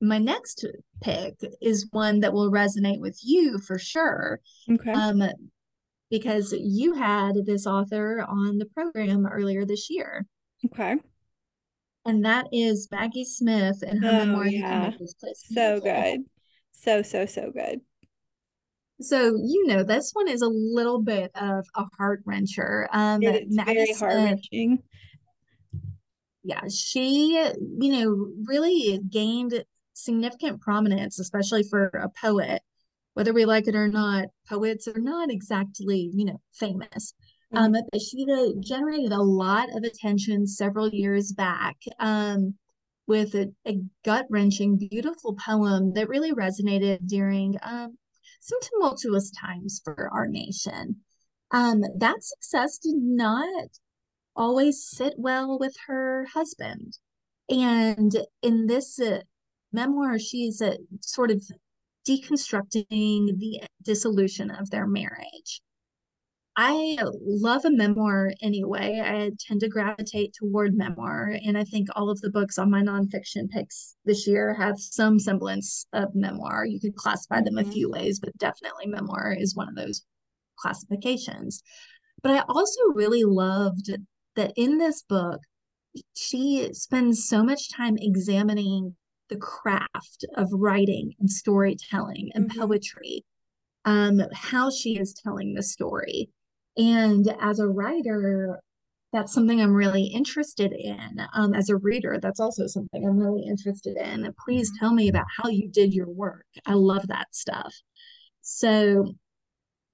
my 0.01 0.19
next 0.19 0.67
pick 1.03 1.35
is 1.61 1.89
one 1.93 2.21
that 2.21 2.33
will 2.33 2.51
resonate 2.51 3.01
with 3.01 3.19
you 3.23 3.59
for 3.59 3.79
sure. 3.79 4.41
Okay. 4.71 4.93
Um 4.93 5.23
because 6.11 6.53
you 6.53 6.95
had 6.95 7.33
this 7.47 7.67
author 7.67 8.25
on 8.29 8.59
the 8.59 8.67
program 8.67 9.27
earlier 9.27 9.65
this 9.65 9.89
year. 9.89 10.27
Okay. 10.67 10.97
And 12.05 12.25
that 12.25 12.47
is 12.53 12.89
Maggie 12.91 13.25
Smith 13.25 13.83
and 13.83 14.05
her 14.05 14.11
oh, 14.11 14.19
memoir. 14.19 14.47
Yeah. 14.47 14.91
So 15.35 15.81
good. 15.81 16.21
So, 16.73 17.03
so, 17.03 17.27
so 17.27 17.51
good. 17.55 17.81
So 19.03 19.37
you 19.37 19.67
know 19.67 19.83
this 19.83 20.11
one 20.13 20.29
is 20.29 20.43
a 20.43 20.49
little 20.49 21.01
bit 21.01 21.31
of 21.35 21.67
a 21.77 21.85
heart 21.97 22.25
wrencher. 22.27 22.87
Um, 22.93 23.23
it's 23.23 23.55
very 23.55 23.93
heart 23.95 24.15
wrenching. 24.15 24.83
Yeah, 26.45 26.63
she 26.73 27.35
you 27.35 27.93
know 27.93 28.29
really 28.47 29.01
gained 29.11 29.65
significant 29.95 30.61
prominence, 30.61 31.19
especially 31.19 31.63
for 31.63 31.87
a 31.89 32.09
poet. 32.21 32.63
Whether 33.15 33.35
we 33.35 33.45
like 33.45 33.69
it 33.69 33.75
or 33.75 33.89
not, 33.89 34.27
poets 34.49 34.89
are 34.89 34.99
not 34.99 35.31
exactly 35.31 36.11
you 36.15 36.25
know 36.25 36.41
famous. 36.53 37.15
Um, 37.55 37.73
but 37.73 38.01
she 38.01 38.25
generated 38.61 39.13
a 39.13 39.23
lot 39.23 39.69
of 39.77 39.85
attention 39.85 40.47
several 40.47 40.89
years 40.89 41.33
back 41.33 41.77
um, 41.99 42.55
with 43.07 43.35
a, 43.35 43.53
a 43.67 43.79
gut 44.05 44.27
wrenching, 44.31 44.79
beautiful 44.79 45.35
poem 45.35 45.93
that 45.93 46.09
really 46.09 46.33
resonated 46.33 47.07
during 47.07 47.57
um, 47.63 47.99
some 48.43 48.59
tumultuous 48.61 49.31
times 49.31 49.81
for 49.85 50.11
our 50.13 50.27
nation. 50.27 50.97
Um, 51.53 51.83
that 51.99 52.25
success 52.25 52.79
did 52.79 52.97
not 52.97 53.69
always 54.35 54.85
sit 54.85 55.15
well 55.17 55.59
with 55.59 55.77
her 55.87 56.27
husband. 56.35 56.99
And 57.49 58.13
in 58.43 58.67
this 58.67 58.99
uh, 58.99 59.21
memoir, 59.73 60.19
she's 60.19 60.61
uh, 60.61 60.75
sort 61.01 61.31
of 61.31 61.45
deconstructing 62.09 63.39
the 63.39 63.63
dissolution 63.83 64.51
of 64.51 64.71
their 64.71 64.89
marriage. 64.89 65.61
I 66.55 66.99
love 67.25 67.65
a 67.65 67.71
memoir 67.71 68.31
anyway. 68.43 69.01
I 69.03 69.31
tend 69.41 69.61
to 69.61 69.69
gravitate 69.69 70.35
toward 70.35 70.77
memoir. 70.77 71.35
And 71.47 71.57
I 71.57 71.65
think 71.65 71.89
all 71.97 72.11
of 72.11 72.21
the 72.21 72.31
books 72.31 72.59
on 72.59 72.71
my 72.71 72.83
nonfiction 72.83 73.49
picks 73.49 73.97
this 74.05 74.27
year 74.27 74.53
have 74.55 74.79
some 74.79 75.19
semblance 75.19 75.87
of 75.95 76.15
memoir. 76.15 76.67
You 76.67 76.79
could 76.79 76.95
classify 76.95 77.41
them 77.41 77.55
mm-hmm. 77.55 77.71
a 77.71 77.73
few 77.73 77.91
ways, 77.91 78.21
but 78.21 78.37
definitely 78.37 78.87
memoir 78.87 79.35
is 79.39 79.57
one 79.57 79.69
of 79.69 79.77
those 79.77 80.03
classifications. 80.59 81.63
But 82.23 82.33
I 82.33 82.45
also 82.49 82.81
really 82.95 83.25
loved 83.25 83.91
that 84.37 84.53
in 84.55 84.77
this 84.77 85.03
book, 85.03 85.41
she 86.15 86.69
spends 86.73 87.27
so 87.27 87.43
much 87.43 87.73
time 87.73 87.97
examining 87.99 88.95
the 89.31 89.37
craft 89.37 90.27
of 90.37 90.49
writing 90.53 91.15
and 91.19 91.31
storytelling 91.31 92.31
and 92.35 92.51
mm-hmm. 92.51 92.61
poetry, 92.61 93.25
um, 93.87 94.21
how 94.35 94.71
she 94.71 94.99
is 94.99 95.15
telling 95.15 95.55
the 95.55 95.63
story. 95.63 96.29
And 96.77 97.35
as 97.41 97.59
a 97.59 97.69
writer, 97.69 98.61
that's 99.13 99.35
something 99.35 99.61
I'm 99.61 99.75
really 99.75 100.05
interested 100.05 100.73
in. 100.73 101.21
Um, 101.35 101.55
as 101.55 101.69
a 101.69 101.77
reader, 101.77 102.19
that's 102.21 102.41
also 102.41 102.67
something 102.67 103.07
I'm 103.07 103.19
really 103.19 103.45
interested 103.47 103.97
in. 103.99 104.33
Please 104.45 104.71
mm-hmm. 104.71 104.85
tell 104.85 104.95
me 104.95 105.09
about 105.09 105.27
how 105.37 105.51
you 105.51 105.69
did 105.69 105.93
your 105.93 106.09
work. 106.09 106.47
I 106.67 106.75
love 106.75 107.07
that 107.09 107.35
stuff. 107.35 107.75
So 108.41 109.15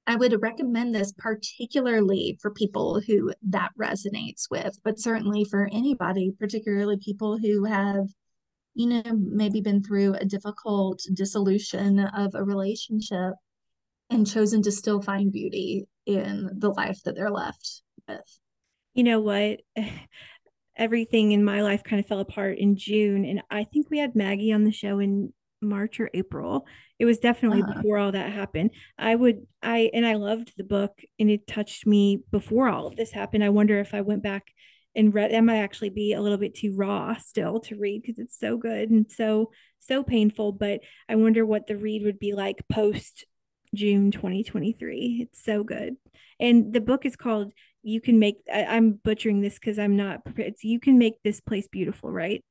I 0.07 0.16
would 0.16 0.41
recommend 0.41 0.95
this 0.95 1.12
particularly 1.18 2.39
for 2.41 2.51
people 2.51 3.01
who 3.07 3.33
that 3.49 3.72
resonates 3.79 4.45
with, 4.51 4.79
but 4.83 4.99
certainly 4.99 5.45
for 5.45 5.68
anybody, 5.70 6.33
particularly 6.39 6.97
people 6.97 7.37
who 7.37 7.64
have, 7.64 8.07
you 8.74 8.87
know, 8.87 9.03
maybe 9.12 9.61
been 9.61 9.83
through 9.83 10.14
a 10.14 10.24
difficult 10.24 11.03
dissolution 11.12 11.99
of 11.99 12.35
a 12.35 12.43
relationship 12.45 13.35
and 14.09 14.26
chosen 14.26 14.62
to 14.62 14.72
still 14.72 15.03
find 15.03 15.31
beauty 15.31 15.85
in 16.09 16.49
the 16.59 16.71
life 16.71 17.03
that 17.05 17.15
they're 17.15 17.31
left 17.31 17.83
with. 18.09 18.39
You 18.95 19.05
know 19.05 19.21
what? 19.21 19.61
Everything 20.77 21.33
in 21.33 21.45
my 21.45 21.61
life 21.61 21.83
kind 21.85 22.01
of 22.01 22.07
fell 22.07 22.21
apart 22.21 22.59
in 22.59 22.77
June. 22.77 23.25
And 23.25 23.43
I 23.51 23.65
think 23.65 23.91
we 23.91 23.99
had 23.99 24.15
Maggie 24.15 24.53
on 24.53 24.65
the 24.65 24.73
show 24.73 25.01
in 25.01 25.33
March 25.61 26.01
or 26.01 26.09
April. 26.15 26.67
It 26.99 27.05
was 27.05 27.19
definitely 27.19 27.63
uh-huh. 27.63 27.75
before 27.75 27.99
all 27.99 28.13
that 28.13 28.33
happened. 28.33 28.71
I 28.97 29.15
would 29.15 29.47
I 29.63 29.91
and 29.93 30.07
I 30.07 30.15
loved 30.15 30.53
the 30.57 30.65
book 30.65 30.93
and 31.19 31.31
it 31.31 31.47
touched 31.47 31.87
me 31.87 32.23
before 32.31 32.69
all 32.69 32.87
of 32.87 32.97
this 32.97 33.11
happened. 33.11 33.45
I 33.45 33.49
wonder 33.51 33.81
if 33.81 33.93
I 33.93 34.01
went 34.01 34.23
back 34.23 34.47
and 34.95 35.13
read 35.13 35.33
that 35.33 35.43
might 35.43 35.59
actually 35.59 35.91
be 35.91 36.13
a 36.13 36.23
little 36.23 36.39
bit 36.39 36.55
too 36.55 36.75
raw 36.77 37.17
still 37.19 37.59
to 37.61 37.77
read 37.77 38.03
because 38.03 38.21
it's 38.21 38.39
so 38.39 38.57
good 38.57 38.89
and 38.91 39.11
so 39.11 39.51
so 39.81 40.05
painful, 40.05 40.53
but 40.53 40.81
I 41.09 41.17
wonder 41.17 41.45
what 41.45 41.67
the 41.67 41.77
read 41.77 42.05
would 42.05 42.21
be 42.21 42.35
like 42.35 42.63
post 42.71 43.27
June 43.75 44.11
2023. 44.11 45.19
It's 45.23 45.43
so 45.43 45.64
good. 45.64 45.97
And 46.41 46.73
the 46.73 46.81
book 46.81 47.05
is 47.05 47.16
called 47.16 47.53
You 47.83 48.01
Can 48.01 48.19
Make 48.19 48.37
I, 48.53 48.77
am 48.77 48.93
butchering 48.93 49.41
this 49.41 49.55
because 49.55 49.79
I'm 49.79 49.97
not 49.97 50.25
prepared. 50.25 50.53
It's 50.53 50.64
You 50.64 50.81
Can 50.81 50.99
Make 50.99 51.23
This 51.23 51.41
Place 51.41 51.69
Beautiful, 51.69 52.11
right? 52.11 52.45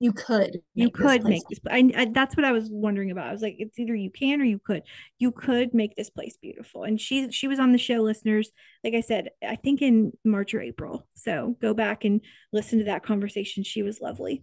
you 0.00 0.12
could 0.12 0.60
you 0.74 0.90
could 0.90 1.24
make 1.24 1.42
this 1.48 1.60
I, 1.70 1.90
I, 1.96 2.04
that's 2.12 2.36
what 2.36 2.44
i 2.44 2.52
was 2.52 2.68
wondering 2.70 3.10
about 3.10 3.28
i 3.28 3.32
was 3.32 3.42
like 3.42 3.56
it's 3.58 3.78
either 3.78 3.94
you 3.94 4.10
can 4.10 4.40
or 4.40 4.44
you 4.44 4.58
could 4.58 4.82
you 5.18 5.30
could 5.30 5.72
make 5.72 5.94
this 5.94 6.10
place 6.10 6.36
beautiful 6.40 6.82
and 6.82 7.00
she 7.00 7.30
she 7.30 7.46
was 7.46 7.60
on 7.60 7.72
the 7.72 7.78
show 7.78 8.02
listeners 8.02 8.50
like 8.82 8.94
i 8.94 9.00
said 9.00 9.30
i 9.46 9.56
think 9.56 9.82
in 9.82 10.12
march 10.24 10.52
or 10.52 10.60
april 10.60 11.06
so 11.14 11.56
go 11.60 11.72
back 11.74 12.04
and 12.04 12.20
listen 12.52 12.80
to 12.80 12.86
that 12.86 13.04
conversation 13.04 13.62
she 13.62 13.82
was 13.82 14.00
lovely 14.00 14.42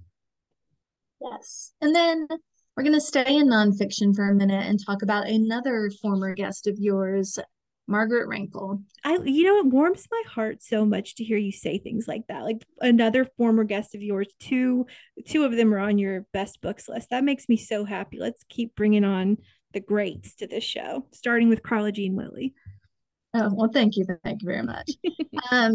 yes 1.22 1.74
and 1.82 1.94
then 1.94 2.28
we're 2.76 2.84
going 2.84 2.94
to 2.94 3.02
stay 3.02 3.36
in 3.36 3.50
nonfiction 3.50 4.16
for 4.16 4.30
a 4.30 4.36
minute 4.36 4.66
and 4.66 4.80
talk 4.84 5.02
about 5.02 5.28
another 5.28 5.92
former 6.02 6.34
guest 6.34 6.68
of 6.68 6.78
yours 6.80 7.38
Margaret 7.88 8.30
Renkl. 8.30 8.82
I 9.04 9.18
you 9.26 9.44
know 9.44 9.58
it 9.58 9.74
warms 9.74 10.08
my 10.10 10.24
heart 10.28 10.64
so 10.64 10.86
much 10.86 11.16
to 11.16 11.24
hear 11.24 11.38
you 11.38 11.52
say 11.52 11.78
things 11.78 12.08
like 12.08 12.26
that. 12.28 12.44
Like 12.44 12.66
another 12.80 13.26
former 13.38 13.66
guest 13.66 13.96
of 13.96 14.02
yours, 14.02 14.28
two 14.40 14.86
two 15.28 15.44
of 15.44 15.52
them 15.52 15.74
are 15.74 15.80
on 15.80 15.98
your 15.98 16.26
best 16.32 16.62
books 16.62 16.88
list. 16.88 17.10
That 17.10 17.26
makes 17.26 17.50
me 17.50 17.58
so 17.58 17.84
happy. 17.84 18.18
Let's 18.20 18.46
keep 18.48 18.76
bringing 18.76 19.04
on 19.04 19.38
the 19.74 19.82
greats 19.82 20.36
to 20.36 20.48
this 20.48 20.64
show, 20.64 21.06
starting 21.12 21.50
with 21.50 21.64
Carla 21.64 21.92
Jean 21.92 22.16
Whitley. 22.16 22.54
Oh, 23.34 23.50
well, 23.54 23.70
thank 23.74 23.98
you. 23.98 24.06
Thank 24.24 24.42
you 24.42 24.48
very 24.48 24.64
much. 24.64 24.92
um, 25.52 25.74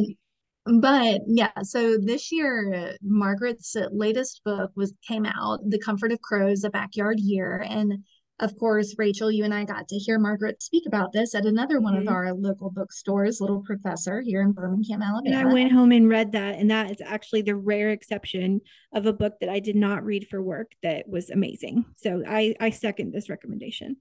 but 0.66 1.20
yeah, 1.26 1.52
so 1.62 1.96
this 1.98 2.32
year, 2.32 2.96
Margaret's 3.02 3.76
latest 3.92 4.42
book 4.44 4.70
was 4.74 4.92
came 5.06 5.24
out, 5.24 5.60
The 5.68 5.78
Comfort 5.78 6.12
of 6.12 6.20
Crows, 6.20 6.64
A 6.64 6.70
Backyard 6.70 7.20
Year. 7.20 7.64
And 7.68 8.04
of 8.40 8.54
course, 8.58 8.94
Rachel, 8.98 9.30
you 9.30 9.44
and 9.44 9.54
I 9.54 9.64
got 9.64 9.88
to 9.88 9.96
hear 9.96 10.18
Margaret 10.18 10.62
speak 10.62 10.84
about 10.86 11.12
this 11.12 11.34
at 11.34 11.46
another 11.46 11.80
one 11.80 11.94
mm-hmm. 11.94 12.08
of 12.08 12.14
our 12.14 12.34
local 12.34 12.70
bookstores, 12.70 13.40
Little 13.40 13.62
Professor, 13.62 14.20
here 14.20 14.42
in 14.42 14.52
Birmingham, 14.52 15.00
Alabama. 15.02 15.38
And 15.38 15.48
I 15.48 15.50
went 15.50 15.72
home 15.72 15.92
and 15.92 16.08
read 16.08 16.32
that, 16.32 16.56
and 16.56 16.70
that 16.70 16.90
is 16.90 17.00
actually 17.00 17.42
the 17.42 17.56
rare 17.56 17.90
exception 17.90 18.60
of 18.92 19.06
a 19.06 19.12
book 19.12 19.34
that 19.40 19.48
I 19.48 19.60
did 19.60 19.76
not 19.76 20.04
read 20.04 20.26
for 20.28 20.42
work 20.42 20.72
that 20.82 21.08
was 21.08 21.30
amazing. 21.30 21.86
So 21.96 22.22
I 22.28 22.54
I 22.60 22.70
second 22.70 23.12
this 23.12 23.30
recommendation. 23.30 23.96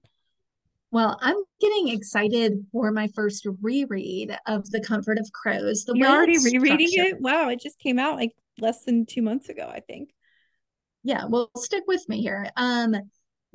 Well, 0.96 1.18
I'm 1.20 1.36
getting 1.60 1.88
excited 1.88 2.64
for 2.72 2.90
my 2.90 3.08
first 3.08 3.46
reread 3.60 4.34
of 4.46 4.70
The 4.70 4.80
Comfort 4.80 5.18
of 5.18 5.30
Crows. 5.30 5.84
The 5.84 5.92
You're 5.94 6.08
already 6.08 6.38
rereading 6.38 6.88
it? 6.90 7.20
Wow, 7.20 7.50
it 7.50 7.60
just 7.60 7.78
came 7.78 7.98
out 7.98 8.16
like 8.16 8.32
less 8.58 8.82
than 8.84 9.04
two 9.04 9.20
months 9.20 9.50
ago, 9.50 9.70
I 9.70 9.80
think. 9.80 10.08
Yeah, 11.04 11.26
well, 11.28 11.50
stick 11.58 11.82
with 11.86 12.08
me 12.08 12.22
here. 12.22 12.48
Um, 12.56 12.94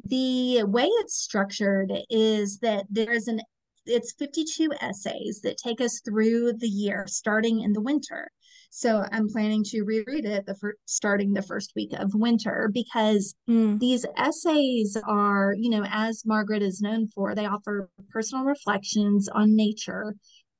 the 0.05 0.65
way 0.65 0.85
it's 0.85 1.15
structured 1.15 1.91
is 2.11 2.59
that 2.59 2.85
there's 2.91 3.27
an 3.27 3.41
it's 3.87 4.13
52 4.19 4.73
essays 4.79 5.41
that 5.41 5.57
take 5.57 5.81
us 5.81 5.99
through 6.05 6.53
the 6.53 6.69
year 6.69 7.05
starting 7.07 7.61
in 7.61 7.73
the 7.73 7.81
winter 7.81 8.29
so 8.73 9.05
i'm 9.11 9.27
planning 9.27 9.63
to 9.63 9.83
reread 9.83 10.25
it 10.25 10.45
the 10.45 10.55
first 10.55 10.77
starting 10.85 11.33
the 11.33 11.41
first 11.41 11.73
week 11.75 11.91
of 11.93 12.15
winter 12.15 12.69
because 12.73 13.35
mm. 13.47 13.77
these 13.79 14.05
essays 14.17 14.97
are 15.07 15.53
you 15.57 15.69
know 15.69 15.83
as 15.89 16.23
margaret 16.25 16.63
is 16.63 16.81
known 16.81 17.05
for 17.13 17.35
they 17.35 17.45
offer 17.45 17.89
personal 18.09 18.45
reflections 18.45 19.27
on 19.29 19.55
nature 19.55 20.15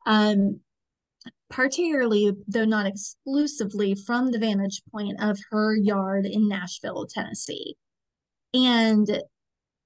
um 0.05 0.59
particularly 1.49 2.34
though 2.47 2.66
not 2.66 2.86
exclusively 2.86 3.95
from 3.95 4.32
the 4.32 4.39
vantage 4.39 4.82
point 4.91 5.16
of 5.22 5.39
her 5.49 5.76
yard 5.76 6.26
in 6.26 6.49
nashville 6.49 7.07
tennessee 7.07 7.76
and 8.53 9.22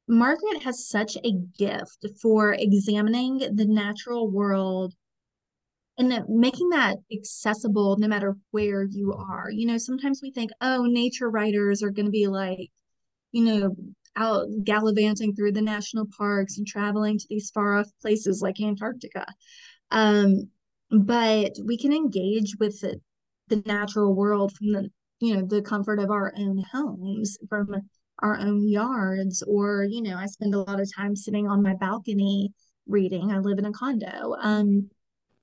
Margaret 0.08 0.62
has 0.62 0.88
such 0.88 1.18
a 1.18 1.32
gift 1.58 2.06
for 2.22 2.54
examining 2.54 3.40
the 3.40 3.66
natural 3.66 4.30
world 4.30 4.94
and 5.98 6.26
making 6.28 6.70
that 6.70 6.98
accessible 7.12 7.98
no 7.98 8.08
matter 8.08 8.36
where 8.52 8.84
you 8.84 9.14
are. 9.14 9.50
You 9.50 9.68
know, 9.68 9.78
sometimes 9.78 10.20
we 10.22 10.32
think, 10.32 10.52
oh, 10.62 10.84
nature 10.84 11.30
writers 11.30 11.82
are 11.82 11.92
going 11.92 12.06
to 12.06 12.12
be 12.12 12.28
like, 12.28 12.70
you 13.32 13.44
know, 13.44 13.76
out 14.18 14.48
gallivanting 14.64 15.36
through 15.36 15.54
the 15.54 15.62
national 15.62 16.08
parks 16.18 16.58
and 16.58 16.68
traveling 16.68 17.18
to 17.18 17.26
these 17.30 17.50
far 17.52 17.78
off 17.78 17.88
places 18.02 18.42
like 18.42 18.62
Antarctica. 18.62 19.26
Um, 19.92 20.50
but 20.92 21.54
we 21.64 21.78
can 21.78 21.94
engage 21.94 22.56
with 22.60 22.80
the, 22.82 23.00
the 23.48 23.62
natural 23.66 24.14
world 24.14 24.54
from 24.54 24.72
the, 24.72 24.90
you 25.20 25.36
know, 25.36 25.46
the 25.46 25.62
comfort 25.62 26.00
of 26.00 26.12
our 26.12 26.34
own 26.38 26.64
homes, 26.72 27.38
from 27.50 27.76
our 28.20 28.38
own 28.40 28.68
yards 28.68 29.44
or 29.44 29.84
you 29.84 30.02
know 30.02 30.16
i 30.16 30.26
spend 30.26 30.54
a 30.54 30.60
lot 30.60 30.80
of 30.80 30.90
time 30.96 31.16
sitting 31.16 31.48
on 31.48 31.62
my 31.62 31.74
balcony 31.76 32.52
reading 32.88 33.32
i 33.32 33.40
live 33.40 33.58
in 33.60 33.66
a 33.66 33.72
condo 33.72 34.36
um 34.40 34.90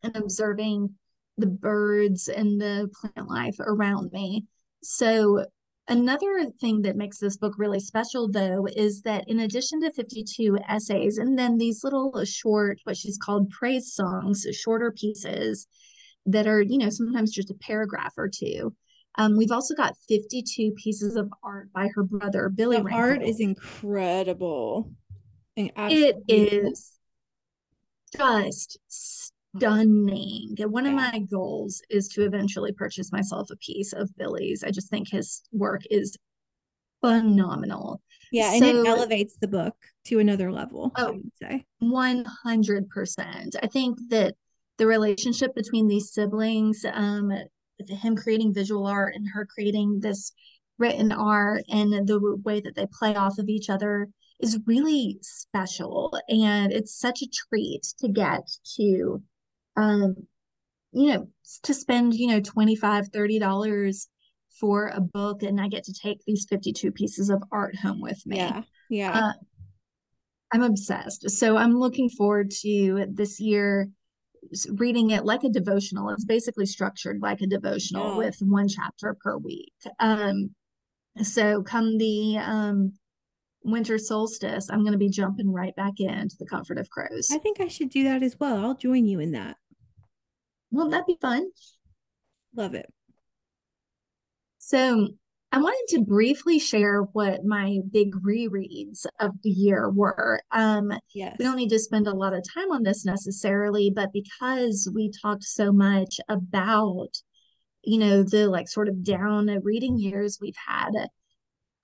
and 0.03 0.17
observing 0.17 0.91
the 1.39 1.47
birds 1.47 2.29
and 2.29 2.61
the 2.61 2.89
plant 3.01 3.29
life 3.29 3.57
around 3.61 4.13
me 4.13 4.45
so 4.83 5.45
another 5.89 6.47
thing 6.61 6.83
that 6.83 6.97
makes 6.97 7.19
this 7.19 7.37
book 7.37 7.55
really 7.59 7.81
special 7.81 8.31
though 8.31 8.67
is 8.77 9.03
that 9.03 9.25
in 9.29 9.41
addition 9.41 9.81
to 9.81 9.93
52 9.93 10.59
essays 10.69 11.19
and 11.19 11.39
then 11.39 11.57
these 11.57 11.83
little 11.83 12.25
short 12.25 12.79
what 12.85 12.97
she's 12.97 13.19
called 13.19 13.51
praise 13.51 13.93
songs 13.95 14.47
shorter 14.53 14.93
pieces 14.93 15.67
that 16.27 16.47
are 16.47 16.61
you 16.61 16.79
know 16.79 16.91
sometimes 16.91 17.33
just 17.33 17.51
a 17.51 17.55
paragraph 17.55 18.13
or 18.17 18.29
two 18.29 18.75
um, 19.17 19.37
we've 19.37 19.51
also 19.51 19.75
got 19.75 19.97
52 20.09 20.73
pieces 20.73 21.17
of 21.17 21.31
art 21.43 21.71
by 21.73 21.89
her 21.95 22.03
brother, 22.03 22.49
Billy. 22.49 22.79
The 22.79 22.89
art 22.91 23.23
is 23.23 23.41
incredible. 23.41 24.91
It 25.57 26.17
is 26.29 26.93
just 28.17 28.79
stunning. 29.57 30.57
One 30.59 30.87
of 30.87 30.95
my 30.95 31.21
goals 31.31 31.83
is 31.91 32.09
to 32.09 32.25
eventually 32.25 32.73
purchase 32.73 33.13
myself 33.13 33.51
a 33.51 33.57
piece 33.57 33.93
of 33.93 34.11
Billy's. 34.17 34.65
I 34.65 34.71
just 34.71 34.91
think 34.91 35.09
his 35.09 35.43
work 35.53 35.83
is 35.91 36.17
phenomenal. 37.01 38.01
Yeah, 38.31 38.53
and 38.53 38.65
so, 38.65 38.81
it 38.81 38.87
elevates 38.87 39.37
the 39.41 39.49
book 39.49 39.75
to 40.07 40.19
another 40.19 40.51
level, 40.51 40.93
oh, 40.97 41.09
I 41.09 41.11
would 41.11 41.33
say. 41.43 41.65
100%. 41.83 43.57
I 43.63 43.67
think 43.67 43.99
that 44.09 44.35
the 44.79 44.87
relationship 44.87 45.55
between 45.55 45.87
these 45.87 46.13
siblings, 46.13 46.85
um, 46.91 47.31
him 47.89 48.17
creating 48.17 48.55
visual 48.55 48.87
art 48.87 49.15
and 49.15 49.29
her 49.35 49.47
creating 49.47 50.01
this 50.01 50.33
written 50.79 51.13
art 51.13 51.63
and 51.69 51.93
the 52.07 52.37
way 52.45 52.61
that 52.61 52.75
they 52.75 52.87
play 52.99 53.15
off 53.15 53.39
of 53.39 53.49
each 53.49 53.69
other 53.69 54.09
is 54.41 54.59
really 54.67 55.19
special 55.23 56.19
and 56.29 56.73
it's 56.73 56.99
such 56.99 57.23
a 57.23 57.29
treat 57.49 57.83
to 57.99 58.09
get 58.09 58.43
to 58.77 59.23
um 59.77 60.15
you 60.93 61.13
know 61.13 61.29
to 61.63 61.75
spend 61.75 62.15
you 62.15 62.29
know 62.29 62.41
25 62.41 63.09
30 63.09 63.39
dollars 63.39 64.09
for 64.61 64.89
a 64.89 65.01
book 65.01 65.43
and 65.43 65.61
i 65.61 65.69
get 65.69 65.85
to 65.85 65.93
take 65.93 66.23
these 66.27 66.47
52 66.49 66.93
pieces 66.93 67.31
of 67.31 67.43
art 67.51 67.77
home 67.77 68.01
with 68.01 68.25
me 68.27 68.37
yeah 68.37 68.63
yeah 68.91 69.13
uh, 69.13 69.33
i'm 70.53 70.63
obsessed 70.63 71.31
so 71.31 71.57
i'm 71.57 71.79
looking 71.79 72.09
forward 72.09 72.51
to 72.51 73.07
this 73.11 73.41
year 73.41 73.89
reading 74.73 75.11
it 75.11 75.25
like 75.25 75.45
a 75.45 75.49
devotional 75.49 76.11
it's 76.11 76.25
basically 76.25 76.67
structured 76.67 77.21
like 77.23 77.41
a 77.41 77.47
devotional 77.47 78.11
yeah. 78.11 78.17
with 78.17 78.37
one 78.41 78.69
chapter 78.69 79.17
per 79.23 79.39
week 79.39 79.73
um 80.01 80.51
so 81.23 81.63
come 81.63 81.97
the 81.97 82.37
um 82.39 82.93
winter 83.65 83.99
solstice, 83.99 84.69
I'm 84.71 84.81
going 84.81 84.93
to 84.93 84.99
be 84.99 85.09
jumping 85.09 85.53
right 85.53 85.75
back 85.77 85.95
into 85.99 86.37
the 86.39 86.47
comfort 86.47 86.79
of 86.79 86.91
crows. 86.91 87.29
I 87.33 87.39
think 87.39 87.61
I 87.61 87.69
should 87.69 87.91
do 87.91 88.05
that 88.05 88.23
as 88.23 88.39
well. 88.39 88.65
I'll 88.65 88.77
join 88.77 89.07
you 89.07 89.21
in 89.21 89.33
that. 89.33 89.57
Well, 90.73 90.89
that'd 90.89 91.07
be 91.07 91.19
fun. 91.21 91.51
Love 92.57 92.75
it. 92.75 92.93
So, 94.59 95.09
I 95.55 95.59
wanted 95.59 95.97
to 95.97 96.05
briefly 96.05 96.59
share 96.59 97.03
what 97.13 97.45
my 97.45 97.81
big 97.91 98.15
rereads 98.15 99.05
of 99.21 99.33
the 99.43 99.51
year 99.51 99.91
were. 99.91 100.41
Um, 100.51 100.95
yes. 101.15 101.37
We 101.39 101.45
don't 101.45 101.57
need 101.57 101.69
to 101.69 101.79
spend 101.79 102.07
a 102.07 102.15
lot 102.15 102.33
of 102.33 102.43
time 102.55 102.73
on 102.73 102.83
this 102.83 103.05
necessarily, 103.05 103.93
but 103.95 104.15
because 104.15 104.91
we 104.95 105.13
talked 105.21 105.45
so 105.45 105.71
much 105.71 106.19
about, 106.31 107.11
you 107.83 107.99
know, 107.99 108.23
the 108.23 108.49
like 108.49 108.67
sort 108.67 108.89
of 108.89 109.05
down 109.05 109.49
reading 109.63 109.99
years 109.99 110.39
we've 110.41 110.57
had, 110.67 110.93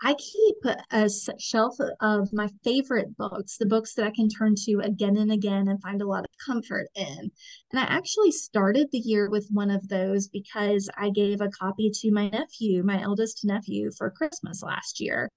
I 0.00 0.14
keep 0.14 0.56
a 0.92 1.10
shelf 1.38 1.76
of 2.00 2.32
my 2.32 2.48
favorite 2.62 3.16
books, 3.16 3.56
the 3.56 3.66
books 3.66 3.94
that 3.94 4.06
I 4.06 4.12
can 4.12 4.28
turn 4.28 4.54
to 4.64 4.80
again 4.84 5.16
and 5.16 5.32
again 5.32 5.66
and 5.66 5.82
find 5.82 6.00
a 6.00 6.06
lot 6.06 6.20
of 6.20 6.30
comfort 6.44 6.86
in. 6.94 7.30
And 7.72 7.80
I 7.80 7.82
actually 7.82 8.30
started 8.30 8.88
the 8.92 8.98
year 8.98 9.28
with 9.28 9.48
one 9.50 9.70
of 9.70 9.88
those 9.88 10.28
because 10.28 10.88
I 10.96 11.10
gave 11.10 11.40
a 11.40 11.48
copy 11.48 11.90
to 11.92 12.12
my 12.12 12.28
nephew, 12.28 12.84
my 12.84 13.02
eldest 13.02 13.44
nephew, 13.44 13.90
for 13.98 14.10
Christmas 14.10 14.62
last 14.62 15.00
year. 15.00 15.30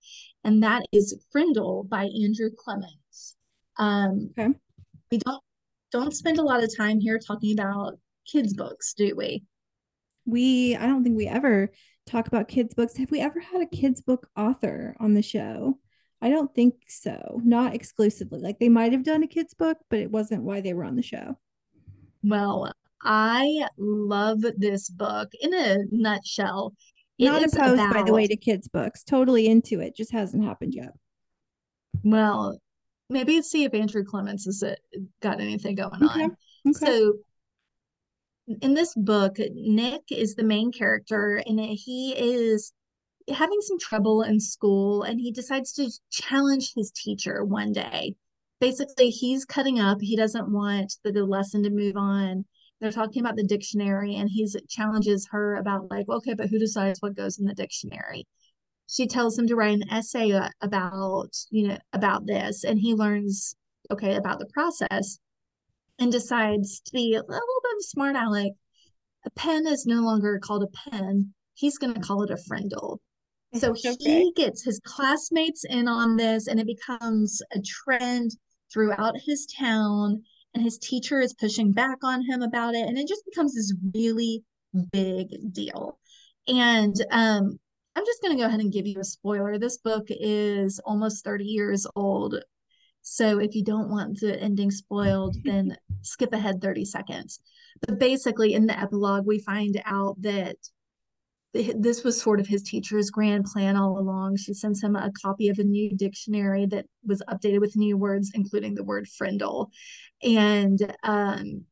And 0.44 0.62
that 0.62 0.84
is 0.92 1.20
Frindle 1.32 1.88
by 1.90 2.04
Andrew 2.24 2.52
Clements. 2.56 3.38
Um, 3.78 4.30
okay. 4.38 4.54
We 5.12 5.18
don't 5.18 5.42
don't 5.92 6.16
spend 6.16 6.38
a 6.38 6.44
lot 6.44 6.64
of 6.64 6.76
time 6.76 7.00
here 7.00 7.20
talking 7.20 7.54
about 7.54 7.98
kids' 8.32 8.54
books, 8.54 8.94
do 8.94 9.16
we? 9.16 9.44
We 10.26 10.76
I 10.76 10.86
don't 10.86 11.04
think 11.04 11.18
we 11.18 11.28
ever 11.28 11.72
talk 12.06 12.28
about 12.28 12.48
kids' 12.48 12.74
books. 12.74 12.98
Have 12.98 13.12
we 13.12 13.20
ever 13.20 13.40
had 13.40 13.62
a 13.62 13.66
kids' 13.66 14.02
book 14.02 14.30
author 14.36 14.96
on 15.00 15.14
the 15.14 15.22
show? 15.22 15.80
I 16.22 16.30
don't 16.30 16.54
think 16.54 16.76
so. 16.88 17.42
Not 17.44 17.74
exclusively. 17.74 18.40
Like 18.40 18.60
they 18.60 18.70
might 18.70 18.92
have 18.92 19.04
done 19.04 19.24
a 19.24 19.28
kids' 19.28 19.54
book, 19.54 19.78
but 19.90 20.00
it 20.00 20.12
wasn't 20.12 20.44
why 20.44 20.62
they 20.62 20.74
were 20.74 20.84
on 20.84 20.96
the 20.96 21.02
show. 21.02 21.38
Well, 22.24 22.72
I 23.02 23.66
love 23.78 24.42
this 24.58 24.90
book 24.90 25.30
in 25.40 25.54
a 25.54 25.78
nutshell. 25.92 26.74
Not 27.18 27.44
opposed, 27.44 27.74
about... 27.74 27.94
by 27.94 28.04
the 28.04 28.14
way, 28.14 28.28
to 28.28 28.36
kids' 28.36 28.68
books. 28.68 29.04
Totally 29.04 29.48
into 29.48 29.80
it. 29.80 29.96
Just 29.96 30.12
hasn't 30.12 30.44
happened 30.44 30.74
yet. 30.76 30.94
Well, 32.04 32.60
maybe 33.10 33.42
see 33.42 33.64
if 33.64 33.74
Andrew 33.74 34.04
Clements 34.04 34.46
has 34.46 34.64
got 35.22 35.42
anything 35.42 35.76
going 35.76 36.04
okay. 36.04 36.24
on. 36.24 36.38
Okay. 36.68 36.86
So 36.86 37.14
in 38.48 38.74
this 38.74 38.94
book, 38.96 39.38
Nick 39.54 40.04
is 40.12 40.36
the 40.36 40.44
main 40.44 40.72
character, 40.72 41.42
and 41.46 41.60
he 41.60 42.14
is 42.18 42.74
having 43.34 43.60
some 43.62 43.80
trouble 43.80 44.24
in 44.24 44.40
school, 44.40 45.04
and 45.04 45.20
he 45.20 45.32
decides 45.32 45.74
to 45.74 45.92
challenge 46.10 46.74
his 46.76 46.92
teacher 46.92 47.44
one 47.46 47.72
day. 47.72 48.16
Basically, 48.60 49.10
he's 49.10 49.46
cutting 49.46 49.80
up. 49.80 50.00
He 50.02 50.16
doesn't 50.16 50.52
want 50.52 50.96
the, 51.04 51.12
the 51.12 51.26
lesson 51.26 51.64
to 51.64 51.70
move 51.70 51.98
on. 51.98 52.46
They're 52.80 52.92
talking 52.92 53.22
about 53.22 53.36
the 53.36 53.44
dictionary, 53.44 54.16
and 54.16 54.30
he 54.30 54.48
challenges 54.70 55.28
her 55.32 55.56
about 55.56 55.90
like, 55.92 56.10
okay, 56.10 56.34
but 56.34 56.50
who 56.50 56.60
decides 56.60 57.00
what 57.00 57.16
goes 57.16 57.40
in 57.40 57.46
the 57.46 57.54
dictionary? 57.54 58.28
She 58.88 59.08
tells 59.08 59.38
him 59.38 59.48
to 59.48 59.56
write 59.56 59.76
an 59.76 59.90
essay 59.90 60.32
about, 60.62 61.30
you 61.50 61.70
know, 61.70 61.78
about 61.94 62.26
this, 62.26 62.64
and 62.64 62.80
he 62.80 62.94
learns 62.94 63.56
okay 63.90 64.16
about 64.16 64.40
the 64.40 64.48
process 64.48 65.20
and 66.02 66.12
decides 66.12 66.82
to 66.82 66.92
be 66.92 67.14
a 67.14 67.22
little 67.22 67.30
bit 67.30 67.72
of 67.72 67.80
a 67.80 67.84
smart 67.84 68.16
aleck. 68.16 68.54
A 69.24 69.30
pen 69.30 69.68
is 69.68 69.86
no 69.86 70.02
longer 70.02 70.40
called 70.40 70.64
a 70.64 70.90
pen. 70.90 71.32
He's 71.54 71.78
going 71.78 71.94
to 71.94 72.02
call 72.02 72.24
it 72.24 72.32
a 72.32 72.38
frindle. 72.38 73.00
So 73.54 73.72
okay. 73.72 73.96
he 74.00 74.34
gets 74.36 74.64
his 74.64 74.80
classmates 74.84 75.64
in 75.64 75.88
on 75.88 76.18
this, 76.18 76.48
and 76.48 76.60
it 76.60 76.66
becomes 76.66 77.42
a 77.54 77.60
trend 77.62 78.32
throughout 78.74 79.16
his 79.26 79.46
town. 79.46 80.24
And 80.56 80.64
his 80.64 80.80
teacher 80.80 81.22
is 81.22 81.36
pushing 81.36 81.72
back 81.72 82.00
on 82.04 82.24
him 82.26 82.42
about 82.42 82.74
it, 82.74 82.88
and 82.88 82.98
it 82.98 83.08
just 83.08 83.24
becomes 83.26 83.54
this 83.54 83.74
really 83.94 84.44
big 84.92 85.28
deal. 85.54 86.00
And 86.48 86.96
um, 87.12 87.60
I'm 87.96 88.06
just 88.06 88.22
going 88.24 88.36
to 88.36 88.42
go 88.42 88.48
ahead 88.48 88.60
and 88.60 88.74
give 88.74 88.88
you 88.88 89.00
a 89.00 89.06
spoiler. 89.06 89.60
This 89.60 89.78
book 89.78 90.08
is 90.10 90.80
almost 90.84 91.24
30 91.24 91.44
years 91.44 91.86
old. 91.96 92.36
So 93.02 93.40
if 93.40 93.56
you 93.56 93.64
don't 93.64 93.90
want 93.90 94.20
the 94.20 94.40
ending 94.40 94.72
spoiled, 94.72 95.38
then 95.44 95.76
skip 96.02 96.34
ahead 96.34 96.62
30 96.62 96.86
seconds. 96.86 97.40
But 97.86 98.00
basically, 98.00 98.54
in 98.54 98.68
the 98.68 98.80
epilogue, 98.80 99.26
we 99.26 99.40
find 99.40 99.82
out 99.86 100.22
that 100.22 100.58
this 101.54 102.04
was 102.04 102.22
sort 102.22 102.40
of 102.40 102.48
his 102.48 102.64
teacher's 102.64 103.10
grand 103.10 103.46
plan 103.46 103.76
all 103.76 104.00
along. 104.00 104.38
She 104.38 104.54
sends 104.54 104.82
him 104.82 104.96
a 104.96 105.12
copy 105.22 105.50
of 105.50 105.60
a 105.60 105.64
new 105.64 105.96
dictionary 105.96 106.66
that 106.68 106.86
was 107.06 107.22
updated 107.30 107.60
with 107.60 107.76
new 107.76 107.98
words, 107.98 108.32
including 108.34 108.76
the 108.76 108.84
word 108.84 109.08
frindle. 109.08 109.70
And 110.24 110.96
um, 111.04 111.66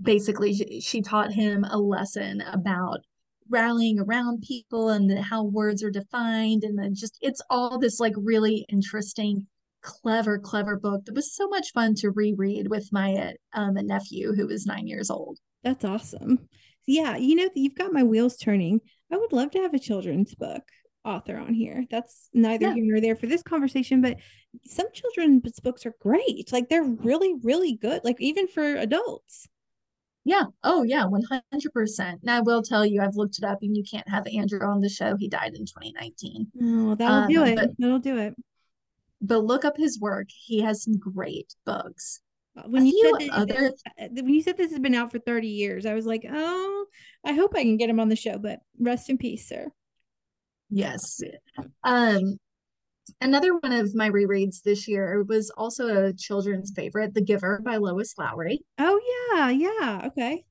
basically, 0.00 0.54
she, 0.54 0.80
she 0.80 1.00
taught 1.00 1.32
him 1.32 1.64
a 1.64 1.78
lesson 1.78 2.42
about 2.42 3.00
rallying 3.48 4.00
around 4.00 4.42
people 4.42 4.90
and 4.90 5.08
the, 5.08 5.22
how 5.22 5.44
words 5.44 5.82
are 5.82 5.90
defined. 5.90 6.64
And 6.64 6.78
then 6.78 6.94
just, 6.94 7.16
it's 7.22 7.40
all 7.48 7.78
this 7.78 8.00
like 8.00 8.14
really 8.16 8.66
interesting 8.68 9.46
clever, 9.86 10.38
clever 10.38 10.76
book 10.76 11.04
that 11.04 11.14
was 11.14 11.34
so 11.34 11.48
much 11.48 11.72
fun 11.72 11.94
to 11.94 12.10
reread 12.10 12.68
with 12.68 12.88
my 12.92 13.34
um, 13.54 13.74
nephew 13.74 14.34
who 14.34 14.48
was 14.48 14.66
nine 14.66 14.86
years 14.86 15.10
old. 15.10 15.38
That's 15.62 15.84
awesome. 15.84 16.48
Yeah, 16.86 17.16
you 17.16 17.34
know, 17.36 17.48
you've 17.54 17.74
got 17.74 17.92
my 17.92 18.02
wheels 18.02 18.36
turning. 18.36 18.80
I 19.10 19.16
would 19.16 19.32
love 19.32 19.52
to 19.52 19.60
have 19.60 19.74
a 19.74 19.78
children's 19.78 20.34
book 20.34 20.62
author 21.04 21.38
on 21.38 21.54
here. 21.54 21.84
That's 21.90 22.28
neither 22.34 22.66
yeah. 22.66 22.74
here 22.74 22.84
nor 22.86 23.00
there 23.00 23.16
for 23.16 23.26
this 23.26 23.42
conversation, 23.42 24.02
but 24.02 24.18
some 24.64 24.86
children's 24.92 25.60
books 25.60 25.86
are 25.86 25.94
great. 26.00 26.52
Like 26.52 26.68
they're 26.68 26.82
really, 26.82 27.34
really 27.42 27.76
good, 27.76 28.02
like 28.04 28.16
even 28.20 28.48
for 28.48 28.76
adults. 28.76 29.46
Yeah. 30.24 30.44
Oh, 30.64 30.82
yeah. 30.82 31.04
100%. 31.04 32.16
Now, 32.24 32.38
I 32.38 32.40
will 32.40 32.60
tell 32.60 32.84
you, 32.84 33.00
I've 33.00 33.14
looked 33.14 33.38
it 33.38 33.44
up 33.44 33.58
and 33.62 33.76
you 33.76 33.84
can't 33.88 34.08
have 34.08 34.26
Andrew 34.26 34.60
on 34.60 34.80
the 34.80 34.88
show. 34.88 35.16
He 35.16 35.28
died 35.28 35.54
in 35.54 35.66
2019. 35.66 36.48
Oh, 36.60 36.94
that'll 36.96 37.14
um, 37.14 37.28
do 37.28 37.44
it. 37.44 37.70
That'll 37.78 38.00
do 38.00 38.18
it 38.18 38.34
but 39.20 39.44
look 39.44 39.64
up 39.64 39.76
his 39.76 40.00
work. 40.00 40.28
He 40.30 40.60
has 40.60 40.82
some 40.82 40.98
great 40.98 41.54
books. 41.64 42.20
When 42.64 42.86
you 42.86 43.16
said 43.18 43.30
other... 43.30 43.72
Uh, 44.00 44.08
when 44.12 44.34
you 44.34 44.42
said 44.42 44.56
this 44.56 44.70
has 44.70 44.80
been 44.80 44.94
out 44.94 45.12
for 45.12 45.18
30 45.18 45.48
years, 45.48 45.84
I 45.84 45.94
was 45.94 46.06
like, 46.06 46.24
oh, 46.30 46.86
I 47.24 47.32
hope 47.32 47.52
I 47.54 47.62
can 47.62 47.76
get 47.76 47.90
him 47.90 48.00
on 48.00 48.08
the 48.08 48.16
show, 48.16 48.38
but 48.38 48.60
rest 48.80 49.10
in 49.10 49.18
peace, 49.18 49.48
sir. 49.48 49.68
Yes. 50.70 51.20
Um 51.84 52.38
another 53.20 53.56
one 53.56 53.72
of 53.72 53.94
my 53.94 54.10
rereads 54.10 54.62
this 54.62 54.88
year 54.88 55.22
was 55.22 55.50
also 55.50 56.06
a 56.06 56.12
children's 56.12 56.72
favorite, 56.74 57.14
The 57.14 57.20
Giver 57.20 57.60
by 57.64 57.76
Lois 57.76 58.14
Lowry. 58.18 58.60
Oh 58.78 59.00
yeah, 59.32 59.50
yeah. 59.50 60.06
Okay. 60.06 60.44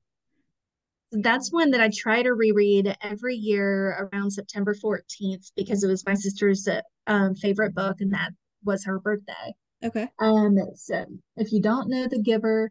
That's 1.12 1.52
one 1.52 1.70
that 1.70 1.80
I 1.80 1.90
try 1.94 2.22
to 2.22 2.34
reread 2.34 2.96
every 3.02 3.36
year 3.36 4.08
around 4.12 4.30
September 4.30 4.74
14th 4.74 5.52
because 5.56 5.84
it 5.84 5.88
was 5.88 6.04
my 6.06 6.14
sister's 6.14 6.68
um, 7.06 7.34
favorite 7.36 7.74
book, 7.74 8.00
and 8.00 8.12
that 8.12 8.32
was 8.64 8.84
her 8.84 8.98
birthday. 8.98 9.54
Okay. 9.84 10.08
Um, 10.18 10.56
so 10.74 11.04
if 11.36 11.52
you 11.52 11.60
don't 11.60 11.88
know 11.88 12.06
The 12.06 12.20
Giver, 12.20 12.70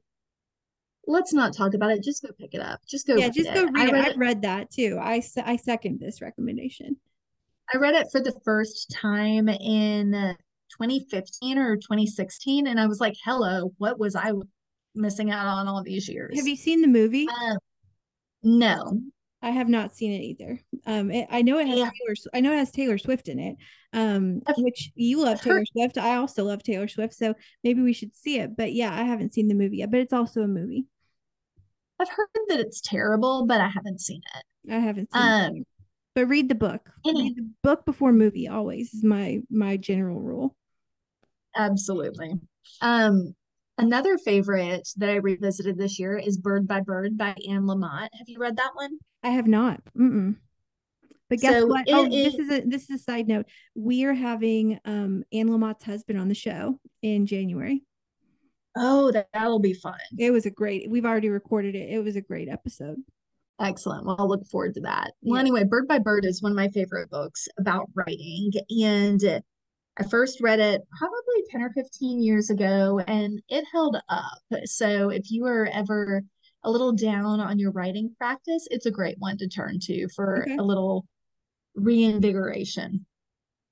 let's 1.07 1.33
not 1.33 1.55
talk 1.55 1.73
about 1.73 1.91
it. 1.91 2.03
Just 2.03 2.23
go 2.23 2.29
pick 2.39 2.53
it 2.53 2.61
up. 2.61 2.81
Just 2.87 3.07
go. 3.07 3.15
Yeah, 3.15 3.29
just 3.29 3.53
go 3.53 3.65
it. 3.65 3.71
read 3.71 3.93
I 3.93 3.99
it. 3.99 4.05
I've 4.07 4.17
read 4.17 4.41
that 4.41 4.71
too. 4.71 4.97
I 5.01 5.21
I 5.43 5.55
second 5.57 5.99
this 5.99 6.21
recommendation. 6.21 6.97
I 7.73 7.77
read 7.77 7.95
it 7.95 8.07
for 8.11 8.21
the 8.21 8.37
first 8.43 8.91
time 8.91 9.49
in 9.49 10.11
2015 10.69 11.57
or 11.57 11.77
2016, 11.77 12.67
and 12.67 12.79
I 12.79 12.87
was 12.87 12.99
like, 12.99 13.15
"Hello, 13.23 13.73
what 13.77 13.99
was 13.99 14.15
I 14.15 14.33
missing 14.95 15.31
out 15.31 15.45
on 15.45 15.67
all 15.67 15.83
these 15.83 16.07
years. 16.07 16.37
Have 16.37 16.47
you 16.47 16.55
seen 16.55 16.81
the 16.81 16.87
movie? 16.87 17.27
Uh, 17.29 17.55
no, 18.43 18.99
I 19.45 19.51
have 19.51 19.69
not 19.69 19.93
seen 19.93 20.11
it 20.11 20.23
either. 20.23 20.59
Um, 20.87 21.11
it, 21.11 21.27
I 21.29 21.43
know 21.43 21.59
it 21.59 21.67
has 21.67 21.77
yeah. 21.77 21.91
Taylor. 22.01 22.15
I 22.33 22.39
know 22.39 22.51
it 22.51 22.57
has 22.57 22.71
Taylor 22.71 22.97
Swift 22.97 23.27
in 23.27 23.37
it. 23.37 23.57
Um, 23.93 24.41
which 24.57 24.91
you 24.95 25.21
love 25.21 25.39
Taylor 25.39 25.63
Swift. 25.71 25.99
I 25.99 26.15
also 26.15 26.43
love 26.43 26.63
Taylor 26.63 26.87
Swift. 26.87 27.13
So 27.13 27.35
maybe 27.63 27.83
we 27.83 27.93
should 27.93 28.15
see 28.15 28.39
it. 28.39 28.57
But 28.57 28.73
yeah, 28.73 28.91
I 28.91 29.03
haven't 29.03 29.35
seen 29.35 29.47
the 29.47 29.53
movie 29.53 29.77
yet. 29.77 29.91
But 29.91 29.99
it's 29.99 30.13
also 30.13 30.41
a 30.41 30.47
movie. 30.47 30.87
I've 31.99 32.09
heard 32.09 32.27
that 32.47 32.59
it's 32.59 32.81
terrible, 32.81 33.45
but 33.45 33.61
I 33.61 33.67
haven't 33.67 34.01
seen 34.01 34.21
it. 34.35 34.73
I 34.73 34.79
haven't 34.79 35.13
seen 35.13 35.21
um, 35.21 35.55
it. 35.57 35.67
But 36.15 36.27
read 36.27 36.49
the 36.49 36.55
book. 36.55 36.89
Read 37.05 37.35
the 37.35 37.47
book 37.61 37.85
before 37.85 38.13
movie. 38.13 38.47
Always 38.47 38.95
is 38.95 39.03
my 39.03 39.41
my 39.51 39.77
general 39.77 40.21
rule. 40.21 40.55
Absolutely. 41.55 42.33
Um, 42.81 43.35
another 43.77 44.17
favorite 44.17 44.87
that 44.97 45.09
I 45.09 45.15
revisited 45.15 45.77
this 45.77 45.99
year 45.99 46.17
is 46.17 46.37
Bird 46.37 46.67
by 46.67 46.81
Bird 46.81 47.17
by 47.17 47.35
Anne 47.47 47.63
Lamott. 47.63 48.09
Have 48.13 48.27
you 48.27 48.39
read 48.39 48.57
that 48.57 48.71
one? 48.73 48.97
I 49.23 49.29
have 49.29 49.47
not. 49.47 49.81
Mm-mm. 49.97 50.35
But 51.29 51.39
guess 51.39 51.61
so 51.61 51.65
what? 51.65 51.85
oh, 51.89 52.07
this 52.07 52.35
is 52.35 52.51
a 52.51 52.61
this 52.61 52.83
is 52.83 53.01
a 53.01 53.03
side 53.03 53.27
note. 53.27 53.47
We 53.73 54.05
are 54.05 54.13
having 54.13 54.79
um 54.85 55.23
Anne 55.33 55.49
Lamott's 55.49 55.83
husband 55.83 56.19
on 56.19 56.27
the 56.27 56.35
show 56.35 56.79
in 57.01 57.25
January. 57.25 57.83
Oh, 58.77 59.11
that, 59.11 59.29
that'll 59.33 59.59
be 59.59 59.73
fun. 59.73 59.97
It 60.17 60.31
was 60.31 60.45
a 60.45 60.51
great. 60.51 60.89
We've 60.89 61.05
already 61.05 61.29
recorded 61.29 61.75
it. 61.75 61.89
It 61.89 62.03
was 62.03 62.15
a 62.15 62.21
great 62.21 62.49
episode. 62.49 62.97
Excellent. 63.59 64.05
Well, 64.05 64.17
I'll 64.19 64.27
look 64.27 64.45
forward 64.47 64.73
to 64.73 64.81
that. 64.81 65.13
Yeah. 65.21 65.31
Well, 65.31 65.39
anyway, 65.39 65.63
Bird 65.63 65.87
by 65.87 65.99
Bird 65.99 66.25
is 66.25 66.43
one 66.43 66.51
of 66.51 66.57
my 66.57 66.67
favorite 66.69 67.09
books 67.09 67.47
about 67.57 67.89
writing. 67.95 68.51
And 68.69 69.41
I 69.97 70.03
first 70.03 70.41
read 70.41 70.59
it 70.59 70.81
probably 70.97 71.43
10 71.51 71.61
or 71.61 71.69
15 71.71 72.21
years 72.21 72.49
ago 72.49 72.99
and 73.07 73.41
it 73.47 73.63
held 73.71 73.97
up. 74.09 74.39
So 74.65 75.09
if 75.09 75.31
you 75.31 75.45
are 75.45 75.69
ever 75.71 76.21
a 76.63 76.71
little 76.71 76.91
down 76.91 77.39
on 77.39 77.59
your 77.59 77.71
writing 77.71 78.13
practice, 78.17 78.67
it's 78.71 78.85
a 78.85 78.91
great 78.91 79.15
one 79.19 79.37
to 79.37 79.47
turn 79.47 79.79
to 79.83 80.07
for 80.09 80.41
okay. 80.41 80.57
a 80.57 80.63
little 80.63 81.05
reinvigoration. 81.75 83.05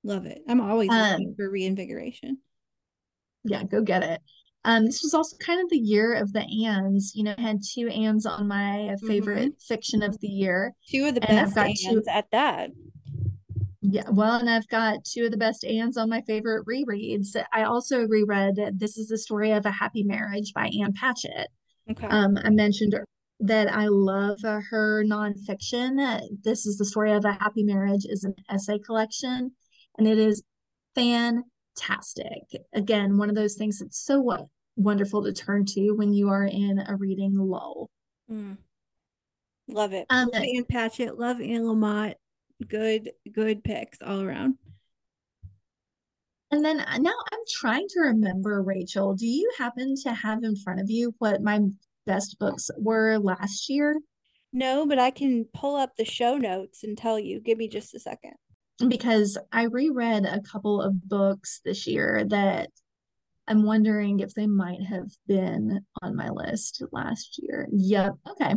Love 0.03 0.26
it. 0.26 0.41
I'm 0.47 0.61
always 0.61 0.89
looking 0.89 1.28
um, 1.28 1.36
for 1.36 1.49
reinvigoration. 1.49 2.38
Yeah, 3.43 3.63
go 3.63 3.82
get 3.82 4.03
it. 4.03 4.21
Um, 4.65 4.86
this 4.86 5.01
was 5.03 5.13
also 5.13 5.36
kind 5.38 5.61
of 5.61 5.69
the 5.69 5.78
year 5.78 6.13
of 6.13 6.32
the 6.32 6.45
Anns. 6.65 7.13
You 7.15 7.24
know, 7.24 7.36
I 7.38 7.41
had 7.41 7.59
two 7.61 7.89
Anns 7.89 8.26
on 8.26 8.47
my 8.47 8.95
favorite 9.05 9.49
mm-hmm. 9.49 9.67
fiction 9.67 10.01
of 10.01 10.17
the 10.21 10.28
year. 10.28 10.74
Two 10.89 11.05
of 11.05 11.15
the 11.15 11.21
best 11.21 11.55
two, 11.84 12.01
at 12.09 12.26
that. 12.32 12.69
Yeah, 13.86 14.09
well, 14.09 14.39
and 14.39 14.49
I've 14.49 14.67
got 14.69 15.03
two 15.03 15.25
of 15.25 15.31
the 15.31 15.38
best 15.38 15.65
Anns 15.65 15.97
on 15.97 16.09
my 16.09 16.21
favorite 16.21 16.65
rereads. 16.65 17.36
I 17.51 17.63
also 17.63 18.07
reread 18.07 18.55
This 18.77 18.97
is 18.97 19.09
the 19.09 19.17
Story 19.17 19.51
of 19.51 19.65
a 19.65 19.71
Happy 19.71 20.03
Marriage 20.03 20.53
by 20.53 20.67
Ann 20.67 20.93
Patchett. 20.93 21.49
Okay. 21.91 22.07
Um, 22.07 22.38
I 22.41 22.49
mentioned 22.49 22.95
that 23.41 23.73
I 23.73 23.88
love 23.88 24.39
her 24.41 25.03
nonfiction. 25.05 26.21
This 26.43 26.65
is 26.65 26.77
the 26.77 26.86
Story 26.86 27.11
of 27.11 27.25
a 27.25 27.34
Happy 27.34 27.63
Marriage 27.63 28.05
is 28.05 28.23
an 28.23 28.36
essay 28.49 28.79
collection, 28.79 29.51
and 29.97 30.07
it 30.07 30.17
is 30.17 30.41
fantastic. 30.95 32.43
Again, 32.73 33.17
one 33.17 33.27
of 33.27 33.36
those 33.36 33.55
things 33.55 33.79
that's 33.79 33.99
so 33.99 34.47
wonderful 34.77 35.23
to 35.23 35.34
turn 35.34 35.65
to 35.65 35.91
when 35.91 36.13
you 36.13 36.29
are 36.29 36.45
in 36.45 36.81
a 36.88 36.95
reading 36.95 37.36
lull. 37.36 37.89
Mm. 38.31 38.59
Love 39.67 39.91
it. 39.91 40.05
Um, 40.09 40.29
Ann 40.34 40.63
Patchett, 40.69 41.19
love 41.19 41.41
Anne 41.41 41.63
Lamott. 41.63 42.13
Good, 42.67 43.11
good 43.31 43.63
picks 43.63 44.01
all 44.01 44.21
around. 44.21 44.55
And 46.51 46.63
then 46.63 46.81
uh, 46.81 46.97
now 46.99 47.15
I'm 47.31 47.39
trying 47.49 47.87
to 47.89 48.01
remember, 48.01 48.61
Rachel, 48.61 49.15
do 49.15 49.25
you 49.25 49.51
happen 49.57 49.95
to 50.03 50.13
have 50.13 50.43
in 50.43 50.55
front 50.55 50.79
of 50.79 50.89
you 50.89 51.15
what 51.17 51.41
my 51.41 51.61
best 52.05 52.37
books 52.39 52.69
were 52.77 53.17
last 53.17 53.69
year? 53.69 53.99
No, 54.51 54.85
but 54.85 54.99
I 54.99 55.09
can 55.09 55.45
pull 55.53 55.75
up 55.75 55.95
the 55.97 56.05
show 56.05 56.37
notes 56.37 56.83
and 56.83 56.95
tell 56.95 57.17
you. 57.17 57.39
Give 57.39 57.57
me 57.57 57.67
just 57.67 57.95
a 57.95 57.99
second 57.99 58.33
because 58.87 59.37
I 59.51 59.63
reread 59.63 60.25
a 60.25 60.41
couple 60.41 60.79
of 60.81 61.07
books 61.07 61.59
this 61.65 61.87
year 61.87 62.23
that 62.29 62.69
I'm 63.47 63.63
wondering 63.63 64.19
if 64.19 64.33
they 64.33 64.47
might 64.47 64.81
have 64.83 65.09
been 65.27 65.81
on 66.01 66.15
my 66.15 66.29
list 66.29 66.83
last 66.91 67.39
year. 67.41 67.67
Yep. 67.71 68.13
Okay. 68.29 68.53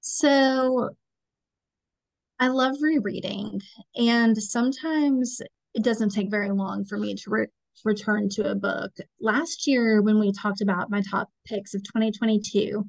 So 0.00 0.90
I 2.40 2.48
love 2.48 2.76
rereading, 2.80 3.60
and 3.96 4.36
sometimes 4.36 5.40
it 5.74 5.82
doesn't 5.82 6.10
take 6.10 6.30
very 6.30 6.50
long 6.50 6.84
for 6.84 6.96
me 6.96 7.14
to 7.14 7.30
re- 7.30 7.46
return 7.84 8.28
to 8.30 8.50
a 8.50 8.54
book. 8.54 8.92
Last 9.20 9.66
year, 9.66 10.02
when 10.02 10.20
we 10.20 10.32
talked 10.32 10.60
about 10.60 10.90
my 10.90 11.02
top 11.10 11.28
picks 11.46 11.74
of 11.74 11.82
2022, 11.84 12.84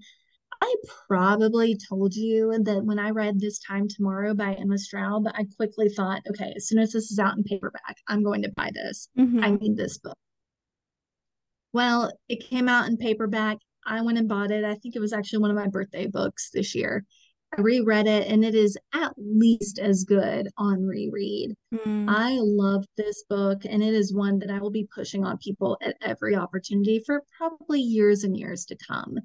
I 0.61 0.75
probably 1.07 1.77
told 1.89 2.13
you 2.15 2.53
that 2.63 2.83
when 2.83 2.99
I 2.99 3.11
read 3.11 3.39
This 3.39 3.59
Time 3.59 3.87
Tomorrow 3.87 4.33
by 4.33 4.53
Emma 4.53 4.75
Straub, 4.75 5.31
I 5.33 5.45
quickly 5.55 5.89
thought, 5.89 6.21
okay, 6.29 6.53
as 6.55 6.67
soon 6.67 6.79
as 6.79 6.91
this 6.91 7.11
is 7.11 7.19
out 7.19 7.37
in 7.37 7.43
paperback, 7.43 7.97
I'm 8.07 8.23
going 8.23 8.41
to 8.43 8.51
buy 8.55 8.69
this. 8.73 9.09
Mm-hmm. 9.17 9.43
I 9.43 9.51
need 9.51 9.77
this 9.77 9.97
book. 9.97 10.17
Well, 11.71 12.11
it 12.27 12.43
came 12.49 12.67
out 12.67 12.87
in 12.87 12.97
paperback. 12.97 13.57
I 13.85 14.01
went 14.01 14.17
and 14.17 14.27
bought 14.27 14.51
it. 14.51 14.65
I 14.65 14.75
think 14.75 14.95
it 14.95 14.99
was 14.99 15.13
actually 15.13 15.39
one 15.39 15.51
of 15.51 15.55
my 15.55 15.67
birthday 15.67 16.07
books 16.07 16.49
this 16.51 16.75
year. 16.75 17.05
I 17.57 17.61
reread 17.61 18.07
it 18.07 18.27
and 18.27 18.45
it 18.45 18.53
is 18.53 18.77
at 18.93 19.13
least 19.17 19.79
as 19.79 20.03
good 20.03 20.49
on 20.57 20.85
reread. 20.85 21.55
Mm. 21.73 22.05
I 22.07 22.37
love 22.39 22.85
this 22.95 23.23
book 23.29 23.65
and 23.65 23.81
it 23.81 23.93
is 23.93 24.13
one 24.13 24.39
that 24.39 24.51
I 24.51 24.59
will 24.59 24.69
be 24.69 24.87
pushing 24.93 25.25
on 25.25 25.37
people 25.39 25.77
at 25.81 25.95
every 26.01 26.35
opportunity 26.35 27.01
for 27.05 27.23
probably 27.37 27.81
years 27.81 28.23
and 28.23 28.37
years 28.37 28.65
to 28.65 28.77
come. 28.87 29.17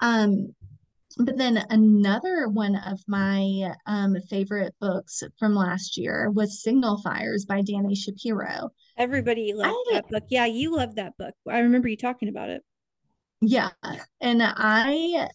Um, 0.00 0.54
but 1.18 1.36
then 1.36 1.64
another 1.70 2.48
one 2.48 2.76
of 2.76 3.00
my 3.06 3.72
um, 3.86 4.16
favorite 4.28 4.74
books 4.80 5.22
from 5.38 5.54
last 5.54 5.96
year 5.96 6.30
was 6.30 6.62
Signal 6.62 7.00
Fires 7.02 7.44
by 7.44 7.62
Dani 7.62 7.96
Shapiro. 7.96 8.70
Everybody 8.96 9.52
loved 9.54 9.74
I, 9.90 9.94
that 9.94 10.08
book. 10.08 10.24
Yeah, 10.28 10.46
you 10.46 10.74
loved 10.74 10.96
that 10.96 11.16
book. 11.16 11.34
I 11.48 11.60
remember 11.60 11.88
you 11.88 11.96
talking 11.96 12.28
about 12.28 12.50
it. 12.50 12.62
Yeah, 13.40 13.70
and 14.20 14.42
I 14.42 15.28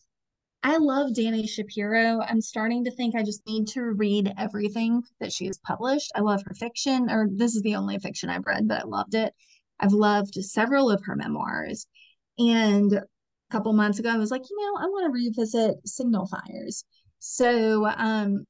I 0.62 0.78
love 0.78 1.12
Dani 1.12 1.48
Shapiro. 1.48 2.22
I'm 2.22 2.42
starting 2.42 2.84
to 2.84 2.92
think 2.92 3.16
I 3.16 3.24
just 3.24 3.46
need 3.48 3.68
to 3.70 3.82
read 3.82 4.34
everything 4.38 5.04
that 5.20 5.32
she 5.32 5.46
has 5.46 5.58
published. 5.60 6.12
I 6.16 6.22
love 6.22 6.42
her 6.46 6.54
fiction, 6.54 7.10
or 7.10 7.30
this 7.32 7.56
is 7.56 7.62
the 7.62 7.76
only 7.76 7.98
fiction 8.00 8.30
I've 8.30 8.46
read, 8.46 8.68
but 8.68 8.82
I 8.82 8.84
loved 8.86 9.16
it. 9.16 9.34
I've 9.80 9.94
loved 9.94 10.34
several 10.34 10.92
of 10.92 11.02
her 11.06 11.16
memoirs. 11.16 11.88
And 12.38 12.92
a 12.94 13.04
couple 13.52 13.72
months 13.72 14.00
ago, 14.00 14.10
I 14.10 14.18
was 14.18 14.32
like, 14.32 14.44
you 14.50 14.58
know, 14.58 14.82
I 14.82 14.88
want 14.88 15.06
to 15.06 15.12
revisit 15.12 15.78
Signal 15.88 16.28
Fires. 16.28 16.84
So 17.20 17.86
um, 17.86 18.46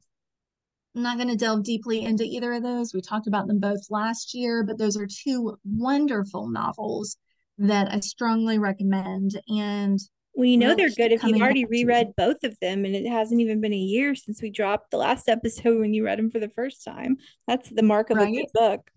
I'm 0.95 1.03
not 1.03 1.18
going 1.18 1.30
to 1.30 1.36
delve 1.36 1.64
deeply 1.64 2.03
into 2.03 2.24
either 2.24 2.53
of 2.53 2.64
those. 2.64 2.93
We 2.93 3.01
talked 3.01 3.28
about 3.28 3.47
them 3.47 3.60
both 3.60 3.91
last 3.91 4.34
year, 4.34 4.64
but 4.64 4.80
those 4.80 4.97
are 4.97 5.07
two 5.07 5.57
wonderful 5.64 6.49
novels 6.49 7.18
that 7.60 7.91
I 7.91 7.99
strongly 7.99 8.57
recommend. 8.57 9.39
And 9.47 9.99
well, 10.34 10.45
you 10.45 10.57
know 10.57 10.75
they're 10.75 10.89
good 10.89 11.11
if 11.11 11.23
you've 11.23 11.41
already 11.41 11.65
reread 11.65 12.15
both 12.15 12.43
of 12.43 12.57
them, 12.59 12.86
and 12.86 12.95
it 12.95 13.07
hasn't 13.07 13.41
even 13.41 13.59
been 13.61 13.73
a 13.73 13.77
year 13.77 14.15
since 14.15 14.41
we 14.41 14.49
dropped 14.49 14.91
the 14.91 14.97
last 14.97 15.27
episode 15.27 15.80
when 15.80 15.93
you 15.93 16.05
read 16.05 16.19
them 16.19 16.30
for 16.30 16.39
the 16.39 16.49
first 16.49 16.84
time. 16.84 17.17
That's 17.47 17.69
the 17.69 17.84
mark 17.84 18.09
of 18.09 18.17
right? 18.17 18.30
a 18.30 18.32
good 18.32 18.47
book. 18.53 18.91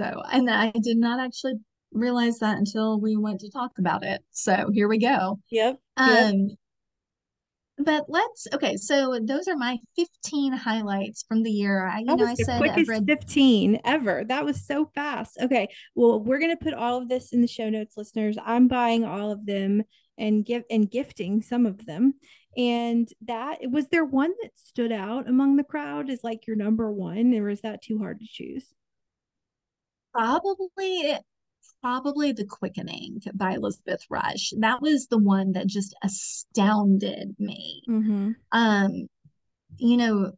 So, 0.00 0.22
and 0.32 0.50
I 0.50 0.72
did 0.82 0.96
not 0.96 1.20
actually 1.20 1.54
realize 1.92 2.38
that 2.38 2.58
until 2.58 3.00
we 3.00 3.16
went 3.16 3.40
to 3.40 3.50
talk 3.50 3.72
about 3.78 4.04
it. 4.04 4.22
So 4.30 4.70
here 4.72 4.88
we 4.88 4.98
go. 4.98 5.40
Yep. 5.50 5.80
Um 5.96 6.08
yep. 6.08 6.58
But 7.84 8.06
let's 8.08 8.46
okay, 8.52 8.76
so 8.76 9.18
those 9.22 9.48
are 9.48 9.56
my 9.56 9.78
15 9.96 10.52
highlights 10.52 11.24
from 11.26 11.42
the 11.42 11.50
year. 11.50 11.86
I 11.86 12.00
you 12.00 12.06
that 12.06 12.18
know 12.18 12.26
I 12.26 12.34
said 12.34 12.58
quickest 12.58 12.88
read... 12.88 13.06
15 13.06 13.80
ever. 13.84 14.24
That 14.24 14.44
was 14.44 14.64
so 14.64 14.90
fast. 14.94 15.38
Okay. 15.40 15.68
Well, 15.94 16.20
we're 16.20 16.40
gonna 16.40 16.56
put 16.56 16.74
all 16.74 16.98
of 16.98 17.08
this 17.08 17.32
in 17.32 17.40
the 17.40 17.48
show 17.48 17.68
notes, 17.68 17.96
listeners. 17.96 18.36
I'm 18.44 18.68
buying 18.68 19.04
all 19.04 19.30
of 19.30 19.46
them 19.46 19.82
and 20.18 20.44
give 20.44 20.64
and 20.70 20.90
gifting 20.90 21.42
some 21.42 21.66
of 21.66 21.86
them. 21.86 22.14
And 22.56 23.08
that 23.26 23.58
was 23.70 23.88
there 23.88 24.04
one 24.04 24.32
that 24.42 24.52
stood 24.56 24.92
out 24.92 25.28
among 25.28 25.56
the 25.56 25.64
crowd 25.64 26.10
is 26.10 26.24
like 26.24 26.46
your 26.46 26.56
number 26.56 26.90
one, 26.90 27.32
or 27.34 27.48
is 27.48 27.60
that 27.62 27.82
too 27.82 27.98
hard 27.98 28.20
to 28.20 28.26
choose? 28.28 28.74
Probably 30.12 31.16
probably 31.82 32.32
The 32.32 32.44
Quickening 32.44 33.20
by 33.34 33.52
Elizabeth 33.52 34.04
Rush. 34.10 34.52
That 34.58 34.82
was 34.82 35.06
the 35.06 35.18
one 35.18 35.52
that 35.52 35.66
just 35.66 35.94
astounded 36.02 37.34
me. 37.38 37.82
Mm-hmm. 37.88 38.30
Um, 38.52 39.06
you 39.78 39.96
know, 39.96 40.32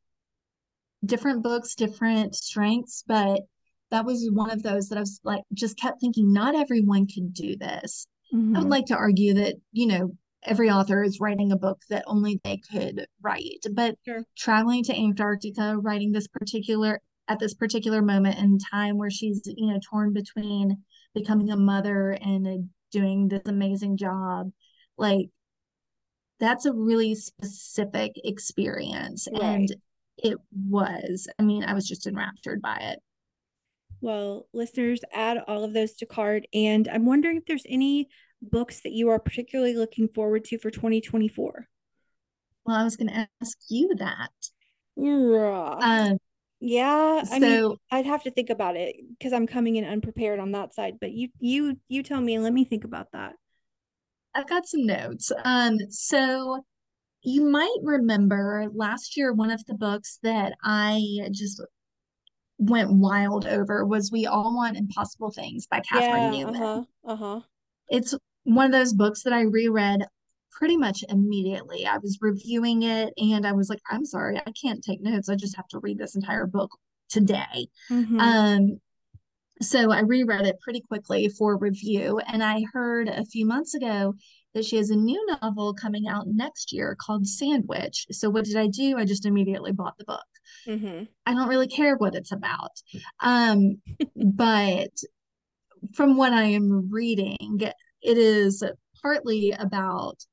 different 1.05 1.43
books, 1.43 1.75
different 1.75 2.35
strengths, 2.35 3.05
but 3.07 3.43
that 3.91 4.05
was 4.05 4.29
one 4.33 4.51
of 4.51 4.63
those 4.63 4.89
that 4.89 4.99
I 4.99 5.03
was 5.03 5.21
like, 5.25 5.43
just 5.53 5.79
kept 5.79 6.01
thinking, 6.01 6.33
not 6.33 6.55
everyone 6.55 7.07
can 7.07 7.31
do 7.31 7.57
this. 7.57 8.07
Mm-hmm. 8.33 8.57
I 8.57 8.59
would 8.59 8.65
mm-hmm. 8.65 8.71
like 8.71 8.87
to 8.87 8.97
argue 8.97 9.35
that, 9.35 9.57
you 9.73 9.87
know, 9.87 10.13
every 10.45 10.71
author 10.71 11.03
is 11.03 11.21
writing 11.21 11.53
a 11.53 11.57
book 11.57 11.83
that 11.91 12.05
only 12.07 12.41
they 12.43 12.57
could 12.57 13.07
write, 13.21 13.65
but 13.73 13.97
sure. 14.05 14.25
traveling 14.37 14.83
to 14.85 14.97
Antarctica, 14.97 15.77
writing 15.79 16.13
this 16.13 16.27
particular 16.27 17.01
at 17.29 17.39
this 17.39 17.55
particular 17.55 18.03
moment 18.03 18.39
in 18.39 18.59
time 18.59 18.99
where 18.99 19.11
she's, 19.11 19.43
you 19.45 19.73
know, 19.73 19.79
torn 19.89 20.13
between 20.13 20.83
becoming 21.15 21.51
a 21.51 21.57
mother 21.57 22.13
and 22.13 22.47
a 22.47 22.59
doing 22.91 23.29
this 23.29 23.43
amazing 23.47 23.97
job. 23.97 24.51
Like 24.97 25.31
that's 26.39 26.67
a 26.67 26.73
really 26.73 27.15
specific 27.15 28.13
experience. 28.25 29.29
Right. 29.33 29.43
And 29.43 29.77
it 30.19 30.39
was, 30.69 31.29
I 31.39 31.43
mean, 31.43 31.65
I 31.65 31.75
was 31.75 31.89
just 31.89 32.07
enraptured 32.07 32.61
by 32.61 32.77
it. 32.81 32.99
Well, 34.01 34.49
listeners, 34.53 35.01
add 35.13 35.39
all 35.47 35.65
of 35.65 35.75
those 35.75 35.95
to 35.95 36.07
cart. 36.07 36.45
And 36.53 36.89
I'm 36.89 37.07
wondering 37.07 37.37
if 37.37 37.47
there's 37.47 37.67
any 37.69 38.09
books 38.43 38.81
that 38.83 38.93
you 38.93 39.09
are 39.11 39.21
particularly 39.21 39.75
looking 39.75 40.09
forward 40.09 40.45
to 40.47 40.59
for 40.59 40.71
2024. 40.71 41.69
Well, 42.65 42.77
I 42.77 42.85
was 42.85 42.97
going 42.97 43.09
to 43.09 43.29
ask 43.41 43.59
you 43.69 43.95
that. 43.97 44.31
Yeah. 44.97 45.79
Um, 45.81 46.19
yeah, 46.65 47.25
I 47.29 47.41
so, 47.41 47.41
mean, 47.41 47.77
I'd 47.91 48.07
have 48.07 48.23
to 48.23 48.31
think 48.31 48.49
about 48.49 48.77
it 48.77 48.95
because 49.19 49.33
I'm 49.33 49.49
coming 49.49 49.75
in 49.75 49.85
unprepared 49.85 50.39
on 50.39 50.53
that 50.53 50.73
side. 50.73 50.99
But 51.01 51.11
you, 51.11 51.29
you, 51.41 51.77
you 51.89 52.05
tell 52.05 52.21
me 52.21 52.39
let 52.39 52.53
me 52.53 52.65
think 52.65 52.85
about 52.85 53.09
that. 53.13 53.35
I've 54.33 54.49
got 54.49 54.67
some 54.67 54.87
notes. 54.87 55.33
Um, 55.45 55.79
so 55.91 56.65
you 57.23 57.45
might 57.45 57.77
remember 57.83 58.67
last 58.73 59.17
year 59.17 59.33
one 59.33 59.51
of 59.51 59.65
the 59.67 59.75
books 59.75 60.21
that 60.23 60.55
I 60.63 61.01
just 61.33 61.61
went 62.59 62.93
wild 62.93 63.45
over 63.47 63.85
was 63.85 64.13
"We 64.13 64.27
All 64.27 64.55
Want 64.55 64.77
Impossible 64.77 65.33
Things" 65.33 65.67
by 65.67 65.81
Catherine 65.81 66.33
yeah, 66.33 66.45
Newman. 66.45 66.63
Uh 66.63 66.75
huh. 66.75 67.13
Uh-huh. 67.13 67.41
It's 67.89 68.15
one 68.45 68.67
of 68.67 68.73
those 68.73 68.93
books 68.93 69.25
that 69.25 69.33
I 69.33 69.43
reread 69.43 70.07
pretty 70.53 70.77
much 70.77 71.05
immediately. 71.09 71.87
I 71.87 71.99
was 71.99 72.19
reviewing 72.21 72.83
it 72.83 73.13
and 73.17 73.47
I 73.47 73.53
was 73.53 73.69
like, 73.69 73.81
I'm 73.91 74.05
sorry, 74.05 74.39
I 74.39 74.53
can't 74.53 74.83
take 74.83 75.01
notes. 75.01 75.29
I 75.29 75.35
just 75.35 75.57
have 75.57 75.69
to 75.69 75.79
read 75.81 75.99
this 75.99 76.15
entire 76.15 76.47
book 76.47 76.71
today. 77.09 77.67
Mm-hmm. 77.91 78.21
Um, 78.21 78.81
so 79.61 79.93
I 79.93 80.01
reread 80.01 80.47
it 80.47 80.61
pretty 80.61 80.81
quickly 80.81 81.29
for 81.29 81.57
review. 81.57 82.19
And 82.27 82.43
I 82.43 82.65
heard 82.73 83.09
a 83.09 83.25
few 83.25 83.47
months 83.47 83.75
ago 83.75 84.15
that 84.55 84.65
she 84.65 84.77
has 84.77 84.91
a 84.91 84.97
new 84.97 85.25
novel 85.41 85.75
coming 85.75 86.09
out 86.09 86.27
next 86.27 86.73
year 86.73 86.97
called 87.01 87.27
Sandwich. 87.27 88.07
So 88.11 88.29
what 88.29 88.45
did 88.45 88.57
I 88.57 88.67
do? 88.67 88.99
I 88.99 89.05
just 89.05 89.25
immediately 89.25 89.73
bought 89.73 89.97
the 89.99 90.05
book. 90.05 90.25
Mm-hmm. 90.67 91.05
I 91.27 91.35
don't 91.35 91.49
really 91.49 91.69
care 91.69 91.97
what 91.97 92.15
it's 92.15 92.33
about. 92.33 92.73
Um, 93.21 93.81
but 94.15 94.91
from 95.95 96.17
what 96.17 96.33
I 96.33 96.45
am 96.45 96.91
reading, 96.91 97.61
it 98.03 98.19
is 98.19 98.63
partly 99.01 99.53
about 99.53 100.25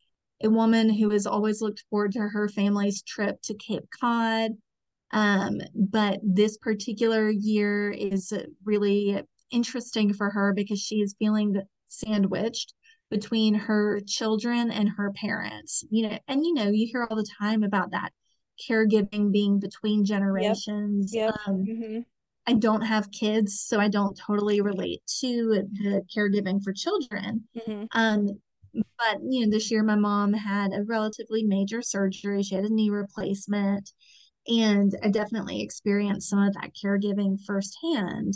a 0.43 0.49
woman 0.49 0.89
who 0.89 1.09
has 1.09 1.25
always 1.25 1.61
looked 1.61 1.83
forward 1.89 2.13
to 2.13 2.19
her 2.19 2.47
family's 2.47 3.01
trip 3.01 3.41
to 3.43 3.53
Cape 3.55 3.87
Cod. 3.99 4.51
Um, 5.11 5.59
but 5.75 6.19
this 6.23 6.57
particular 6.57 7.29
year 7.29 7.89
is 7.91 8.31
really 8.63 9.23
interesting 9.51 10.13
for 10.13 10.29
her 10.29 10.53
because 10.53 10.79
she 10.79 10.97
is 10.97 11.15
feeling 11.17 11.61
sandwiched 11.87 12.73
between 13.09 13.55
her 13.55 13.99
children 14.05 14.69
and 14.71 14.87
her 14.89 15.11
parents. 15.13 15.83
You 15.89 16.09
know, 16.09 16.19
and 16.27 16.45
you 16.45 16.53
know, 16.53 16.69
you 16.69 16.87
hear 16.87 17.07
all 17.09 17.17
the 17.17 17.25
time 17.39 17.63
about 17.63 17.91
that 17.91 18.11
caregiving 18.69 19.31
being 19.31 19.59
between 19.59 20.05
generations. 20.05 21.13
Yep. 21.13 21.33
Yep. 21.33 21.47
Um, 21.47 21.65
mm-hmm. 21.65 21.99
I 22.47 22.53
don't 22.53 22.81
have 22.81 23.11
kids, 23.11 23.61
so 23.61 23.79
I 23.79 23.89
don't 23.89 24.17
totally 24.17 24.61
relate 24.61 25.01
to 25.19 25.67
the 25.73 26.01
caregiving 26.15 26.63
for 26.63 26.73
children. 26.73 27.43
Mm-hmm. 27.55 27.85
Um, 27.91 28.27
but 28.73 29.17
you 29.27 29.45
know 29.45 29.51
this 29.51 29.71
year 29.71 29.83
my 29.83 29.95
mom 29.95 30.33
had 30.33 30.71
a 30.73 30.83
relatively 30.83 31.43
major 31.43 31.81
surgery 31.81 32.43
she 32.43 32.55
had 32.55 32.65
a 32.65 32.73
knee 32.73 32.89
replacement 32.89 33.91
and 34.47 34.93
i 35.03 35.09
definitely 35.09 35.61
experienced 35.61 36.29
some 36.29 36.39
of 36.39 36.53
that 36.53 36.71
caregiving 36.83 37.37
firsthand 37.45 38.33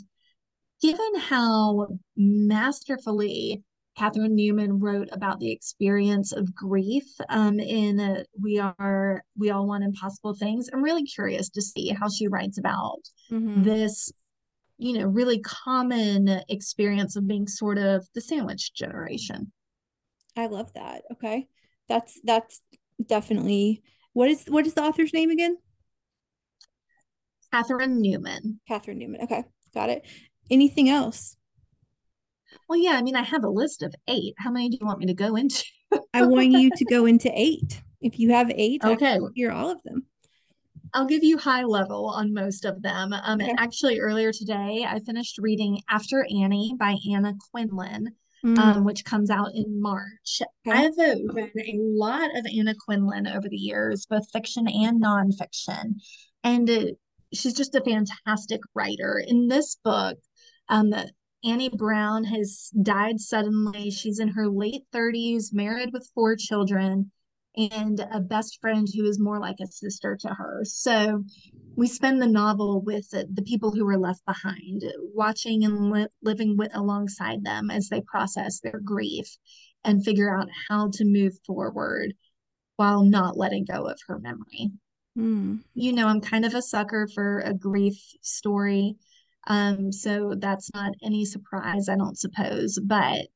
given 0.81 1.19
how 1.19 1.87
masterfully 2.17 3.63
Catherine 3.97 4.35
Newman 4.35 4.79
wrote 4.79 5.09
about 5.11 5.39
the 5.39 5.51
experience 5.51 6.31
of 6.31 6.53
grief 6.55 7.05
um, 7.29 7.59
in 7.59 8.25
"We 8.41 8.59
Are 8.59 9.23
We 9.37 9.51
All 9.51 9.67
Want 9.67 9.83
Impossible 9.83 10.33
Things." 10.33 10.69
I'm 10.73 10.83
really 10.83 11.05
curious 11.05 11.49
to 11.49 11.61
see 11.61 11.89
how 11.89 12.09
she 12.09 12.27
writes 12.27 12.57
about 12.57 13.01
mm-hmm. 13.31 13.63
this, 13.63 14.11
you 14.77 14.97
know, 14.97 15.05
really 15.05 15.39
common 15.41 16.41
experience 16.49 17.15
of 17.15 17.27
being 17.27 17.47
sort 17.47 17.77
of 17.77 18.07
the 18.15 18.21
sandwich 18.21 18.73
generation. 18.73 19.51
I 20.35 20.47
love 20.47 20.73
that. 20.73 21.03
Okay. 21.13 21.47
That's 21.87 22.19
that's 22.23 22.61
definitely 23.05 23.83
what 24.13 24.29
is 24.29 24.45
what 24.47 24.65
is 24.65 24.73
the 24.73 24.83
author's 24.83 25.13
name 25.13 25.29
again? 25.29 25.57
Catherine 27.51 28.01
Newman. 28.01 28.59
Catherine 28.67 28.97
Newman. 28.97 29.21
Okay. 29.23 29.43
Got 29.73 29.89
it. 29.89 30.03
Anything 30.49 30.89
else? 30.89 31.37
Well, 32.67 32.79
yeah, 32.79 32.91
I 32.91 33.01
mean, 33.01 33.15
I 33.15 33.23
have 33.23 33.43
a 33.43 33.49
list 33.49 33.83
of 33.83 33.93
eight. 34.07 34.35
How 34.37 34.51
many 34.51 34.69
do 34.69 34.77
you 34.79 34.85
want 34.85 34.99
me 34.99 35.07
to 35.07 35.13
go 35.13 35.35
into? 35.35 35.63
I 36.13 36.25
want 36.25 36.51
you 36.51 36.69
to 36.75 36.85
go 36.89 37.05
into 37.05 37.31
eight. 37.33 37.81
If 38.01 38.19
you 38.19 38.31
have 38.31 38.51
eight, 38.53 38.83
okay, 38.83 39.17
hear 39.33 39.51
all 39.51 39.71
of 39.71 39.81
them. 39.83 40.05
I'll 40.93 41.05
give 41.05 41.23
you 41.23 41.37
high 41.37 41.63
level 41.63 42.07
on 42.07 42.33
most 42.33 42.65
of 42.65 42.81
them. 42.81 43.13
Um, 43.13 43.41
okay. 43.41 43.55
actually, 43.57 43.99
earlier 43.99 44.31
today, 44.31 44.85
I 44.87 44.99
finished 44.99 45.39
reading 45.39 45.81
After 45.89 46.25
Annie 46.25 46.75
by 46.77 46.97
Anna 47.11 47.33
Quindlen 47.53 48.07
mm. 48.45 48.57
um, 48.57 48.83
which 48.83 49.05
comes 49.05 49.29
out 49.29 49.51
in 49.53 49.81
March. 49.81 50.41
Okay. 50.67 50.77
I've 50.77 50.97
read 50.97 51.51
a 51.57 51.77
lot 51.77 52.35
of 52.35 52.45
Anna 52.45 52.75
Quindlen 52.87 53.33
over 53.33 53.47
the 53.49 53.57
years, 53.57 54.05
both 54.05 54.29
fiction 54.31 54.67
and 54.67 55.01
nonfiction. 55.01 55.95
And 56.43 56.69
it, 56.69 56.97
she's 57.33 57.53
just 57.53 57.75
a 57.75 57.81
fantastic 57.81 58.61
writer. 58.73 59.23
In 59.25 59.47
this 59.47 59.77
book, 59.83 60.17
um, 60.69 60.93
Annie 61.43 61.69
Brown 61.69 62.23
has 62.25 62.69
died 62.81 63.19
suddenly. 63.19 63.91
She's 63.91 64.19
in 64.19 64.29
her 64.29 64.47
late 64.47 64.83
30s, 64.93 65.53
married 65.53 65.91
with 65.91 66.09
four 66.15 66.35
children, 66.35 67.11
and 67.55 67.99
a 68.11 68.19
best 68.19 68.59
friend 68.61 68.87
who 68.95 69.05
is 69.05 69.19
more 69.19 69.39
like 69.39 69.57
a 69.61 69.67
sister 69.67 70.17
to 70.21 70.29
her. 70.29 70.61
So 70.63 71.23
we 71.75 71.87
spend 71.87 72.21
the 72.21 72.27
novel 72.27 72.81
with 72.81 73.09
the, 73.09 73.43
people 73.45 73.71
who 73.71 73.85
were 73.85 73.97
left 73.97 74.25
behind, 74.25 74.83
watching 75.13 75.63
and 75.63 75.91
li- 75.91 76.07
living 76.21 76.55
with 76.57 76.75
alongside 76.75 77.43
them 77.43 77.71
as 77.71 77.89
they 77.89 78.01
process 78.01 78.59
their 78.59 78.79
grief 78.83 79.27
and 79.83 80.03
figure 80.03 80.35
out 80.35 80.47
how 80.69 80.89
to 80.93 81.05
move 81.05 81.33
forward 81.45 82.13
while 82.75 83.03
not 83.03 83.37
letting 83.37 83.65
go 83.65 83.87
of 83.87 83.99
her 84.07 84.19
memory. 84.19 84.71
Mm. 85.17 85.59
You 85.73 85.93
know, 85.93 86.07
I'm 86.07 86.21
kind 86.21 86.45
of 86.45 86.55
a 86.55 86.61
sucker 86.61 87.07
for 87.13 87.39
a 87.39 87.53
grief 87.53 87.97
story. 88.21 88.95
Um, 89.47 89.91
so 89.91 90.35
that's 90.37 90.69
not 90.73 90.93
any 91.03 91.25
surprise, 91.25 91.89
I 91.89 91.97
don't 91.97 92.17
suppose, 92.17 92.79
but 92.83 93.27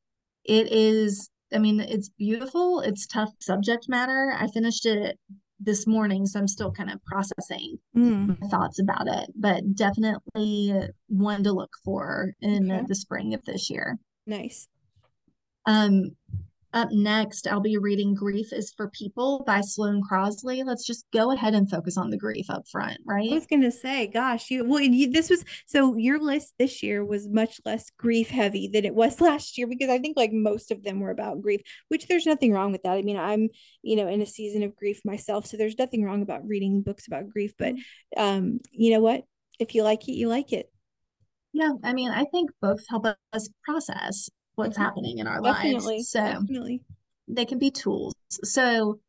it 0.46 0.72
is 0.72 1.30
I 1.54 1.60
mean, 1.60 1.80
it's 1.80 2.10
beautiful. 2.10 2.82
It's 2.82 3.08
tough 3.08 3.32
subject 3.40 3.88
matter. 3.88 4.34
I 4.38 4.48
finished 4.48 4.86
it 4.86 5.18
this 5.60 5.88
morning, 5.88 6.26
so 6.26 6.40
I'm 6.40 6.48
still 6.48 6.72
kind 6.72 6.92
of 6.92 7.04
processing 7.06 7.78
mm. 7.96 8.40
my 8.40 8.48
thoughts 8.48 8.80
about 8.80 9.08
it, 9.08 9.32
but 9.36 9.76
definitely 9.76 10.74
one 11.08 11.44
to 11.44 11.52
look 11.52 11.72
for 11.84 12.34
in 12.42 12.72
okay. 12.72 12.86
the 12.88 12.96
spring 12.96 13.34
of 13.34 13.44
this 13.46 13.70
year. 13.70 13.98
Nice. 14.26 14.68
Um, 15.66 16.12
up 16.78 16.92
next, 16.92 17.48
I'll 17.48 17.60
be 17.60 17.78
reading 17.78 18.14
Grief 18.14 18.54
is 18.54 18.72
for 18.72 18.90
People 18.92 19.44
by 19.48 19.62
Sloane 19.62 20.02
Crosley. 20.10 20.64
Let's 20.64 20.86
just 20.86 21.06
go 21.12 21.32
ahead 21.32 21.56
and 21.56 21.70
focus 21.70 21.98
on 21.98 22.12
the 22.12 22.18
grief 22.18 22.50
up 22.50 22.68
front, 22.72 23.00
right? 23.04 23.32
I 23.32 23.34
was 23.34 23.48
going 23.48 23.64
to 23.64 23.72
say, 23.72 24.06
gosh, 24.06 24.52
you 24.52 24.64
well, 24.64 24.80
you, 24.80 25.12
this 25.12 25.30
was 25.30 25.44
so 25.66 25.98
your 25.98 26.20
list 26.20 26.54
this 26.60 26.84
year 26.84 27.04
was 27.04 27.28
much 27.28 27.60
less 27.66 27.90
grief 27.98 28.30
heavy 28.30 28.70
than 28.72 28.86
it 28.86 28.94
was 28.94 29.20
last 29.22 29.58
year 29.58 29.66
because 29.66 29.90
I 29.90 29.98
think 29.98 30.16
like 30.16 30.32
most 30.32 30.72
of 30.72 30.84
them 30.84 31.00
were 31.00 31.10
about 31.10 31.42
grief, 31.42 31.62
which 31.90 32.08
there's 32.08 32.28
nothing 32.28 32.54
wrong 32.54 32.72
with 32.72 32.84
that. 32.84 32.94
I 32.94 33.02
mean, 33.02 33.18
I'm, 33.18 33.50
you 33.82 33.96
know, 33.96 34.08
in 34.08 34.22
a 34.22 34.28
season 34.28 34.62
of 34.62 34.76
grief 34.76 35.02
myself, 35.04 35.48
so 35.48 35.58
there's 35.58 35.80
nothing 35.80 36.04
wrong 36.04 36.22
about 36.22 36.48
reading 36.48 36.84
books 36.84 37.08
about 37.08 37.30
grief, 37.30 37.54
but 37.58 37.74
mm-hmm. 37.74 38.22
um, 38.22 38.60
you 38.72 38.94
know 38.94 39.02
what? 39.02 39.24
If 39.60 39.74
you 39.74 39.82
like 39.82 40.08
it, 40.08 40.14
you 40.14 40.28
like 40.28 40.54
it. 40.54 40.72
Yeah, 41.54 41.72
I 41.84 41.94
mean, 41.94 42.12
I 42.12 42.26
think 42.26 42.52
books 42.62 42.86
help 42.88 43.08
us 43.34 43.50
process 43.64 44.30
what's 44.58 44.74
mm-hmm. 44.74 44.84
happening 44.84 45.18
in 45.20 45.28
our 45.28 45.42
definitely, 45.42 45.98
lives. 45.98 46.10
So 46.10 46.20
definitely. 46.20 46.82
they 47.28 47.46
can 47.46 47.60
be 47.60 47.72
tools. 47.72 48.14
So 48.44 49.00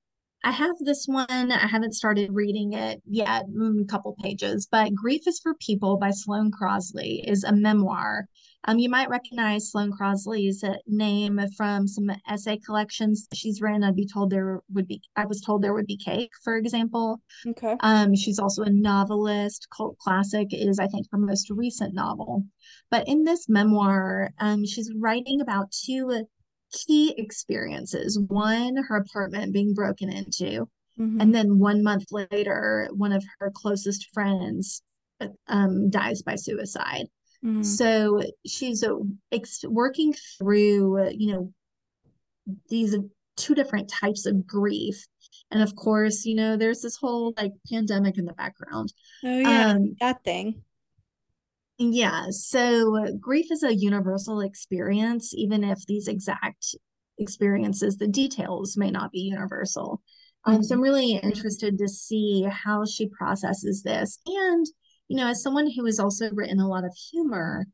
I 0.45 0.53
have 0.53 0.77
this 0.81 1.07
one. 1.07 1.27
I 1.51 1.67
haven't 1.67 1.95
started 1.95 2.33
reading 2.33 2.75
it 2.75 3.03
yet, 3.05 3.45
a 3.45 3.49
mm, 3.49 3.89
couple 3.89 4.15
pages, 4.23 4.69
but 4.71 4.95
Grief 4.95 5.27
is 5.27 5.41
for 5.41 5.55
People 5.55 5.97
by 5.97 6.11
Sloane 6.13 6.53
Crosley 6.53 7.29
is 7.29 7.43
a 7.43 7.53
memoir. 7.53 8.29
Um, 8.65 8.79
you 8.79 8.89
might 8.89 9.09
recognize 9.09 9.71
Sloane 9.71 9.93
Crosley's 9.93 10.63
name 10.87 11.41
from 11.57 11.89
some 11.89 12.11
essay 12.29 12.59
collections 12.59 13.27
she's 13.33 13.61
written. 13.61 13.83
I'd 13.83 13.97
be 13.97 14.07
told 14.07 14.31
there 14.31 14.61
would 14.73 14.87
be, 14.87 15.01
I 15.17 15.27
was 15.27 15.41
told 15.41 15.63
there 15.63 15.75
would 15.75 15.87
be 15.87 15.97
cake, 15.97 16.33
for 16.45 16.57
example. 16.57 17.21
Okay. 17.47 17.77
Um, 17.81 18.15
she's 18.15 18.39
also 18.39 18.63
a 18.63 18.71
novelist. 18.71 19.69
Cult 19.75 19.99
Classic 19.99 20.49
is, 20.53 20.79
I 20.79 20.87
think, 20.87 21.07
her 21.11 21.19
most 21.19 21.51
recent 21.51 21.95
novel. 21.95 22.45
But 22.91 23.07
in 23.07 23.25
this 23.25 23.49
memoir, 23.49 24.31
um, 24.39 24.65
she's 24.65 24.93
writing 24.97 25.41
about 25.41 25.71
two 25.73 26.27
key 26.73 27.15
experiences 27.17 28.19
one, 28.19 28.77
her 28.77 28.97
apartment 28.97 29.53
being 29.53 29.75
broken 29.75 30.11
into. 30.11 30.69
Mm-hmm. 30.99 31.21
And 31.21 31.35
then 31.35 31.59
one 31.59 31.83
month 31.83 32.07
later, 32.11 32.89
one 32.93 33.13
of 33.13 33.25
her 33.39 33.51
closest 33.55 34.09
friends 34.13 34.83
um, 35.47 35.91
dies 35.91 36.23
by 36.23 36.35
suicide. 36.35 37.07
Mm-hmm. 37.45 37.63
So 37.63 38.23
she's 38.47 38.83
uh, 38.83 38.97
ex- 39.31 39.65
working 39.65 40.13
through, 40.39 41.07
uh, 41.07 41.11
you 41.11 41.33
know, 41.33 41.53
these 42.69 42.97
two 43.37 43.55
different 43.55 43.89
types 43.89 44.27
of 44.27 44.47
grief. 44.47 45.07
And 45.51 45.63
of 45.63 45.77
course, 45.77 46.25
you 46.25 46.35
know, 46.35 46.57
there's 46.57 46.83
this 46.83 46.97
whole 46.97 47.33
like 47.37 47.53
pandemic 47.71 48.19
in 48.19 48.25
the 48.25 48.33
background. 48.33 48.93
Oh 49.25 49.39
yeah, 49.39 49.69
um, 49.69 49.97
that 50.01 50.25
thing. 50.25 50.63
Yeah. 51.79 52.27
So 52.31 53.07
grief 53.21 53.47
is 53.51 53.63
a 53.63 53.75
universal 53.75 54.41
experience, 54.41 55.33
even 55.35 55.63
if 55.63 55.87
these 55.87 56.09
exact 56.09 56.75
experiences, 57.19 57.97
the 57.97 58.09
details 58.09 58.77
may 58.77 58.91
not 58.91 59.13
be 59.13 59.21
universal. 59.21 60.03
Um, 60.45 60.63
so 60.63 60.75
I'm 60.75 60.79
mm-hmm. 60.79 60.83
really 60.83 61.13
interested 61.13 61.79
to 61.79 61.89
see 61.89 62.47
how 62.51 62.85
she 62.85 63.09
processes 63.09 63.83
this. 63.83 64.19
And, 64.27 64.67
you 65.09 65.17
know, 65.17 65.29
as 65.29 65.43
someone 65.43 65.71
who 65.71 65.85
has 65.85 66.01
also 66.01 66.31
written 66.33 66.59
a 66.59 66.69
lot 66.69 66.85
of 66.85 66.95
humor, 67.11 67.67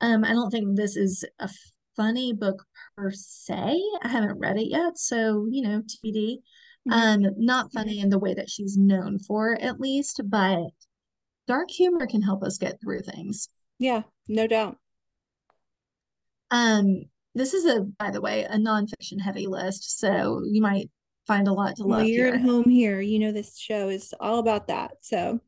um, 0.00 0.24
I 0.24 0.32
don't 0.32 0.50
think 0.50 0.76
this 0.76 0.96
is 0.96 1.24
a 1.38 1.48
funny 1.96 2.32
book 2.32 2.64
per 2.96 3.10
se. 3.12 3.76
I 4.02 4.08
haven't 4.08 4.38
read 4.38 4.58
it 4.58 4.68
yet, 4.68 4.98
so 4.98 5.46
you 5.50 5.62
know, 5.62 5.82
TBD. 5.82 6.36
Mm-hmm. 6.88 6.92
Um, 6.92 7.26
not 7.36 7.72
funny 7.72 8.00
in 8.00 8.08
the 8.08 8.18
way 8.18 8.34
that 8.34 8.48
she's 8.48 8.76
known 8.76 9.18
for, 9.18 9.60
at 9.60 9.80
least, 9.80 10.20
but 10.24 10.70
dark 11.48 11.70
humor 11.70 12.06
can 12.06 12.22
help 12.22 12.44
us 12.44 12.58
get 12.58 12.80
through 12.80 13.00
things. 13.00 13.48
Yeah, 13.78 14.02
no 14.28 14.46
doubt. 14.46 14.76
Um, 16.50 17.04
this 17.34 17.54
is 17.54 17.64
a, 17.64 17.80
by 17.80 18.10
the 18.10 18.20
way, 18.20 18.44
a 18.44 18.56
nonfiction 18.56 19.20
heavy 19.20 19.46
list, 19.46 19.98
so 19.98 20.42
you 20.44 20.62
might 20.62 20.90
find 21.26 21.48
a 21.48 21.52
lot 21.52 21.76
to 21.76 21.82
love. 21.82 22.00
Well, 22.00 22.06
you're 22.06 22.26
here. 22.26 22.34
at 22.34 22.40
home 22.40 22.68
here. 22.68 23.00
You 23.00 23.18
know 23.18 23.32
this 23.32 23.58
show 23.58 23.88
is 23.88 24.14
all 24.20 24.38
about 24.38 24.68
that, 24.68 24.92
so 25.00 25.40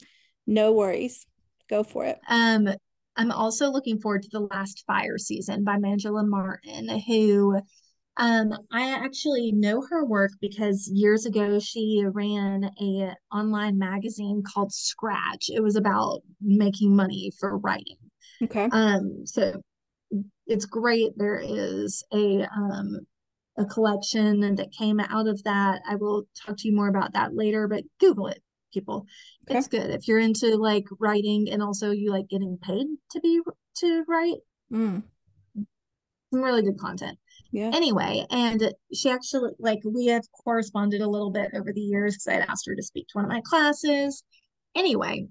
no 0.47 0.73
worries. 0.73 1.27
Go 1.69 1.85
for 1.85 2.07
it. 2.07 2.19
Um, 2.29 2.69
I'm 3.17 3.33
also 3.33 3.71
looking 3.71 4.01
forward 4.01 4.23
to 4.23 4.31
the 4.33 4.41
last 4.41 4.85
fire 4.87 5.19
season 5.19 5.65
by 5.65 5.77
Manjula 5.77 6.27
Martin, 6.27 6.89
who 6.89 7.61
um, 8.21 8.53
I 8.71 8.91
actually 8.91 9.51
know 9.51 9.83
her 9.89 10.05
work 10.05 10.33
because 10.43 10.91
years 10.93 11.25
ago 11.25 11.59
she 11.59 12.05
ran 12.07 12.71
a 12.79 13.15
online 13.35 13.79
magazine 13.79 14.43
called 14.47 14.73
Scratch. 14.73 15.47
It 15.49 15.63
was 15.63 15.75
about 15.75 16.21
making 16.41 16.95
money 16.95 17.33
for 17.41 17.57
writing. 17.57 17.97
Okay. 18.43 18.69
Um, 18.73 19.23
so 19.25 19.63
it's 20.47 20.67
great. 20.67 21.13
There 21.17 21.41
is 21.43 22.05
a 22.13 22.47
um 22.55 23.01
a 23.57 23.65
collection 23.65 24.55
that 24.57 24.73
came 24.79 25.01
out 25.01 25.27
of 25.27 25.43
that. 25.45 25.81
I 25.89 25.95
will 25.97 26.25
talk 26.45 26.59
to 26.59 26.69
you 26.69 26.77
more 26.77 26.89
about 26.89 27.15
that 27.15 27.35
later, 27.35 27.69
but 27.69 27.85
Google 28.01 28.27
it 28.27 28.43
people. 28.71 29.07
Okay. 29.49 29.59
It's 29.59 29.69
good 29.69 29.91
if 29.91 30.07
you're 30.07 30.21
into 30.21 30.57
like 30.57 30.85
writing 30.99 31.49
and 31.51 31.63
also 31.63 31.91
you 31.91 32.11
like 32.11 32.29
getting 32.29 32.59
paid 32.61 32.87
to 33.13 33.21
be 33.21 33.41
to 33.79 34.05
write. 34.07 34.39
Mm. 34.71 35.05
Some 36.33 36.43
really 36.43 36.63
good 36.63 36.79
content. 36.79 37.19
Yeah. 37.53 37.71
Anyway, 37.75 38.27
and 38.31 38.73
she 38.95 39.11
actually 39.11 39.51
like 39.59 39.81
we 39.85 40.07
have 40.07 40.23
corresponded 40.45 41.01
a 41.01 41.09
little 41.09 41.31
bit 41.31 41.51
over 41.55 41.73
the 41.73 41.81
years 41.81 42.15
because 42.15 42.29
I 42.29 42.33
had 42.35 42.49
asked 42.49 42.67
her 42.67 42.77
to 42.77 42.83
speak 42.83 43.09
to 43.09 43.19
one 43.19 43.25
of 43.25 43.31
my 43.31 43.41
classes. 43.45 44.23
Anyway, 44.77 45.27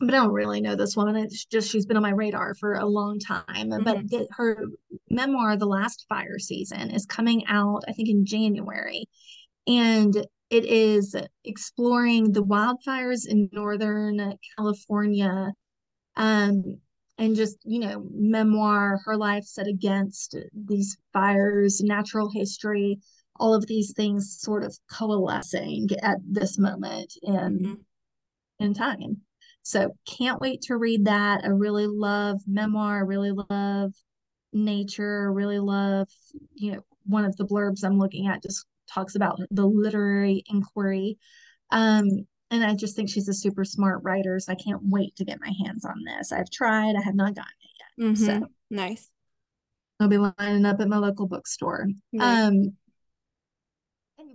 but 0.00 0.14
I 0.14 0.18
don't 0.18 0.32
really 0.32 0.60
know 0.60 0.74
this 0.74 0.96
woman. 0.96 1.16
It's 1.16 1.44
just 1.44 1.70
she's 1.70 1.86
been 1.86 1.96
on 1.96 2.02
my 2.02 2.10
radar 2.10 2.54
for 2.54 2.74
a 2.74 2.86
long 2.86 3.18
time. 3.18 3.44
Mm-hmm. 3.70 3.84
But 3.84 4.10
the, 4.10 4.26
her 4.32 4.64
memoir, 5.10 5.56
The 5.56 5.66
Last 5.66 6.06
Fire 6.08 6.38
Season, 6.38 6.90
is 6.90 7.06
coming 7.06 7.44
out, 7.46 7.84
I 7.88 7.92
think, 7.92 8.08
in 8.08 8.24
January. 8.24 9.06
And 9.66 10.14
it 10.50 10.64
is 10.64 11.14
exploring 11.44 12.32
the 12.32 12.44
wildfires 12.44 13.26
in 13.26 13.48
Northern 13.52 14.34
California 14.56 15.52
um, 16.16 16.78
and 17.18 17.36
just, 17.36 17.58
you 17.64 17.78
know, 17.78 18.06
memoir, 18.12 19.00
her 19.04 19.16
life 19.16 19.44
set 19.44 19.66
against 19.66 20.36
these 20.52 20.96
fires, 21.12 21.80
natural 21.80 22.28
history, 22.30 22.98
all 23.36 23.54
of 23.54 23.66
these 23.66 23.92
things 23.92 24.38
sort 24.40 24.64
of 24.64 24.76
coalescing 24.90 25.88
at 26.02 26.18
this 26.28 26.58
moment 26.58 27.12
in, 27.22 27.34
mm-hmm. 27.34 27.74
in 28.58 28.74
time. 28.74 29.18
So 29.62 29.96
can't 30.06 30.40
wait 30.40 30.62
to 30.62 30.76
read 30.76 31.06
that. 31.06 31.44
I 31.44 31.48
really 31.48 31.86
love 31.86 32.40
memoir, 32.46 32.98
I 32.98 33.00
really 33.00 33.32
love 33.48 33.92
nature, 34.52 35.32
really 35.32 35.58
love, 35.58 36.08
you 36.52 36.72
know, 36.72 36.84
one 37.06 37.24
of 37.24 37.36
the 37.36 37.44
blurbs 37.44 37.84
I'm 37.84 37.98
looking 37.98 38.26
at 38.26 38.42
just 38.42 38.66
talks 38.88 39.14
about 39.14 39.38
the 39.50 39.66
literary 39.66 40.42
inquiry. 40.46 41.18
Um, 41.70 42.26
and 42.50 42.64
I 42.64 42.74
just 42.74 42.96
think 42.96 43.08
she's 43.08 43.28
a 43.28 43.34
super 43.34 43.64
smart 43.64 44.02
writer. 44.02 44.38
So 44.38 44.52
I 44.52 44.56
can't 44.56 44.82
wait 44.82 45.16
to 45.16 45.24
get 45.24 45.40
my 45.40 45.52
hands 45.64 45.84
on 45.84 46.04
this. 46.04 46.32
I've 46.32 46.50
tried, 46.50 46.96
I 46.96 47.02
have 47.02 47.14
not 47.14 47.34
gotten 47.34 47.52
it 47.60 47.70
yet. 47.78 48.06
Mm-hmm. 48.06 48.24
So 48.24 48.48
nice. 48.70 49.10
I'll 50.00 50.08
be 50.08 50.18
lining 50.18 50.66
up 50.66 50.80
at 50.80 50.88
my 50.88 50.98
local 50.98 51.26
bookstore. 51.26 51.88
Nice. 52.12 52.48
Um, 52.48 52.76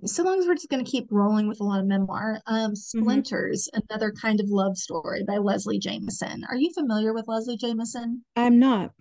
so 0.06 0.24
long 0.24 0.40
as 0.40 0.48
we're 0.48 0.56
just 0.56 0.70
going 0.70 0.84
to 0.84 0.90
keep 0.90 1.08
rolling 1.12 1.48
with 1.48 1.60
a 1.60 1.64
lot 1.64 1.80
of 1.80 1.86
memoir. 1.86 2.40
Um, 2.48 2.72
mm-hmm. 2.72 2.76
Splinters, 2.76 3.70
mm-hmm. 3.74 3.82
another 3.90 4.12
kind 4.12 4.40
of 4.40 4.50
love 4.50 4.78
story 4.78 5.24
by 5.28 5.38
Leslie 5.38 5.80
Jamison. 5.80 6.46
Are 6.50 6.56
you 6.56 6.72
familiar 6.74 7.14
with 7.14 7.28
Leslie 7.28 7.58
Jamison? 7.58 8.24
I'm 8.36 8.60
not. 8.60 8.92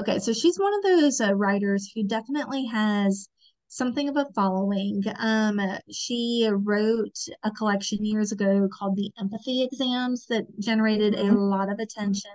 Okay, 0.00 0.18
so 0.18 0.32
she's 0.32 0.58
one 0.58 0.74
of 0.74 0.82
those 0.82 1.20
uh, 1.20 1.34
writers 1.34 1.92
who 1.94 2.02
definitely 2.02 2.64
has 2.66 3.28
something 3.72 4.10
of 4.10 4.16
a 4.18 4.26
following. 4.34 5.02
Um, 5.18 5.58
she 5.90 6.46
wrote 6.52 7.18
a 7.42 7.50
collection 7.50 8.04
years 8.04 8.30
ago 8.30 8.68
called 8.70 8.96
the 8.96 9.10
Empathy 9.18 9.62
Exams 9.62 10.26
that 10.26 10.44
generated 10.60 11.14
mm-hmm. 11.14 11.34
a 11.34 11.38
lot 11.38 11.72
of 11.72 11.78
attention. 11.78 12.30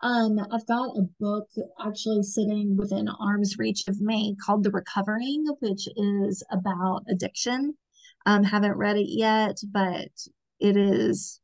Um, 0.00 0.38
I've 0.50 0.66
got 0.66 0.96
a 0.96 1.08
book 1.20 1.48
actually 1.84 2.22
sitting 2.22 2.74
within 2.74 3.06
arm's 3.06 3.58
reach 3.58 3.84
of 3.86 4.00
me 4.00 4.34
called 4.44 4.64
The 4.64 4.70
Recovering, 4.70 5.44
which 5.60 5.88
is 5.94 6.42
about 6.50 7.02
addiction. 7.10 7.74
Um, 8.24 8.42
haven't 8.42 8.78
read 8.78 8.96
it 8.96 9.08
yet, 9.10 9.58
but 9.70 10.08
it 10.58 10.76
is 10.78 11.38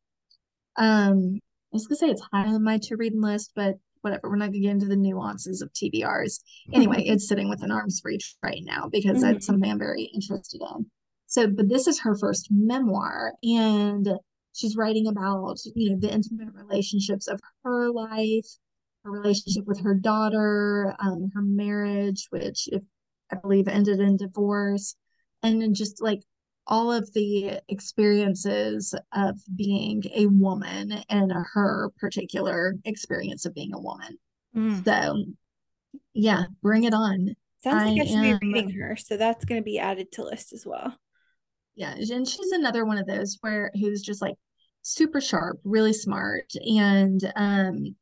um 0.77 1.39
I 1.71 1.75
was 1.75 1.87
gonna 1.87 1.97
say 1.97 2.09
it's 2.09 2.27
high 2.33 2.47
on 2.47 2.65
my 2.65 2.79
to 2.85 2.97
read 2.97 3.13
list, 3.15 3.53
but 3.55 3.77
whatever. 4.03 4.29
We're 4.29 4.37
not 4.37 4.47
going 4.47 4.55
to 4.55 4.61
get 4.61 4.71
into 4.71 4.87
the 4.87 4.97
nuances 4.97 5.63
of 5.63 5.73
TBRs. 5.73 6.41
Anyway, 6.73 7.05
it's 7.07 7.27
sitting 7.27 7.49
within 7.49 7.71
arm's 7.71 8.03
reach 8.05 8.37
right 8.43 8.63
now 8.63 8.89
because 8.93 9.19
mm-hmm. 9.19 9.33
that's 9.33 9.47
something 9.47 9.71
I'm 9.71 9.79
very 9.79 10.11
interested 10.15 10.61
in. 10.61 10.87
So, 11.27 11.47
but 11.47 11.69
this 11.69 11.87
is 11.87 12.01
her 12.01 12.15
first 12.17 12.49
memoir, 12.51 13.33
and 13.43 14.07
she's 14.53 14.77
writing 14.77 15.07
about 15.07 15.57
you 15.75 15.91
know 15.91 15.99
the 15.99 16.13
intimate 16.13 16.55
relationships 16.55 17.27
of 17.27 17.41
her 17.65 17.91
life, 17.91 18.47
her 19.05 19.11
relationship 19.11 19.65
with 19.67 19.81
her 19.81 19.95
daughter, 19.95 20.95
um, 20.99 21.31
her 21.35 21.41
marriage, 21.41 22.27
which 22.31 22.69
if 22.71 22.83
I 23.33 23.37
believe 23.37 23.67
ended 23.67 23.99
in 23.99 24.19
divorce, 24.19 24.95
and 25.43 25.63
then 25.63 25.73
just 25.73 26.03
like 26.03 26.23
all 26.73 26.91
of 26.91 27.13
the 27.13 27.61
experiences 27.69 28.95
of 29.13 29.39
being 29.55 30.03
a 30.17 30.25
woman 30.25 30.91
and 31.11 31.31
her 31.53 31.91
particular 32.01 32.75
experience 32.87 33.45
of 33.45 33.53
being 33.53 33.75
a 33.75 33.79
woman. 33.79 34.19
Mm. 34.57 34.83
So, 34.83 35.23
yeah, 36.15 36.45
bring 36.63 36.85
it 36.85 36.95
on. 36.95 37.37
Sounds 37.63 37.85
like 37.85 38.01
I, 38.01 38.05
I 38.05 38.07
should 38.07 38.17
am, 38.17 38.39
be 38.39 38.47
reading 38.55 38.71
her, 38.71 38.97
so 38.97 39.19
that's 39.19 39.45
going 39.45 39.61
to 39.61 39.65
be 39.65 39.79
added 39.79 40.13
to 40.13 40.25
list 40.25 40.55
as 40.55 40.65
well. 40.65 40.97
Yeah, 41.75 41.93
and 41.93 42.27
she's 42.27 42.53
another 42.53 42.87
one 42.87 42.97
of 42.97 43.07
those 43.07 43.37
where 43.43 43.71
who's 43.75 44.01
just 44.01 44.23
like 44.23 44.37
super 44.81 45.21
sharp, 45.21 45.61
really 45.65 45.93
smart, 45.93 46.51
and 46.55 47.23
um, 47.37 47.95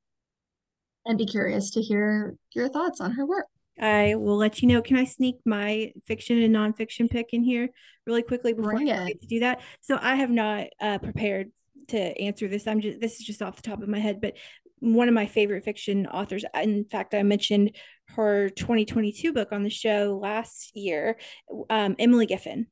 and 1.07 1.19
be 1.19 1.27
curious 1.27 1.73
to 1.73 1.83
hear 1.83 2.37
your 2.55 2.69
thoughts 2.69 3.01
on 3.01 3.11
her 3.11 3.27
work. 3.27 3.47
I 3.81 4.15
will 4.15 4.37
let 4.37 4.63
you 4.63 4.69
know. 4.69 4.83
Can 4.83 4.97
I 4.97 5.05
sneak 5.05 5.37
my 5.45 5.93
fiction 6.07 6.43
and 6.43 6.55
nonfiction 6.55 7.11
pick 7.11 7.33
in 7.33 7.43
here 7.43 7.69
really 8.07 8.23
quickly 8.23 8.53
before 8.53 8.73
Bring 8.73 8.91
I 8.91 9.09
get 9.09 9.21
to 9.23 9.27
do 9.27 9.41
that? 9.41 9.61
So 9.81 9.99
I 10.01 10.17
have 10.17 10.31
not 10.31 10.67
uh, 10.81 10.99
prepared 10.99 11.51
to 11.89 11.99
answer 12.21 12.47
this. 12.47 12.67
I'm 12.67 12.81
just 12.81 13.01
this 13.01 13.21
is 13.21 13.27
just 13.27 13.43
off 13.43 13.57
the 13.57 13.63
top 13.63 13.83
of 13.83 13.89
my 13.89 13.99
head, 13.99 14.21
but 14.21 14.35
one 14.81 15.09
of 15.09 15.15
my 15.15 15.27
favorite 15.27 15.65
fiction 15.65 16.07
authors. 16.07 16.45
In 16.55 16.85
fact, 16.85 17.15
I 17.15 17.23
mentioned 17.23 17.77
her 18.17 18.49
2022 18.51 19.33
book 19.33 19.53
on 19.53 19.63
the 19.63 19.71
show 19.71 20.19
last 20.21 20.75
year, 20.75 21.17
um, 21.69 21.97
Emily 21.99 22.27
Giffin 22.27 22.67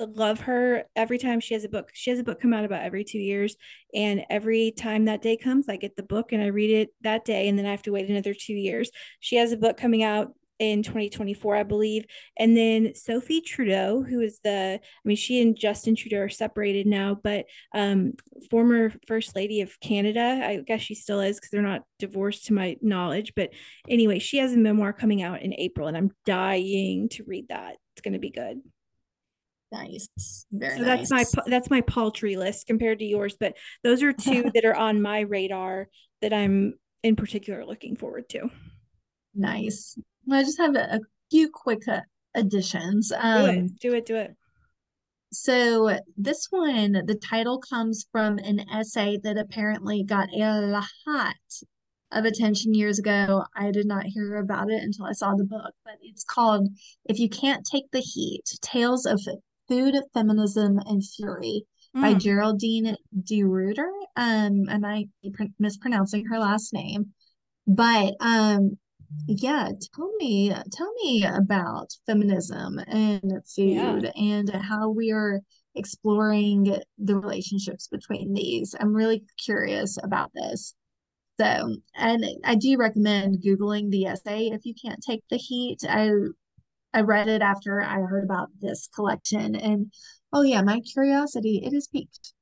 love 0.00 0.40
her 0.40 0.84
every 0.96 1.18
time 1.18 1.40
she 1.40 1.54
has 1.54 1.64
a 1.64 1.68
book. 1.68 1.90
She 1.92 2.10
has 2.10 2.18
a 2.18 2.24
book 2.24 2.40
come 2.40 2.52
out 2.52 2.64
about 2.64 2.82
every 2.82 3.04
two 3.04 3.18
years. 3.18 3.56
And 3.94 4.24
every 4.28 4.72
time 4.72 5.04
that 5.04 5.22
day 5.22 5.36
comes, 5.36 5.68
I 5.68 5.76
get 5.76 5.96
the 5.96 6.02
book 6.02 6.32
and 6.32 6.42
I 6.42 6.46
read 6.46 6.70
it 6.70 6.90
that 7.02 7.24
day. 7.24 7.48
And 7.48 7.58
then 7.58 7.66
I 7.66 7.70
have 7.70 7.82
to 7.82 7.92
wait 7.92 8.08
another 8.08 8.34
two 8.34 8.54
years. 8.54 8.90
She 9.20 9.36
has 9.36 9.52
a 9.52 9.56
book 9.56 9.76
coming 9.76 10.02
out 10.02 10.32
in 10.58 10.82
2024, 10.82 11.56
I 11.56 11.62
believe. 11.62 12.04
And 12.38 12.56
then 12.56 12.94
Sophie 12.94 13.40
Trudeau, 13.40 14.02
who 14.02 14.20
is 14.20 14.40
the, 14.44 14.80
I 14.82 15.08
mean, 15.08 15.16
she 15.16 15.40
and 15.40 15.56
Justin 15.58 15.96
Trudeau 15.96 16.18
are 16.18 16.28
separated 16.28 16.86
now, 16.86 17.18
but 17.22 17.46
um, 17.74 18.12
former 18.50 18.92
First 19.06 19.34
Lady 19.34 19.60
of 19.60 19.78
Canada. 19.80 20.40
I 20.44 20.62
guess 20.64 20.80
she 20.80 20.94
still 20.94 21.20
is 21.20 21.36
because 21.36 21.50
they're 21.50 21.62
not 21.62 21.82
divorced 21.98 22.46
to 22.46 22.54
my 22.54 22.76
knowledge. 22.80 23.32
But 23.34 23.50
anyway, 23.88 24.18
she 24.18 24.38
has 24.38 24.52
a 24.52 24.58
memoir 24.58 24.92
coming 24.92 25.22
out 25.22 25.42
in 25.42 25.54
April, 25.54 25.88
and 25.88 25.96
I'm 25.96 26.10
dying 26.24 27.08
to 27.10 27.24
read 27.24 27.48
that. 27.48 27.76
It's 27.94 28.02
going 28.02 28.14
to 28.14 28.18
be 28.18 28.30
good. 28.30 28.60
Nice. 29.72 30.46
Very 30.52 30.78
so 30.78 30.84
nice. 30.84 31.08
that's 31.08 31.36
my 31.36 31.42
that's 31.46 31.70
my 31.70 31.80
paltry 31.80 32.36
list 32.36 32.66
compared 32.66 33.00
to 33.00 33.04
yours, 33.04 33.36
but 33.38 33.56
those 33.82 34.02
are 34.04 34.12
two 34.12 34.50
that 34.54 34.64
are 34.64 34.74
on 34.74 35.02
my 35.02 35.20
radar 35.20 35.88
that 36.22 36.32
I'm 36.32 36.74
in 37.02 37.16
particular 37.16 37.64
looking 37.64 37.96
forward 37.96 38.28
to. 38.30 38.50
Nice. 39.34 39.98
I 40.30 40.42
just 40.42 40.58
have 40.58 40.74
a, 40.74 40.96
a 40.96 41.00
few 41.30 41.50
quick 41.50 41.86
uh, 41.88 42.00
additions. 42.34 43.12
Um, 43.16 43.44
do 43.44 43.50
it, 43.50 43.80
do 43.80 43.94
it, 43.94 44.06
do 44.06 44.16
it. 44.16 44.36
So 45.32 45.98
this 46.16 46.46
one, 46.50 46.92
the 46.92 47.20
title 47.28 47.58
comes 47.58 48.06
from 48.12 48.38
an 48.38 48.60
essay 48.72 49.18
that 49.24 49.36
apparently 49.36 50.04
got 50.04 50.28
a 50.32 50.60
lot 50.60 51.34
of 52.12 52.24
attention 52.24 52.72
years 52.72 53.00
ago. 53.00 53.44
I 53.56 53.72
did 53.72 53.86
not 53.86 54.06
hear 54.06 54.36
about 54.36 54.70
it 54.70 54.82
until 54.82 55.06
I 55.06 55.12
saw 55.12 55.34
the 55.34 55.44
book, 55.44 55.72
but 55.84 55.94
it's 56.02 56.22
called 56.24 56.68
If 57.06 57.18
You 57.18 57.28
Can't 57.28 57.66
Take 57.66 57.90
the 57.90 58.00
Heat 58.00 58.44
Tales 58.62 59.06
of 59.06 59.20
Food, 59.68 59.96
Feminism, 60.12 60.78
and 60.86 61.02
Fury 61.04 61.64
mm. 61.96 62.00
by 62.00 62.14
Geraldine 62.14 62.96
DeRuyter. 63.22 63.90
Um, 64.16 64.68
I 64.68 64.78
might 64.78 65.08
be 65.22 65.32
mispronouncing 65.58 66.26
her 66.26 66.38
last 66.38 66.72
name, 66.72 67.12
but 67.66 68.14
um, 68.20 68.78
yeah, 69.26 69.70
tell 69.94 70.12
me, 70.18 70.54
tell 70.72 70.92
me 71.02 71.24
about 71.24 71.92
feminism 72.06 72.78
and 72.86 73.42
food 73.46 74.04
yeah. 74.04 74.10
and 74.16 74.50
how 74.50 74.90
we 74.90 75.10
are 75.12 75.40
exploring 75.74 76.76
the 76.98 77.16
relationships 77.16 77.88
between 77.88 78.34
these. 78.34 78.74
I'm 78.78 78.94
really 78.94 79.24
curious 79.38 79.98
about 80.02 80.30
this. 80.34 80.74
So, 81.40 81.76
and 81.96 82.24
I 82.44 82.54
do 82.54 82.76
recommend 82.76 83.42
Googling 83.42 83.90
the 83.90 84.06
essay 84.06 84.50
if 84.52 84.64
you 84.64 84.74
can't 84.74 85.02
take 85.02 85.24
the 85.30 85.36
heat. 85.36 85.78
I 85.88 86.10
I 86.92 87.00
read 87.00 87.28
it 87.28 87.42
after 87.42 87.82
I 87.82 87.96
heard 88.02 88.22
about 88.22 88.50
this 88.60 88.88
collection 88.94 89.56
and 89.56 89.92
oh 90.32 90.42
yeah, 90.42 90.62
my 90.62 90.80
curiosity, 90.80 91.62
it 91.64 91.72
is 91.72 91.88
piqued. 91.88 92.34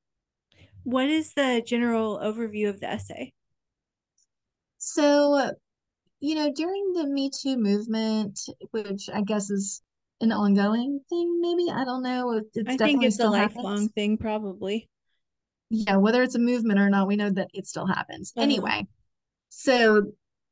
What 0.85 1.09
is 1.09 1.33
the 1.35 1.63
general 1.65 2.19
overview 2.19 2.69
of 2.69 2.81
the 2.81 2.91
essay? 2.91 3.33
So, 4.79 5.53
you 6.23 6.35
know, 6.35 6.51
during 6.53 6.93
the 6.95 7.07
Me 7.07 7.31
Too 7.31 7.57
movement, 7.57 8.41
which 8.71 9.11
I 9.13 9.21
guess 9.21 9.51
is 9.51 9.83
an 10.21 10.33
ongoing 10.33 11.01
thing, 11.09 11.41
maybe 11.41 11.71
I 11.71 11.85
don't 11.85 12.03
know. 12.03 12.41
It's 12.55 12.75
I 12.75 12.77
think 12.77 13.05
it's 13.05 13.19
a 13.19 13.29
lifelong 13.29 13.65
happens. 13.65 13.93
thing, 13.93 14.17
probably 14.17 14.89
yeah, 15.73 15.97
whether 15.97 16.23
it's 16.23 16.35
a 16.35 16.39
movement 16.39 16.79
or 16.79 16.91
not, 16.91 17.09
we 17.09 17.17
know 17.17 17.31
that 17.31 17.49
it 17.55 17.67
still 17.67 17.87
happens. 17.87 18.33
Uh-huh. 18.37 18.45
Anyway, 18.45 18.87
so 19.49 20.03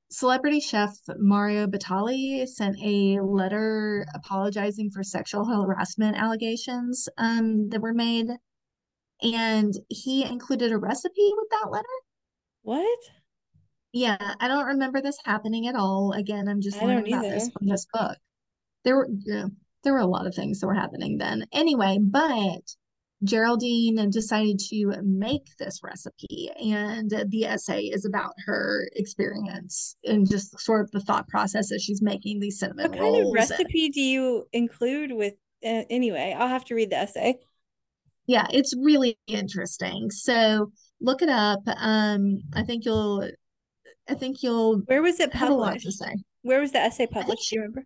celebrity 0.08 0.60
chef 0.60 0.96
Mario 1.18 1.66
Batali 1.66 2.48
sent 2.48 2.76
a 2.82 3.20
letter 3.20 4.06
apologizing 4.14 4.90
for 4.90 5.02
sexual 5.02 5.44
harassment 5.44 6.16
allegations 6.16 7.06
um, 7.18 7.68
that 7.68 7.82
were 7.82 7.92
made. 7.92 8.28
And 9.22 9.74
he 9.88 10.24
included 10.24 10.72
a 10.72 10.78
recipe 10.78 11.30
with 11.36 11.50
that 11.50 11.70
letter. 11.70 11.86
What? 12.62 12.98
Yeah, 13.92 14.34
I 14.38 14.48
don't 14.48 14.66
remember 14.66 15.00
this 15.00 15.18
happening 15.24 15.66
at 15.66 15.74
all. 15.74 16.12
Again, 16.12 16.48
I'm 16.48 16.60
just 16.60 16.80
learning 16.80 17.12
about 17.12 17.22
this 17.22 17.50
from 17.50 17.66
this 17.66 17.86
book. 17.92 18.16
There 18.84 18.96
were 18.96 19.08
yeah, 19.24 19.46
there 19.84 19.92
were 19.92 19.98
a 19.98 20.06
lot 20.06 20.26
of 20.26 20.34
things 20.34 20.60
that 20.60 20.66
were 20.66 20.74
happening 20.74 21.18
then. 21.18 21.44
Anyway, 21.52 21.98
but 22.00 22.62
Geraldine 23.24 24.10
decided 24.10 24.58
to 24.70 24.94
make 25.02 25.42
this 25.58 25.80
recipe, 25.82 26.50
and 26.62 27.10
the 27.28 27.46
essay 27.46 27.82
is 27.82 28.04
about 28.04 28.32
her 28.46 28.88
experience 28.94 29.96
and 30.04 30.30
just 30.30 30.58
sort 30.60 30.82
of 30.82 30.90
the 30.92 31.00
thought 31.00 31.28
process 31.28 31.72
as 31.72 31.82
she's 31.82 32.00
making 32.00 32.40
these 32.40 32.58
cinnamon 32.58 32.92
what 32.92 33.00
rolls. 33.00 33.12
What 33.12 33.18
kind 33.18 33.26
of 33.26 33.50
recipe 33.50 33.84
and, 33.86 33.94
do 33.94 34.00
you 34.00 34.44
include 34.52 35.12
with? 35.12 35.34
Uh, 35.62 35.84
anyway, 35.90 36.34
I'll 36.38 36.48
have 36.48 36.64
to 36.66 36.74
read 36.74 36.90
the 36.90 36.96
essay. 36.96 37.36
Yeah, 38.26 38.46
it's 38.50 38.74
really 38.76 39.18
interesting. 39.26 40.10
So 40.10 40.72
look 41.00 41.20
it 41.20 41.28
up. 41.28 41.60
Um, 41.66 42.38
I 42.54 42.62
think 42.62 42.84
you'll. 42.84 43.28
I 44.08 44.14
think 44.14 44.42
you'll. 44.42 44.78
Where 44.86 45.02
was 45.02 45.20
it 45.20 45.32
published? 45.32 45.86
to 45.86 45.92
say. 45.92 46.16
Where 46.42 46.60
was 46.60 46.72
the 46.72 46.78
essay 46.78 47.06
published? 47.06 47.50
Do 47.50 47.56
you 47.56 47.62
remember? 47.62 47.84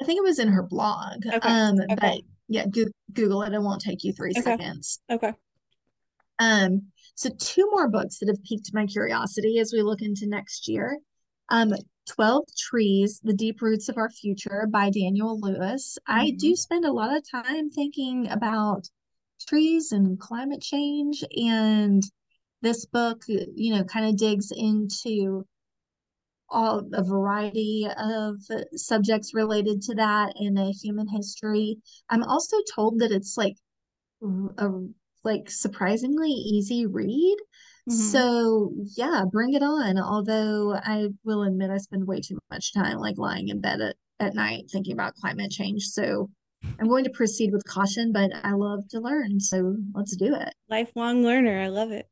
I 0.00 0.04
think 0.04 0.18
it 0.18 0.24
was 0.24 0.38
in 0.38 0.48
her 0.48 0.62
blog. 0.62 1.26
Okay. 1.26 1.38
Um, 1.48 1.76
okay. 1.80 1.96
but 1.98 2.20
yeah, 2.48 2.66
go- 2.66 2.90
Google 3.12 3.42
it. 3.42 3.54
It 3.54 3.62
won't 3.62 3.80
take 3.80 4.04
you 4.04 4.12
three 4.12 4.32
okay. 4.32 4.42
seconds. 4.42 5.00
Okay. 5.10 5.32
Um, 6.38 6.82
so 7.14 7.30
two 7.38 7.68
more 7.70 7.88
books 7.88 8.18
that 8.18 8.28
have 8.28 8.42
piqued 8.44 8.74
my 8.74 8.86
curiosity 8.86 9.58
as 9.58 9.72
we 9.72 9.82
look 9.82 10.02
into 10.02 10.26
next 10.26 10.68
year. 10.68 10.98
Um, 11.48 11.72
12 12.08 12.44
Trees, 12.56 13.20
The 13.24 13.32
Deep 13.32 13.62
Roots 13.62 13.88
of 13.88 13.96
Our 13.96 14.10
Future 14.10 14.66
by 14.70 14.90
Daniel 14.90 15.40
Lewis. 15.40 15.98
Mm-hmm. 16.08 16.20
I 16.20 16.30
do 16.32 16.54
spend 16.54 16.84
a 16.84 16.92
lot 16.92 17.16
of 17.16 17.28
time 17.28 17.70
thinking 17.70 18.28
about 18.28 18.86
trees 19.46 19.92
and 19.92 20.18
climate 20.18 20.60
change. 20.60 21.24
And 21.36 22.02
this 22.62 22.84
book, 22.86 23.22
you 23.28 23.74
know, 23.74 23.84
kind 23.84 24.06
of 24.06 24.16
digs 24.16 24.50
into 24.50 25.46
all 26.48 26.88
a 26.94 27.02
variety 27.02 27.86
of 27.98 28.36
subjects 28.74 29.34
related 29.34 29.82
to 29.82 29.94
that 29.96 30.32
in 30.36 30.56
a 30.56 30.70
human 30.70 31.08
history. 31.08 31.78
I'm 32.08 32.22
also 32.22 32.56
told 32.74 33.00
that 33.00 33.12
it's 33.12 33.36
like 33.36 33.56
a 34.22 34.70
like 35.24 35.50
surprisingly 35.50 36.30
easy 36.30 36.86
read. 36.86 37.36
Mm-hmm. 37.88 37.92
So 37.92 38.72
yeah, 38.96 39.24
bring 39.30 39.54
it 39.54 39.62
on. 39.62 39.98
Although 39.98 40.74
I 40.74 41.08
will 41.24 41.42
admit 41.42 41.70
I 41.70 41.78
spend 41.78 42.06
way 42.06 42.20
too 42.20 42.38
much 42.50 42.72
time 42.72 42.98
like 42.98 43.18
lying 43.18 43.48
in 43.48 43.60
bed 43.60 43.80
at, 43.80 43.96
at 44.20 44.34
night 44.34 44.64
thinking 44.70 44.92
about 44.92 45.14
climate 45.14 45.50
change. 45.50 45.82
So 45.82 46.30
I'm 46.80 46.88
going 46.88 47.04
to 47.04 47.10
proceed 47.10 47.52
with 47.52 47.64
caution, 47.64 48.12
but 48.12 48.30
I 48.42 48.52
love 48.52 48.88
to 48.90 49.00
learn. 49.00 49.40
So 49.40 49.76
let's 49.94 50.16
do 50.16 50.34
it. 50.34 50.54
Lifelong 50.68 51.22
learner. 51.22 51.60
I 51.60 51.68
love 51.68 51.90
it. 51.90 52.08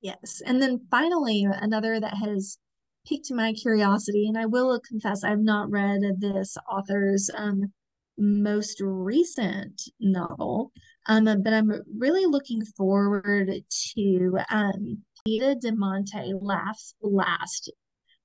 Yes. 0.00 0.42
And 0.44 0.60
then 0.60 0.80
finally, 0.90 1.46
another 1.50 1.98
that 1.98 2.14
has 2.14 2.58
piqued 3.06 3.30
my 3.30 3.52
curiosity, 3.52 4.26
and 4.28 4.36
I 4.36 4.46
will 4.46 4.80
confess 4.80 5.24
I've 5.24 5.40
not 5.40 5.70
read 5.70 6.00
this 6.18 6.56
author's 6.70 7.30
um, 7.34 7.72
most 8.18 8.80
recent 8.80 9.82
novel, 10.00 10.72
um, 11.06 11.24
but 11.24 11.52
I'm 11.52 11.72
really 11.96 12.26
looking 12.26 12.64
forward 12.64 13.50
to 13.94 14.38
um, 14.50 15.02
de 15.24 15.72
Monte 15.72 16.34
Laughs 16.40 16.94
Last, 17.00 17.70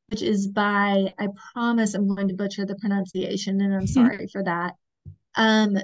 which 0.09 0.22
is 0.22 0.47
by, 0.47 1.13
I 1.19 1.28
promise 1.53 1.93
I'm 1.93 2.13
going 2.13 2.28
to 2.28 2.36
butcher 2.36 2.65
the 2.65 2.76
pronunciation, 2.76 3.61
and 3.61 3.74
I'm 3.74 3.88
sorry 3.88 4.28
for 4.32 4.43
that. 4.43 4.76
Um, 5.36 5.78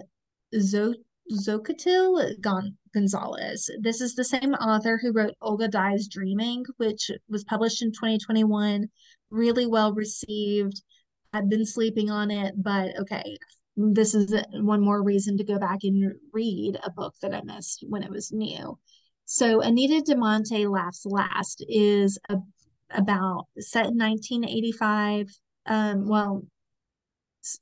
Zo- 0.58 0.94
Xochitl 1.32 2.40
Gon- 2.42 2.78
Gonzalez. 2.94 3.70
This 3.80 4.02
is 4.02 4.16
the 4.16 4.24
same 4.24 4.54
author 4.54 4.98
who 5.02 5.12
wrote 5.12 5.36
Olga 5.42 5.68
Dies 5.68 6.08
Dreaming, 6.08 6.66
which 6.78 7.12
was 7.30 7.44
published 7.44 7.82
in 7.82 7.92
2021. 7.92 8.88
Really 9.30 9.66
well 9.66 9.94
received. 9.94 10.82
I've 11.34 11.50
been 11.50 11.66
sleeping 11.66 12.10
on 12.10 12.32
it, 12.32 12.56
but 12.58 12.98
okay, 13.00 13.38
this 13.76 14.16
is 14.16 14.34
one 14.54 14.82
more 14.82 15.04
reason 15.04 15.38
to 15.38 15.44
go 15.44 15.60
back 15.60 15.80
and 15.84 16.14
read 16.34 16.80
a 16.84 16.90
book 16.90 17.14
that 17.22 17.34
I 17.34 17.42
missed 17.44 17.84
when 17.88 18.04
it 18.04 18.10
was 18.10 18.32
new. 18.32 18.80
So, 19.26 19.62
Anita 19.62 20.02
de 20.02 20.16
Monte 20.16 20.68
Laughs 20.68 21.06
Last 21.06 21.64
is 21.68 22.18
a, 22.30 22.38
about 22.92 23.48
set 23.60 23.88
in 23.88 23.98
1985. 23.98 25.28
Um, 25.66 26.08
well, 26.08 26.44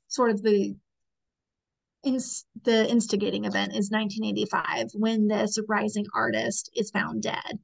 sort 0.08 0.30
of 0.30 0.42
the 0.42 0.76
in, 2.06 2.18
the 2.64 2.88
instigating 2.88 3.44
event 3.44 3.72
is 3.72 3.90
1985 3.90 4.90
when 4.94 5.28
this 5.28 5.58
rising 5.68 6.06
artist 6.14 6.70
is 6.74 6.90
found 6.90 7.22
dead. 7.22 7.58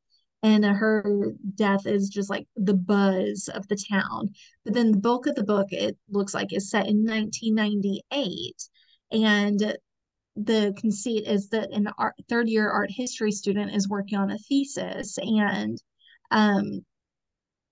And 0.44 0.64
her 0.64 1.34
death 1.54 1.86
is 1.86 2.08
just 2.08 2.28
like 2.28 2.48
the 2.56 2.74
buzz 2.74 3.48
of 3.54 3.68
the 3.68 3.80
town. 3.90 4.30
But 4.64 4.74
then 4.74 4.90
the 4.90 4.98
bulk 4.98 5.26
of 5.26 5.36
the 5.36 5.44
book 5.44 5.68
it 5.70 5.96
looks 6.10 6.34
like 6.34 6.52
is 6.52 6.68
set 6.68 6.88
in 6.88 7.04
1998 7.04 8.68
and 9.12 9.76
the 10.36 10.74
conceit 10.78 11.26
is 11.26 11.50
that 11.50 11.70
an 11.72 11.88
art, 11.98 12.14
third 12.28 12.48
year 12.48 12.70
art 12.70 12.90
history 12.90 13.32
student 13.32 13.74
is 13.74 13.88
working 13.88 14.18
on 14.18 14.30
a 14.30 14.38
thesis 14.38 15.18
and 15.18 15.80
um, 16.30 16.84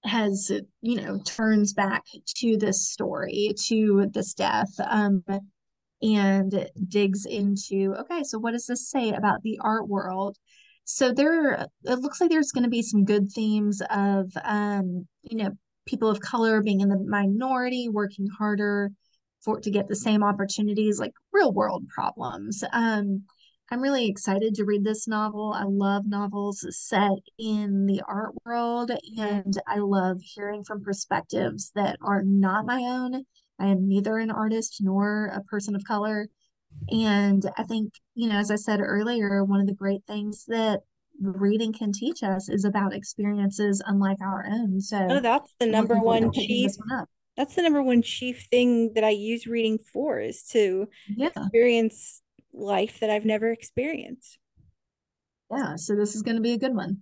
has 0.05 0.51
you 0.83 1.01
know 1.01 1.19
turns 1.25 1.73
back 1.73 2.05
to 2.27 2.57
this 2.57 2.89
story 2.89 3.55
to 3.67 4.07
this 4.13 4.35
death. 4.35 4.71
Um, 4.87 5.25
and 6.03 6.69
digs 6.89 7.27
into 7.27 7.95
okay, 8.01 8.23
so 8.23 8.39
what 8.39 8.53
does 8.53 8.67
this 8.67 8.89
say 8.89 9.11
about 9.11 9.43
the 9.43 9.59
art 9.63 9.89
world? 9.89 10.37
So 10.85 11.13
there, 11.13 11.67
it 11.85 11.99
looks 12.01 12.21
like 12.21 12.31
there's 12.31 12.53
going 12.53 12.65
to 12.65 12.71
be 12.71 12.83
some 12.83 13.05
good 13.05 13.31
themes 13.31 13.81
of, 13.91 14.33
um, 14.43 15.07
you 15.23 15.37
know, 15.37 15.51
people 15.87 16.09
of 16.09 16.21
color 16.21 16.63
being 16.63 16.81
in 16.81 16.89
the 16.89 16.99
minority, 16.99 17.89
working 17.89 18.27
harder 18.27 18.91
for 19.45 19.61
to 19.61 19.71
get 19.71 19.89
the 19.89 19.97
same 19.97 20.23
opportunities, 20.23 20.99
like 20.99 21.13
real 21.33 21.53
world 21.53 21.87
problems. 21.89 22.65
Um, 22.73 23.25
I'm 23.71 23.81
really 23.81 24.09
excited 24.09 24.55
to 24.57 24.65
read 24.65 24.83
this 24.83 25.07
novel. 25.07 25.53
I 25.53 25.63
love 25.65 26.05
novels 26.07 26.67
set 26.71 27.19
in 27.39 27.87
the 27.87 28.03
art 28.07 28.35
world, 28.45 28.91
and 29.17 29.55
I 29.67 29.79
love 29.79 30.21
hearing 30.21 30.65
from 30.65 30.83
perspectives 30.83 31.71
that 31.77 31.97
are 32.03 32.23
not 32.23 32.67
my 32.67 32.83
own 32.83 33.25
I 33.61 33.67
am 33.67 33.89
neither 33.89 34.19
an 34.19 34.31
artist 34.31 34.79
nor 34.81 35.27
a 35.27 35.43
person 35.43 35.75
of 35.75 35.85
color. 35.85 36.29
And 36.91 37.45
I 37.57 37.65
think, 37.65 37.93
you 38.15 38.29
know, 38.29 38.37
as 38.37 38.51
I 38.51 38.57
said 38.57 38.81
earlier, 38.81 39.45
one 39.45 39.61
of 39.61 39.67
the 39.67 39.75
great 39.75 40.03
things 40.07 40.45
that 40.47 40.81
reading 41.21 41.73
can 41.73 41.93
teach 41.93 42.23
us 42.23 42.49
is 42.49 42.65
about 42.65 42.95
experiences 42.95 43.83
unlike 43.87 44.21
our 44.23 44.47
own. 44.51 44.81
So 44.81 45.07
oh, 45.11 45.21
that's 45.21 45.53
the 45.59 45.67
number 45.67 45.97
one 45.97 46.33
chief. 46.33 46.73
One 46.87 47.07
that's 47.37 47.55
the 47.55 47.63
number 47.63 47.83
one 47.83 48.03
chief 48.03 48.47
thing 48.51 48.93
that 48.95 49.05
I 49.05 49.11
use 49.11 49.47
reading 49.47 49.79
for 49.93 50.21
is 50.21 50.43
to 50.53 50.89
yeah. 51.09 51.29
experience 51.29 52.23
life 52.53 53.01
that 53.01 53.11
I've 53.11 53.25
never 53.25 53.51
experienced. 53.51 54.39
Yeah, 55.51 55.77
so 55.77 55.97
this 55.97 56.15
is 56.15 56.23
going 56.23 56.37
to 56.37 56.43
be 56.43 56.53
a 56.53 56.59
good 56.59 56.75
one. 56.75 56.99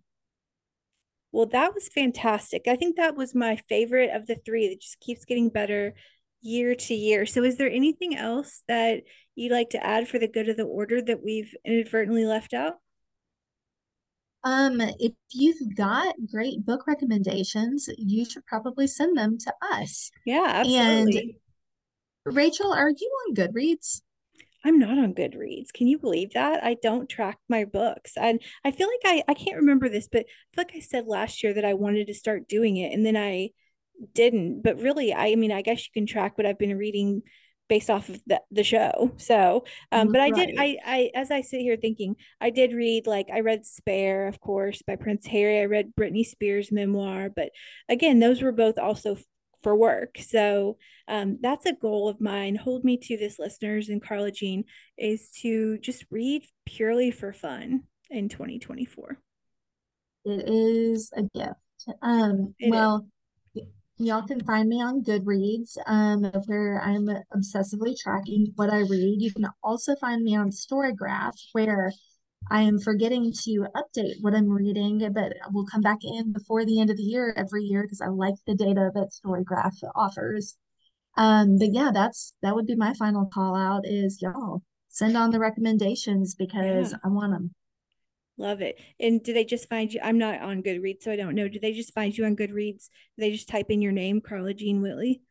Well, 1.32 1.46
that 1.46 1.74
was 1.74 1.88
fantastic. 1.88 2.68
I 2.68 2.76
think 2.76 2.96
that 2.96 3.16
was 3.16 3.34
my 3.34 3.56
favorite 3.68 4.10
of 4.14 4.26
the 4.26 4.36
three 4.36 4.68
that 4.68 4.80
just 4.80 5.00
keeps 5.00 5.24
getting 5.24 5.50
better 5.50 5.94
year 6.40 6.74
to 6.74 6.94
year. 6.94 7.26
So, 7.26 7.42
is 7.44 7.56
there 7.56 7.70
anything 7.70 8.16
else 8.16 8.62
that 8.68 9.02
you'd 9.34 9.52
like 9.52 9.70
to 9.70 9.84
add 9.84 10.08
for 10.08 10.18
the 10.18 10.28
good 10.28 10.48
of 10.48 10.56
the 10.56 10.64
order 10.64 11.00
that 11.02 11.22
we've 11.22 11.54
inadvertently 11.64 12.24
left 12.24 12.54
out? 12.54 12.74
Um, 14.44 14.80
if 14.80 15.12
you've 15.32 15.74
got 15.74 16.14
great 16.30 16.64
book 16.64 16.86
recommendations, 16.86 17.88
you 17.98 18.24
should 18.24 18.46
probably 18.46 18.86
send 18.86 19.16
them 19.16 19.36
to 19.38 19.52
us. 19.72 20.10
Yeah, 20.24 20.46
absolutely. 20.46 21.38
And 22.24 22.36
Rachel, 22.36 22.72
are 22.72 22.90
you 22.90 23.18
on 23.28 23.34
Goodreads? 23.34 24.02
I'm 24.64 24.78
not 24.78 24.98
on 24.98 25.14
Goodreads. 25.14 25.72
Can 25.72 25.86
you 25.86 25.98
believe 25.98 26.32
that? 26.32 26.62
I 26.62 26.76
don't 26.82 27.08
track 27.08 27.38
my 27.48 27.64
books. 27.64 28.12
And 28.16 28.40
I 28.64 28.70
feel 28.70 28.88
like 28.88 29.24
I, 29.26 29.30
I 29.30 29.34
can't 29.34 29.56
remember 29.56 29.88
this, 29.88 30.08
but 30.10 30.20
I 30.20 30.54
feel 30.54 30.64
like 30.64 30.76
I 30.76 30.80
said 30.80 31.06
last 31.06 31.42
year 31.42 31.54
that 31.54 31.64
I 31.64 31.74
wanted 31.74 32.06
to 32.08 32.14
start 32.14 32.48
doing 32.48 32.76
it 32.76 32.92
and 32.92 33.04
then 33.04 33.16
I 33.16 33.50
didn't. 34.14 34.62
But 34.62 34.80
really, 34.80 35.14
I, 35.14 35.34
mean, 35.34 35.52
I 35.52 35.62
guess 35.62 35.84
you 35.86 35.92
can 35.92 36.06
track 36.06 36.36
what 36.36 36.46
I've 36.46 36.58
been 36.58 36.76
reading 36.76 37.22
based 37.68 37.90
off 37.90 38.08
of 38.08 38.20
the, 38.26 38.40
the 38.50 38.64
show. 38.64 39.12
So, 39.16 39.64
um, 39.92 40.10
but 40.10 40.20
I 40.20 40.30
did, 40.30 40.54
I, 40.58 40.78
I, 40.84 41.10
as 41.14 41.30
I 41.30 41.42
sit 41.42 41.60
here 41.60 41.76
thinking, 41.76 42.16
I 42.40 42.50
did 42.50 42.72
read, 42.72 43.06
like, 43.06 43.28
I 43.32 43.40
read 43.40 43.66
Spare, 43.66 44.26
of 44.26 44.40
course, 44.40 44.82
by 44.82 44.96
Prince 44.96 45.26
Harry. 45.26 45.60
I 45.60 45.66
read 45.66 45.94
Britney 45.94 46.24
Spears' 46.24 46.72
memoir, 46.72 47.28
but 47.34 47.50
again, 47.88 48.20
those 48.20 48.40
were 48.40 48.52
both 48.52 48.78
also 48.78 49.18
for 49.62 49.76
work. 49.76 50.16
So, 50.18 50.78
um, 51.08 51.38
that's 51.40 51.66
a 51.66 51.74
goal 51.74 52.08
of 52.08 52.20
mine. 52.20 52.56
Hold 52.56 52.84
me 52.84 52.98
to 53.02 53.16
this, 53.16 53.38
listeners, 53.38 53.88
and 53.88 54.02
Carla 54.02 54.30
Jean 54.30 54.64
is 54.96 55.30
to 55.42 55.78
just 55.78 56.04
read 56.10 56.44
purely 56.64 57.10
for 57.10 57.32
fun 57.32 57.82
in 58.10 58.28
2024. 58.28 59.18
It 60.24 60.48
is 60.48 61.10
a 61.16 61.22
gift. 61.22 61.54
Um, 62.02 62.54
it 62.58 62.70
well, 62.70 62.96
is 62.96 63.02
Y'all 64.00 64.22
can 64.22 64.40
find 64.44 64.68
me 64.68 64.80
on 64.80 65.02
Goodreads, 65.02 65.76
um, 65.86 66.24
where 66.46 66.80
I'm 66.80 67.08
obsessively 67.34 67.96
tracking 67.98 68.52
what 68.54 68.72
I 68.72 68.80
read. 68.80 69.20
You 69.20 69.32
can 69.32 69.46
also 69.62 69.96
find 69.96 70.22
me 70.22 70.36
on 70.36 70.50
Storygraph, 70.50 71.34
where 71.52 71.92
I 72.50 72.62
am 72.62 72.78
forgetting 72.78 73.32
to 73.44 73.66
update 73.74 74.14
what 74.20 74.34
I'm 74.34 74.48
reading, 74.48 75.00
but 75.12 75.32
we'll 75.50 75.66
come 75.66 75.80
back 75.80 75.98
in 76.02 76.32
before 76.32 76.64
the 76.64 76.80
end 76.80 76.90
of 76.90 76.96
the 76.96 77.02
year 77.02 77.34
every 77.36 77.64
year 77.64 77.82
because 77.82 78.00
I 78.00 78.06
like 78.08 78.36
the 78.46 78.54
data 78.54 78.90
that 78.94 79.10
Storygraph 79.10 79.74
offers. 79.96 80.56
Um, 81.16 81.58
but 81.58 81.72
yeah, 81.72 81.90
that's 81.92 82.34
that 82.42 82.54
would 82.54 82.66
be 82.66 82.76
my 82.76 82.94
final 82.94 83.26
call 83.26 83.56
out 83.56 83.82
is 83.84 84.22
y'all 84.22 84.62
send 84.88 85.16
on 85.16 85.30
the 85.30 85.40
recommendations 85.40 86.36
because 86.36 86.92
yeah. 86.92 86.98
I 87.04 87.08
want 87.08 87.32
them. 87.32 87.54
Love 88.38 88.60
it. 88.60 88.78
And 89.00 89.22
do 89.22 89.34
they 89.34 89.44
just 89.44 89.68
find 89.68 89.92
you? 89.92 90.00
I'm 90.02 90.16
not 90.16 90.40
on 90.40 90.62
Goodreads, 90.62 91.02
so 91.02 91.10
I 91.10 91.16
don't 91.16 91.34
know. 91.34 91.48
Do 91.48 91.58
they 91.58 91.72
just 91.72 91.92
find 91.92 92.16
you 92.16 92.24
on 92.24 92.36
Goodreads? 92.36 92.88
Do 93.16 93.18
they 93.18 93.32
just 93.32 93.48
type 93.48 93.66
in 93.68 93.82
your 93.82 93.92
name, 93.92 94.20
Carla 94.20 94.54
Jean 94.54 94.80
Whitley? 94.80 95.22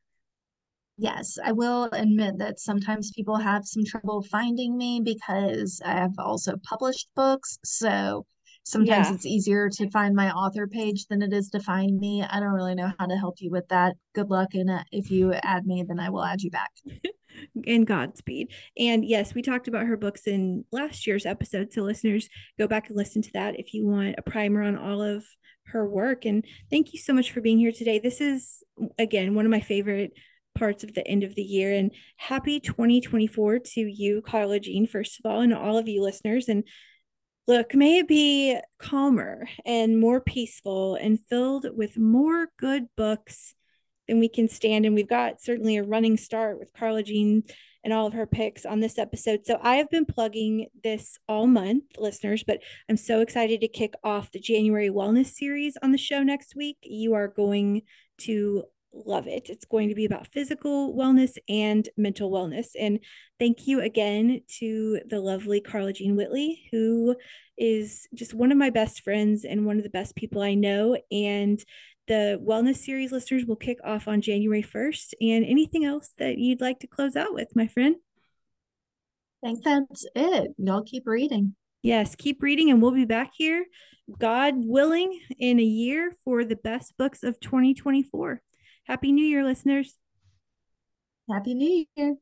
Yes, 0.97 1.37
I 1.43 1.53
will 1.53 1.85
admit 1.93 2.37
that 2.39 2.59
sometimes 2.59 3.11
people 3.15 3.37
have 3.37 3.65
some 3.65 3.85
trouble 3.85 4.23
finding 4.23 4.77
me 4.77 4.99
because 5.01 5.81
I 5.85 5.91
have 5.91 6.15
also 6.17 6.57
published 6.63 7.07
books. 7.15 7.57
So 7.63 8.25
sometimes 8.67 9.07
yeah. 9.07 9.13
it's 9.13 9.25
easier 9.25 9.69
to 9.69 9.89
find 9.89 10.13
my 10.13 10.31
author 10.31 10.67
page 10.67 11.05
than 11.07 11.21
it 11.21 11.31
is 11.31 11.49
to 11.49 11.59
find 11.59 11.99
me. 11.99 12.21
I 12.21 12.39
don't 12.39 12.53
really 12.53 12.75
know 12.75 12.91
how 12.99 13.05
to 13.05 13.15
help 13.15 13.35
you 13.39 13.49
with 13.49 13.67
that. 13.69 13.95
Good 14.13 14.29
luck. 14.29 14.49
And 14.53 14.69
uh, 14.69 14.83
if 14.91 15.09
you 15.09 15.33
add 15.33 15.65
me, 15.65 15.85
then 15.87 15.99
I 15.99 16.09
will 16.09 16.23
add 16.23 16.41
you 16.41 16.51
back. 16.51 16.71
and 17.67 17.87
Godspeed. 17.87 18.51
And 18.77 19.05
yes, 19.05 19.33
we 19.33 19.41
talked 19.41 19.67
about 19.67 19.85
her 19.85 19.95
books 19.95 20.27
in 20.27 20.65
last 20.71 21.07
year's 21.07 21.25
episode. 21.25 21.71
So 21.71 21.81
listeners, 21.81 22.27
go 22.59 22.67
back 22.67 22.89
and 22.89 22.97
listen 22.97 23.21
to 23.21 23.31
that 23.33 23.57
if 23.57 23.73
you 23.73 23.87
want 23.87 24.15
a 24.17 24.21
primer 24.21 24.61
on 24.63 24.77
all 24.77 25.01
of 25.01 25.23
her 25.67 25.87
work. 25.87 26.25
And 26.25 26.45
thank 26.69 26.93
you 26.93 26.99
so 26.99 27.13
much 27.13 27.31
for 27.31 27.41
being 27.41 27.59
here 27.59 27.71
today. 27.71 27.99
This 27.99 28.19
is 28.19 28.63
again 28.99 29.33
one 29.33 29.45
of 29.45 29.51
my 29.51 29.61
favorite 29.61 30.11
parts 30.57 30.83
of 30.83 30.93
the 30.93 31.07
end 31.07 31.23
of 31.23 31.35
the 31.35 31.43
year. 31.43 31.73
And 31.73 31.91
happy 32.17 32.59
2024 32.59 33.59
to 33.59 33.81
you, 33.81 34.21
Carla 34.21 34.59
Jean, 34.59 34.87
first 34.87 35.19
of 35.19 35.29
all, 35.29 35.41
and 35.41 35.53
all 35.53 35.77
of 35.77 35.87
you 35.87 36.01
listeners. 36.01 36.49
And 36.49 36.63
look, 37.47 37.73
may 37.73 37.99
it 37.99 38.07
be 38.07 38.59
calmer 38.77 39.47
and 39.65 39.99
more 39.99 40.19
peaceful 40.19 40.95
and 40.95 41.19
filled 41.29 41.67
with 41.75 41.97
more 41.97 42.49
good 42.59 42.87
books 42.95 43.55
than 44.07 44.19
we 44.19 44.29
can 44.29 44.49
stand. 44.49 44.85
And 44.85 44.95
we've 44.95 45.07
got 45.07 45.41
certainly 45.41 45.77
a 45.77 45.83
running 45.83 46.17
start 46.17 46.59
with 46.59 46.73
Carla 46.73 47.03
Jean 47.03 47.43
and 47.83 47.93
all 47.93 48.07
of 48.07 48.13
her 48.13 48.27
picks 48.27 48.65
on 48.65 48.81
this 48.81 48.97
episode. 48.97 49.45
So 49.45 49.59
I 49.61 49.77
have 49.77 49.89
been 49.89 50.05
plugging 50.05 50.67
this 50.83 51.17
all 51.27 51.47
month, 51.47 51.83
listeners, 51.97 52.43
but 52.43 52.59
I'm 52.89 52.97
so 52.97 53.21
excited 53.21 53.61
to 53.61 53.67
kick 53.67 53.93
off 54.03 54.31
the 54.31 54.39
January 54.39 54.89
wellness 54.89 55.27
series 55.27 55.77
on 55.81 55.91
the 55.91 55.97
show 55.97 56.23
next 56.23 56.55
week. 56.55 56.77
You 56.81 57.13
are 57.13 57.29
going 57.29 57.83
to 58.19 58.63
love 59.05 59.27
it. 59.27 59.49
It's 59.49 59.65
going 59.65 59.89
to 59.89 59.95
be 59.95 60.05
about 60.05 60.27
physical 60.27 60.95
wellness 60.95 61.37
and 61.47 61.87
mental 61.97 62.31
wellness. 62.31 62.67
And 62.79 62.99
thank 63.39 63.67
you 63.67 63.81
again 63.81 64.41
to 64.59 65.01
the 65.07 65.19
lovely 65.19 65.61
Carla 65.61 65.93
Jean 65.93 66.15
Whitley, 66.15 66.67
who 66.71 67.15
is 67.57 68.07
just 68.13 68.33
one 68.33 68.51
of 68.51 68.57
my 68.57 68.69
best 68.69 69.01
friends 69.03 69.43
and 69.43 69.65
one 69.65 69.77
of 69.77 69.83
the 69.83 69.89
best 69.89 70.15
people 70.15 70.41
I 70.41 70.53
know. 70.53 70.97
And 71.11 71.63
the 72.07 72.41
wellness 72.43 72.77
series 72.77 73.11
listeners 73.11 73.45
will 73.45 73.55
kick 73.55 73.79
off 73.83 74.07
on 74.07 74.21
January 74.21 74.63
1st. 74.63 75.13
And 75.21 75.45
anything 75.45 75.85
else 75.85 76.13
that 76.17 76.37
you'd 76.37 76.61
like 76.61 76.79
to 76.79 76.87
close 76.87 77.15
out 77.15 77.33
with, 77.33 77.55
my 77.55 77.67
friend? 77.67 77.97
I 79.43 79.49
think 79.49 79.63
that's 79.63 80.05
it. 80.15 80.51
Y'all 80.57 80.83
keep 80.83 81.05
reading. 81.05 81.55
Yes, 81.83 82.15
keep 82.15 82.41
reading, 82.41 82.71
and 82.71 82.81
we'll 82.81 82.91
be 82.91 83.05
back 83.05 83.31
here, 83.35 83.65
God 84.19 84.55
willing, 84.57 85.21
in 85.37 85.59
a 85.59 85.63
year 85.63 86.11
for 86.25 86.43
the 86.43 86.55
best 86.55 86.97
books 86.97 87.23
of 87.23 87.39
2024. 87.39 88.41
Happy 88.87 89.11
New 89.11 89.25
Year, 89.25 89.43
listeners. 89.43 89.97
Happy 91.29 91.53
New 91.53 91.85
Year. 91.95 92.17